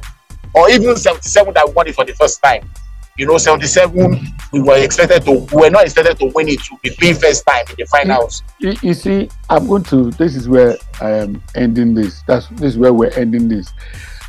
or 0.55 0.71
even 0.71 0.97
77 0.97 1.55
that 1.55 1.67
we 1.67 1.73
won 1.75 1.89
it 1.89 1.95
for 1.95 2.05
the 2.05 2.15
first 2.15 2.41
time. 2.43 2.69
You 3.17 3.27
know, 3.27 3.39
77, 3.39 4.35
we 4.53 4.61
were 4.63 4.77
expected 4.77 5.25
to, 5.25 5.33
we 5.53 5.63
were 5.63 5.71
not 5.71 5.85
expected 5.85 6.19
to 6.19 6.33
win 6.35 6.49
it 6.49 6.61
to 6.65 6.77
be 6.83 6.91
playing 6.91 7.17
first 7.17 7.45
time 7.47 7.65
in 7.71 7.77
the 7.79 7.85
finals. 7.87 8.43
you, 8.59 8.75
you 8.83 8.95
see, 8.95 9.29
I'm 9.51 9.67
going 9.69 9.85
to. 9.85 10.11
This 10.13 10.35
is 10.35 10.49
where 10.49 10.77
I 11.01 11.11
am 11.11 11.43
ending 11.55 11.95
this. 11.95 12.23
That's 12.27 12.49
this 12.49 12.73
is 12.73 12.79
where 12.79 12.93
we're 12.93 13.13
ending 13.13 13.49
this. 13.49 13.73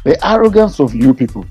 The 0.03 0.23
arrogance 0.27 0.79
of 0.79 0.93
you 0.93 1.15
people. 1.15 1.47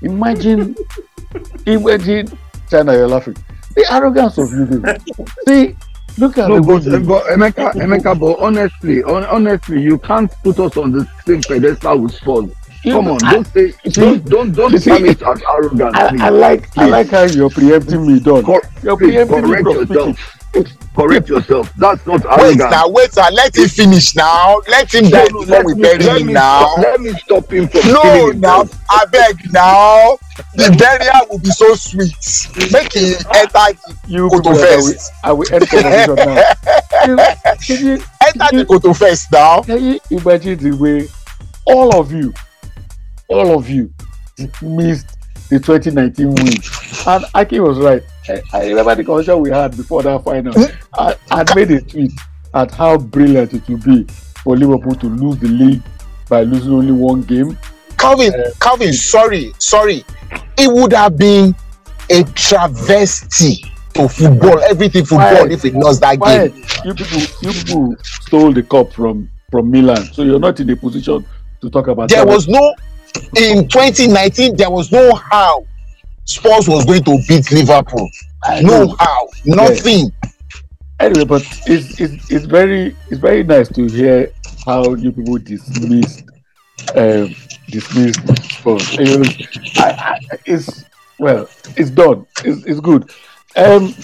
Imagine, 0.00 0.74
imagine, 1.66 2.38
China, 2.70 2.92
you're 2.92 3.08
laughing. 3.08 3.36
The 3.74 3.86
arrogance 3.92 4.38
of 4.38 4.50
you 4.50 4.66
people. 4.66 5.26
See, 5.48 5.76
look 6.18 6.38
at 6.38 6.48
No, 6.48 6.56
the 6.56 6.62
but, 6.62 6.84
way 6.84 6.98
you- 6.98 7.00
but 7.00 7.24
Emeka, 7.26 7.72
Emeka, 7.74 8.18
but 8.18 8.38
honestly, 8.40 9.02
on, 9.02 9.24
honestly, 9.24 9.80
you 9.82 9.98
can't 9.98 10.30
put 10.42 10.58
us 10.60 10.76
on 10.76 10.92
the 10.92 11.06
same 11.26 11.42
pedestal 11.42 11.98
with 11.98 12.14
Spurs. 12.14 12.50
Come 12.84 13.08
on, 13.08 13.18
I- 13.24 13.32
don't 13.34 13.46
say, 13.48 13.72
see, 13.72 13.90
don't, 13.90 14.24
don't, 14.24 14.52
don't 14.52 14.78
see, 14.78 14.90
it 14.92 15.22
as 15.22 15.42
arrogance. 15.50 15.96
I. 15.96 16.26
I 16.26 16.28
like 16.30 16.78
I 16.78 16.86
like 16.86 17.08
how 17.08 17.24
you're 17.24 17.50
preempting 17.50 18.06
me, 18.06 18.20
Don. 18.20 18.42
Cor- 18.44 18.62
You're 18.82 18.96
preempting 18.96 19.42
me 19.42 19.48
correct 19.48 19.64
from 19.64 19.76
yourself. 19.86 20.35
Speaking. 20.50 20.72
Correct 20.96 21.28
yourself. 21.28 21.70
That's 21.76 22.06
not 22.06 22.24
Wait 22.40 22.56
now, 22.56 22.88
wait 22.88 23.10
now, 23.16 23.28
let 23.30 23.54
him 23.54 23.68
finish 23.68 24.16
now. 24.16 24.60
Let 24.66 24.92
him 24.94 25.10
die 25.10 25.24
No, 25.24 25.24
no, 25.24 25.40
before 25.40 25.46
let 25.56 25.66
we 25.66 25.74
me- 25.74 25.82
bury 25.82 26.20
him 26.22 26.32
now. 26.32 26.68
Stop, 26.70 26.78
let 26.78 27.00
me 27.00 27.12
stop 27.12 27.52
him 27.52 27.68
from 27.68 27.92
No, 27.92 28.02
now, 28.30 28.60
himself. 28.60 28.80
I 28.90 29.04
beg 29.06 29.52
now. 29.52 30.18
The 30.54 30.74
burial 30.78 31.26
will 31.30 31.38
be 31.38 31.50
so 31.50 31.74
sweet. 31.74 32.14
Make 32.72 32.94
him 32.94 33.14
enter, 33.34 33.78
You 34.06 34.30
Go 34.30 34.38
people 34.40 34.52
to 34.54 34.58
that 34.58 34.72
I 34.72 34.76
will, 34.76 34.86
first. 34.92 35.12
I 35.24 35.32
will 35.32 35.54
end 35.54 35.68
conversation 35.68 36.14
now. 36.16 36.42
You- 37.06 37.16
Can 37.66 37.86
you, 37.86 37.92
enter 38.26 38.56
the 38.56 38.64
Koto 38.66 38.92
first 38.94 39.30
now. 39.30 39.62
can 39.62 39.84
you 39.84 40.00
imagine 40.10 40.58
the 40.58 40.72
way 40.76 41.06
all 41.66 42.00
of 42.00 42.10
you, 42.10 42.32
all 43.28 43.56
of 43.58 43.68
you 43.68 43.92
missed 44.62 45.06
the 45.50 45.60
2019 45.60 46.28
win? 46.34 46.48
And 47.06 47.24
Aki 47.34 47.60
was 47.60 47.78
right. 47.78 48.02
I, 48.28 48.42
I 48.52 48.66
remember 48.68 48.94
the 48.96 49.04
conversation 49.04 49.40
we 49.40 49.50
had 49.50 49.76
before 49.76 50.02
that 50.02 50.22
final. 50.24 50.52
I, 50.94 51.16
I 51.30 51.54
made 51.54 51.70
a 51.70 51.80
tweet 51.80 52.12
at 52.54 52.70
how 52.72 52.96
brilliant 52.98 53.54
it 53.54 53.68
would 53.68 53.84
be 53.84 54.04
for 54.42 54.56
Liverpool 54.56 54.94
to 54.96 55.06
lose 55.06 55.38
the 55.38 55.48
league 55.48 55.82
by 56.28 56.42
losing 56.42 56.72
only 56.72 56.92
one 56.92 57.22
game. 57.22 57.56
Calvin, 57.98 58.32
Uh, 58.34 58.50
Calvin, 58.60 58.92
sorry, 58.92 59.52
sorry. 59.58 60.04
It 60.58 60.72
would 60.72 60.92
have 60.92 61.16
been 61.16 61.54
a 62.10 62.24
travesty 62.34 63.64
to 63.94 64.08
football, 64.08 64.60
everything 64.64 65.04
football, 65.04 65.30
Quiet. 65.36 65.52
if 65.52 65.64
it 65.64 65.74
lost 65.74 66.00
that 66.02 66.18
Why 66.18 66.48
game. 66.48 66.64
you 66.84 66.94
people 66.94 67.18
you 67.42 67.52
people 67.52 67.96
stole 68.02 68.52
the 68.52 68.62
cup 68.62 68.92
from 68.92 69.28
from 69.50 69.70
Milan, 69.70 70.04
so 70.12 70.22
you're 70.22 70.38
not 70.40 70.58
in 70.60 70.68
a 70.70 70.76
position 70.76 71.24
to 71.60 71.70
talk 71.70 71.86
about 71.88 72.08
that. 72.08 72.16
There 72.16 72.24
that. 72.24 72.32
was 72.32 72.48
no, 72.48 72.74
in 73.36 73.68
2019, 73.68 74.56
there 74.56 74.70
was 74.70 74.90
no 74.92 75.14
how 75.14 75.64
Spurs 76.26 76.68
was 76.68 76.84
going 76.84 77.02
to 77.04 77.18
beat 77.28 77.50
Liverpool. 77.52 78.08
I 78.44 78.60
No 78.60 78.84
know. 78.84 78.96
how, 78.98 79.28
nothing. 79.44 80.12
anyway, 81.00 81.24
but 81.24 81.42
it's, 81.66 82.00
it's 82.00 82.30
it's 82.30 82.44
very 82.46 82.94
it's 83.10 83.20
very 83.20 83.42
nice 83.42 83.68
to 83.68 83.86
hear 83.86 84.30
how 84.64 84.94
you 84.94 85.12
people 85.12 85.38
dismissed 85.38 86.24
um 86.94 87.34
dismissed 87.68 88.20
Spurs. 88.52 88.96
It 88.98 89.18
was- 89.18 89.78
I, 89.78 89.90
I, 89.90 90.18
it's 90.46 90.84
well, 91.18 91.48
it's 91.76 91.90
done. 91.90 92.26
It's, 92.44 92.64
it's 92.66 92.80
good. 92.80 93.10
Um, 93.56 93.94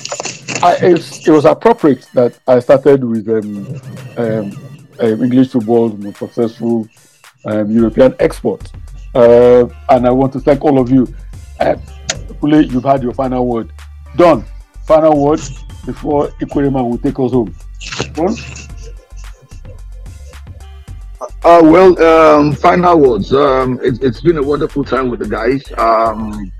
I, 0.62 0.79
it's, 0.81 1.27
it 1.29 1.31
was 1.31 1.45
appropriate 1.45 2.09
that 2.14 2.39
I 2.49 2.59
started 2.61 3.05
with 3.05 3.29
um, 3.29 3.66
um, 4.16 4.57
um 4.99 5.23
English 5.23 5.49
football's 5.51 5.93
most 5.99 6.18
successful 6.18 6.89
um, 7.45 7.70
European 7.70 8.14
export, 8.18 8.70
uh, 9.14 9.66
and 9.91 10.07
I 10.07 10.11
want 10.11 10.33
to 10.35 10.41
thank 10.41 10.64
all 10.64 10.79
of 10.79 10.91
you. 10.91 11.12
Uh, 11.61 11.77
Kule, 12.43 12.61
you've 12.62 12.84
had 12.84 13.03
your 13.03 13.14
final 13.14 13.47
word. 13.47 13.72
Done. 14.16 14.45
Final 14.84 15.24
word 15.24 15.40
before 15.86 16.28
Ikwerreman 16.40 16.90
will 16.90 16.99
take 16.99 17.18
us 17.20 17.30
home. 17.30 17.55
Don? 18.14 18.36
Uh, 21.45 21.61
well, 21.62 22.03
um, 22.03 22.53
final 22.53 22.99
words. 22.99 23.32
Um, 23.32 23.78
it, 23.82 24.03
it's 24.03 24.20
been 24.20 24.38
a 24.38 24.43
wonderful 24.43 24.84
time 24.84 25.09
with 25.09 25.20
the 25.20 25.28
guys. 25.28 25.62
Um, 25.78 26.53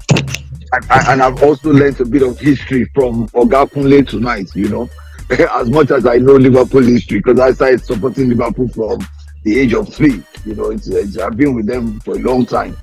and, 0.73 1.09
and 1.09 1.23
I've 1.23 1.43
also 1.43 1.73
learned 1.73 2.01
a 2.01 2.05
bit 2.05 2.23
of 2.23 2.39
history 2.39 2.85
from 2.95 3.29
Oga 3.31 3.71
Kunle 3.71 4.07
tonight, 4.07 4.51
you 4.55 4.69
know, 4.69 4.89
as 5.31 5.69
much 5.69 5.91
as 5.91 6.07
I 6.07 6.19
know 6.19 6.35
Liverpool 6.35 6.83
history, 6.83 7.19
because 7.19 7.41
I 7.41 7.53
started 7.53 7.85
supporting 7.85 8.29
Liverpool 8.29 8.69
from 8.69 9.07
the 9.43 9.59
age 9.59 9.75
of 9.75 9.93
three. 9.93 10.23
You 10.45 10.55
know, 10.55 10.71
it's, 10.71 10.87
it's 10.87 11.19
I've 11.19 11.37
been 11.37 11.55
with 11.55 11.67
them 11.67 11.99
for 12.01 12.15
a 12.15 12.19
long 12.21 12.47
time. 12.47 12.77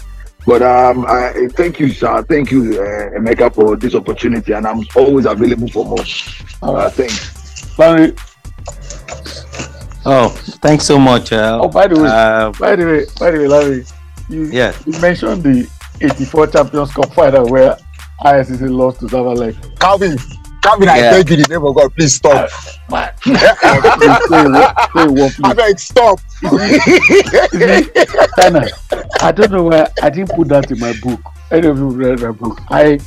But 0.49 0.63
um, 0.63 1.05
I, 1.07 1.47
thank 1.51 1.79
you, 1.79 1.89
sir. 1.89 2.23
Thank 2.23 2.49
you, 2.51 2.61
uh, 2.81 3.19
Emeka, 3.19 3.53
for 3.53 3.75
this 3.75 3.93
opportunity, 3.93 4.51
and 4.53 4.65
I'm 4.65 4.81
always 4.95 5.27
available 5.27 5.67
for 5.67 5.85
more. 5.85 6.03
All 6.63 6.75
Uh, 6.75 6.85
right. 6.85 6.91
thanks. 6.93 7.77
Larry, 7.77 8.15
Oh, 10.05 10.29
thanks 10.63 10.85
so 10.85 10.97
much. 10.97 11.31
Uh, 11.31 11.59
oh, 11.61 11.67
by 11.67 11.85
the 11.85 11.99
way, 12.01 12.09
uh, 12.09 12.51
by 12.59 12.75
the 12.75 12.83
way, 12.85 13.05
by 13.19 13.29
the 13.29 13.37
way, 13.37 13.47
Larry, 13.47 13.85
you, 14.27 14.45
yeah. 14.45 14.73
you 14.87 14.99
mentioned 14.99 15.43
the 15.43 15.69
84 16.01 16.47
Champions 16.47 16.91
Cup 16.93 17.13
final 17.13 17.47
where 17.47 17.77
ISCC 18.21 18.71
lost 18.71 19.01
to 19.01 19.05
Zamalek. 19.05 19.55
Calvin, 19.79 20.17
Calvin, 20.61 20.89
I 20.89 20.97
Yeah. 20.97 21.11
beg 21.11 21.29
you, 21.29 21.35
in 21.37 21.41
the 21.43 21.47
name 21.47 21.65
of 21.65 21.75
God, 21.75 21.93
please 21.95 22.15
stop. 22.15 22.49
One, 22.87 23.09
I 25.43 25.53
beg, 25.55 25.79
stop. 25.79 26.19
China, 28.37 28.67
I 29.21 29.31
don't 29.31 29.51
know 29.51 29.63
why 29.63 29.87
I 30.01 30.09
didn't 30.09 30.33
put 30.33 30.47
that 30.49 30.69
in 30.71 30.79
my 30.79 30.93
book. 30.93 31.21
Any 31.51 31.67
of 31.67 31.77
you 31.77 31.89
read 31.89 32.19
my 32.21 32.31
book? 32.31 32.59
I 32.69 32.99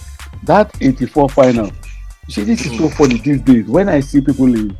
that 0.44 0.74
84 0.80 1.28
final. 1.30 1.70
See, 2.28 2.44
this 2.44 2.64
is 2.66 2.76
so 2.76 2.88
funny 2.90 3.18
these 3.18 3.40
days. 3.42 3.66
When 3.66 3.88
I 3.88 4.00
see 4.00 4.20
people 4.20 4.46
in 4.46 4.76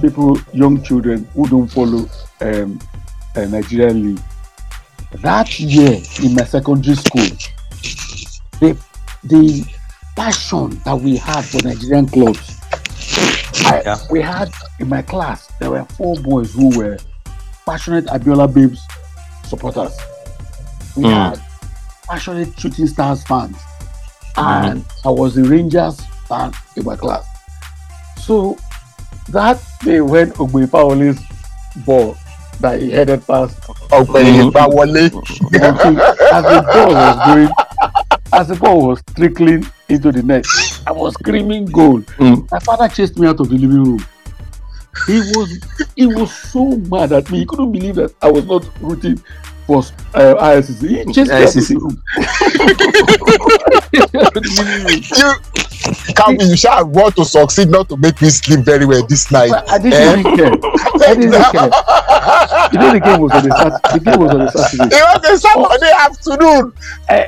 people, 0.00 0.38
young 0.52 0.82
children 0.82 1.28
who 1.34 1.46
don't 1.48 1.68
follow 1.68 2.08
um, 2.40 2.78
uh, 3.36 3.44
Nigerian 3.46 4.14
league. 4.14 4.22
That 5.22 5.58
year 5.60 6.00
in 6.22 6.34
my 6.34 6.44
secondary 6.44 6.96
school, 6.96 7.26
the 8.60 8.76
the 9.24 9.64
passion 10.22 10.80
that 10.84 10.94
we 11.00 11.16
had 11.16 11.42
for 11.42 11.60
Nigerian 11.66 12.06
clubs. 12.06 12.56
I, 13.66 13.82
Yeah. 13.84 13.98
We 14.10 14.20
had 14.22 14.48
in 14.78 14.88
my 14.88 15.02
class 15.02 15.48
there 15.58 15.70
were 15.70 15.84
four 15.98 16.14
boys 16.16 16.52
who 16.54 16.68
were 16.78 16.96
passionate 17.66 18.06
Abiola 18.06 18.46
Babes 18.52 18.80
supporters. 19.50 19.94
We 20.96 21.04
Mm. 21.04 21.10
had 21.30 21.40
passionate 22.08 22.50
shooting 22.60 22.86
stars 22.86 23.24
fans, 23.24 23.56
and 24.36 24.84
I 25.04 25.08
was 25.08 25.36
a 25.38 25.42
Rangers 25.42 25.96
fan 26.28 26.52
in 26.76 26.84
my 26.84 26.94
class. 26.96 27.24
So 28.26 28.56
that 29.30 29.58
day 29.84 30.00
when 30.00 30.30
Ogbe 30.32 30.66
Paoli's 30.68 31.20
ball 31.84 32.16
that 32.60 32.80
he 32.80 32.90
headed 32.92 33.26
past 33.26 33.56
ọ̀gbẹ́ni 33.90 34.52
Báwọlé. 34.52 35.04
walking, 35.12 35.98
as 36.36 36.44
the 36.50 36.58
ball 36.72 36.90
was 36.94 37.16
going, 37.26 37.50
as 38.32 38.48
the 38.48 38.56
ball 38.56 38.88
was 38.88 39.02
trickling 39.14 39.66
into 39.88 40.10
the 40.10 40.22
net, 40.22 40.46
I 40.86 40.92
was 40.92 41.14
screaming 41.14 41.66
goal. 41.66 42.00
Mm. 42.00 42.50
My 42.50 42.58
father 42.60 42.88
chased 42.88 43.18
me 43.18 43.26
out 43.26 43.40
of 43.40 43.48
the 43.48 43.56
living 43.56 43.84
room. 43.84 44.06
He 45.06 45.18
was 45.18 45.60
he 45.96 46.06
was 46.06 46.34
so 46.34 46.76
mad 46.76 47.12
at 47.12 47.30
me. 47.30 47.40
He 47.40 47.46
couldn't 47.46 47.72
believe 47.72 47.96
that 47.96 48.14
I 48.22 48.30
was 48.30 48.44
not 48.46 48.68
rooting 48.80 49.22
for 49.66 49.78
uh, 50.14 50.34
ISCC. 50.34 51.06
He 51.06 51.12
chased 51.12 51.30
me 51.30 51.36
ISCC. 51.36 51.68
the. 51.68 51.96
Out 54.20 54.36
of 54.36 54.42
the 54.42 54.50
room. 55.22 55.71
You 55.86 56.14
calvin 56.14 56.48
you 56.48 56.56
sha 56.56 56.82
want 56.84 57.14
to 57.16 57.24
succeed 57.24 57.68
not 57.70 57.88
to 57.88 57.96
make 57.96 58.20
me 58.22 58.28
sleep 58.30 58.60
very 58.60 58.86
well 58.86 59.04
this 59.06 59.30
night. 59.30 59.50
But 59.50 59.70
I 59.70 59.78
didn't 59.78 59.94
eh? 59.94 60.20
even 60.20 60.36
care. 60.36 60.52
I 61.08 61.14
didn't 61.14 61.32
care. 61.52 61.70
You 62.72 62.78
know 62.78 62.92
the 62.92 63.00
game 63.04 63.20
was 63.20 63.32
on 63.32 63.42
the 63.48 63.52
Sat- 63.56 63.92
the 63.92 64.00
game 64.00 64.20
was 64.20 64.30
on 64.30 64.38
the 64.38 64.50
Saturday. 64.50 64.96
it 64.96 65.02
was 65.02 65.30
a 65.30 65.38
saturday 65.38 65.92
afternoon. 66.06 66.72
Eh, 67.08 67.26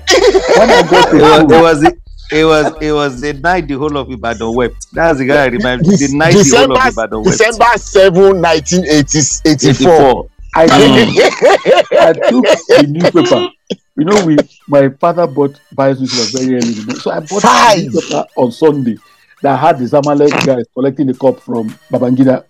when 0.59 0.71
I 0.71 0.83
got 0.89 1.11
to 1.11 1.17
It 1.17 1.63
was, 1.63 1.83
it 1.83 1.85
was 1.85 1.93
it 2.33 2.45
was 2.45 2.83
it 2.83 2.93
was 2.93 3.21
the 3.21 3.33
night 3.35 3.69
the 3.69 3.75
whole 3.75 3.97
of 3.97 4.11
Ibadan 4.11 4.55
wept. 4.55 4.87
That's 4.93 5.19
the 5.19 5.27
guy 5.27 5.43
I 5.45 5.47
remember. 5.47 5.85
Dec- 5.85 6.09
The 6.11 6.17
night 6.17 6.33
the 6.33 6.37
whole 6.37 6.43
december 6.45 6.81
of 6.81 6.87
Ibadan 6.93 7.19
wept. 7.23 7.39
december 7.39 7.67
seven 7.79 8.41
nineteen 8.41 8.85
eighty 8.87 9.21
eighty-four. 9.47 10.27
84. 10.27 10.31
I 10.57 10.63
I 10.65 12.13
took 12.13 12.45
a 12.79 12.83
newspaper. 12.87 13.49
You 13.97 14.05
know, 14.05 14.27
we 14.27 14.37
my 14.67 14.89
father 14.89 15.27
bought 15.27 15.61
buys 15.73 16.01
newspaper 16.01 16.39
very 16.39 16.57
early 16.57 16.69
in 16.69 16.75
the 16.75 16.83
morning. 16.83 17.01
So 17.01 17.11
I 17.13 17.21
bought 17.21 17.43
Five. 17.43 18.29
on 18.37 18.51
Sunday 18.51 18.97
that 19.43 19.57
had 19.57 19.79
the 19.79 19.85
Zamalek 19.85 20.33
ah. 20.33 20.45
guys 20.45 20.65
collecting 20.75 21.07
the 21.07 21.15
cup 21.15 21.39
from 21.39 21.71
Babangida. 21.93 22.45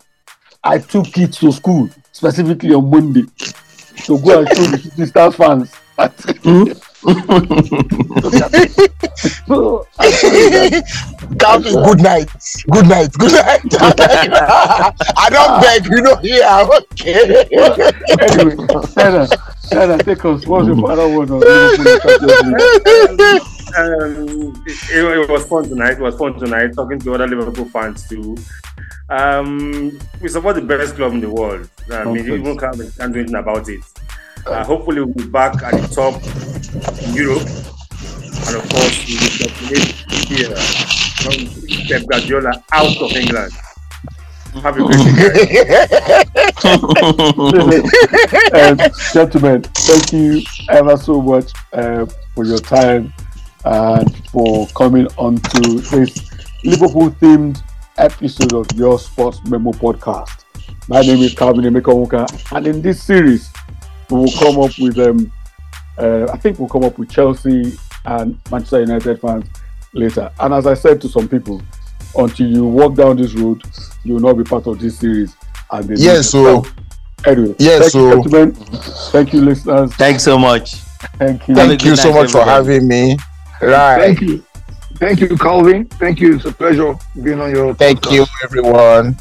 I 0.62 0.78
took 0.78 1.18
it 1.18 1.34
to 1.34 1.52
school 1.52 1.90
specifically 2.12 2.72
on 2.72 2.88
Monday 2.88 3.24
to 4.06 4.18
go 4.20 4.40
and 4.40 4.48
show 4.48 4.64
the 4.64 4.78
Shooting 4.78 5.06
fans. 5.32 5.74
so 9.46 9.86
that 9.98 10.82
calvin 11.38 11.74
good 11.84 12.00
night 12.02 12.28
good 12.70 12.88
night 12.88 13.12
good 13.12 13.32
night 13.32 13.60
i 15.16 15.28
don't 15.30 15.60
beg 15.62 15.84
you 15.86 16.00
know 16.02 16.18
yeah, 16.22 16.66
okay. 16.92 17.44
anyway, 18.20 18.56
Anna, 19.72 19.94
Anna, 19.94 20.02
take 20.02 20.24
us. 20.24 20.46
What's 20.46 20.66
your 20.66 20.76
final 20.76 21.16
word 21.16 21.30
on 21.30 21.40
Liverpool 21.40 21.98
Champions 21.98 23.20
League? 23.20 23.42
um, 23.76 24.62
it, 24.66 25.18
it 25.18 25.30
was 25.30 25.46
fun 25.46 25.68
tonight. 25.68 25.92
It 25.92 26.00
was 26.00 26.16
fun 26.16 26.38
tonight 26.38 26.72
talking 26.74 26.98
to 27.00 27.14
other 27.14 27.26
Liverpool 27.26 27.64
fans 27.66 28.06
too. 28.08 28.36
Um, 29.10 29.98
we 30.20 30.28
support 30.28 30.56
the 30.56 30.62
best 30.62 30.94
club 30.96 31.12
in 31.12 31.20
the 31.20 31.30
world. 31.30 31.68
I 31.90 32.04
mean, 32.04 32.18
Okay. 32.20 32.34
even 32.34 32.56
can't, 32.58 32.76
can't 32.96 33.12
do 33.12 33.20
anything 33.20 33.34
about 33.36 33.68
it. 33.68 33.80
Uh, 34.46 34.64
hopefully, 34.64 35.00
we'll 35.02 35.14
be 35.14 35.26
back 35.26 35.62
at 35.62 35.72
the 35.72 35.88
top 35.88 36.14
in 37.02 37.14
Europe, 37.14 37.48
and 38.46 38.56
of 38.56 38.68
course, 38.68 39.06
we 39.08 39.16
will 39.16 39.34
dominate 39.40 39.94
here 40.28 40.56
from 41.24 41.88
Pep 41.88 42.06
Guardiola 42.08 42.62
out 42.72 42.96
of 43.02 43.12
England. 43.12 43.52
Have 44.62 44.78
um, 48.54 48.78
gentlemen, 49.12 49.62
thank 49.62 50.12
you 50.12 50.42
ever 50.70 50.96
so 50.96 51.20
much 51.20 51.50
uh, 51.72 52.06
for 52.34 52.44
your 52.44 52.58
time 52.58 53.12
and 53.64 54.28
for 54.28 54.68
coming 54.68 55.08
on 55.18 55.38
to 55.38 55.80
this 55.80 56.30
Liverpool 56.62 57.10
themed 57.10 57.60
episode 57.98 58.52
of 58.52 58.66
your 58.76 59.00
Sports 59.00 59.40
Memo 59.48 59.72
podcast. 59.72 60.44
My 60.88 61.00
name 61.00 61.18
is 61.18 61.34
Calvin 61.34 61.64
Emeka 61.64 62.52
and 62.52 62.66
in 62.68 62.80
this 62.80 63.02
series, 63.02 63.50
we 64.08 64.18
will 64.18 64.32
come 64.32 64.60
up 64.60 64.70
with 64.78 64.96
um, 65.00 65.32
uh, 65.98 66.28
I 66.32 66.36
think 66.36 66.60
we'll 66.60 66.68
come 66.68 66.84
up 66.84 66.96
with 66.96 67.10
Chelsea 67.10 67.76
and 68.04 68.38
Manchester 68.52 68.80
United 68.80 69.20
fans 69.20 69.46
later. 69.94 70.30
And 70.38 70.54
as 70.54 70.68
I 70.68 70.74
said 70.74 71.00
to 71.00 71.08
some 71.08 71.28
people, 71.28 71.60
until 72.16 72.46
you 72.46 72.64
walk 72.64 72.94
down 72.94 73.16
this 73.16 73.34
road, 73.34 73.62
you 74.04 74.14
will 74.14 74.20
not 74.20 74.34
be 74.34 74.44
part 74.44 74.66
of 74.66 74.78
this 74.78 74.98
series. 74.98 75.34
And 75.70 75.88
they 75.88 75.94
Yes, 75.96 76.30
so- 76.30 76.64
anyway, 77.26 77.54
Yes, 77.58 77.92
thank 77.92 77.94
you, 77.94 78.10
so- 78.10 78.22
gentlemen. 78.22 78.52
Thank 79.12 79.32
you, 79.32 79.40
listeners. 79.42 79.92
Thanks 79.94 80.22
so 80.22 80.38
much. 80.38 80.74
Thank 81.18 81.48
you. 81.48 81.54
Thank 81.54 81.84
you 81.84 81.96
so 81.96 82.10
night, 82.10 82.22
much 82.22 82.30
for 82.32 82.44
having 82.44 82.88
me 82.88 83.16
right 83.60 84.00
Thank 84.00 84.20
you. 84.20 84.44
Thank 84.96 85.20
you, 85.20 85.36
Calvin. 85.36 85.84
Thank 85.86 86.20
you. 86.20 86.36
It's 86.36 86.44
a 86.44 86.52
pleasure 86.52 86.94
being 87.22 87.40
on 87.40 87.50
your 87.50 87.74
thank 87.74 88.00
podcast. 88.00 88.12
you 88.12 88.26
everyone 88.44 89.16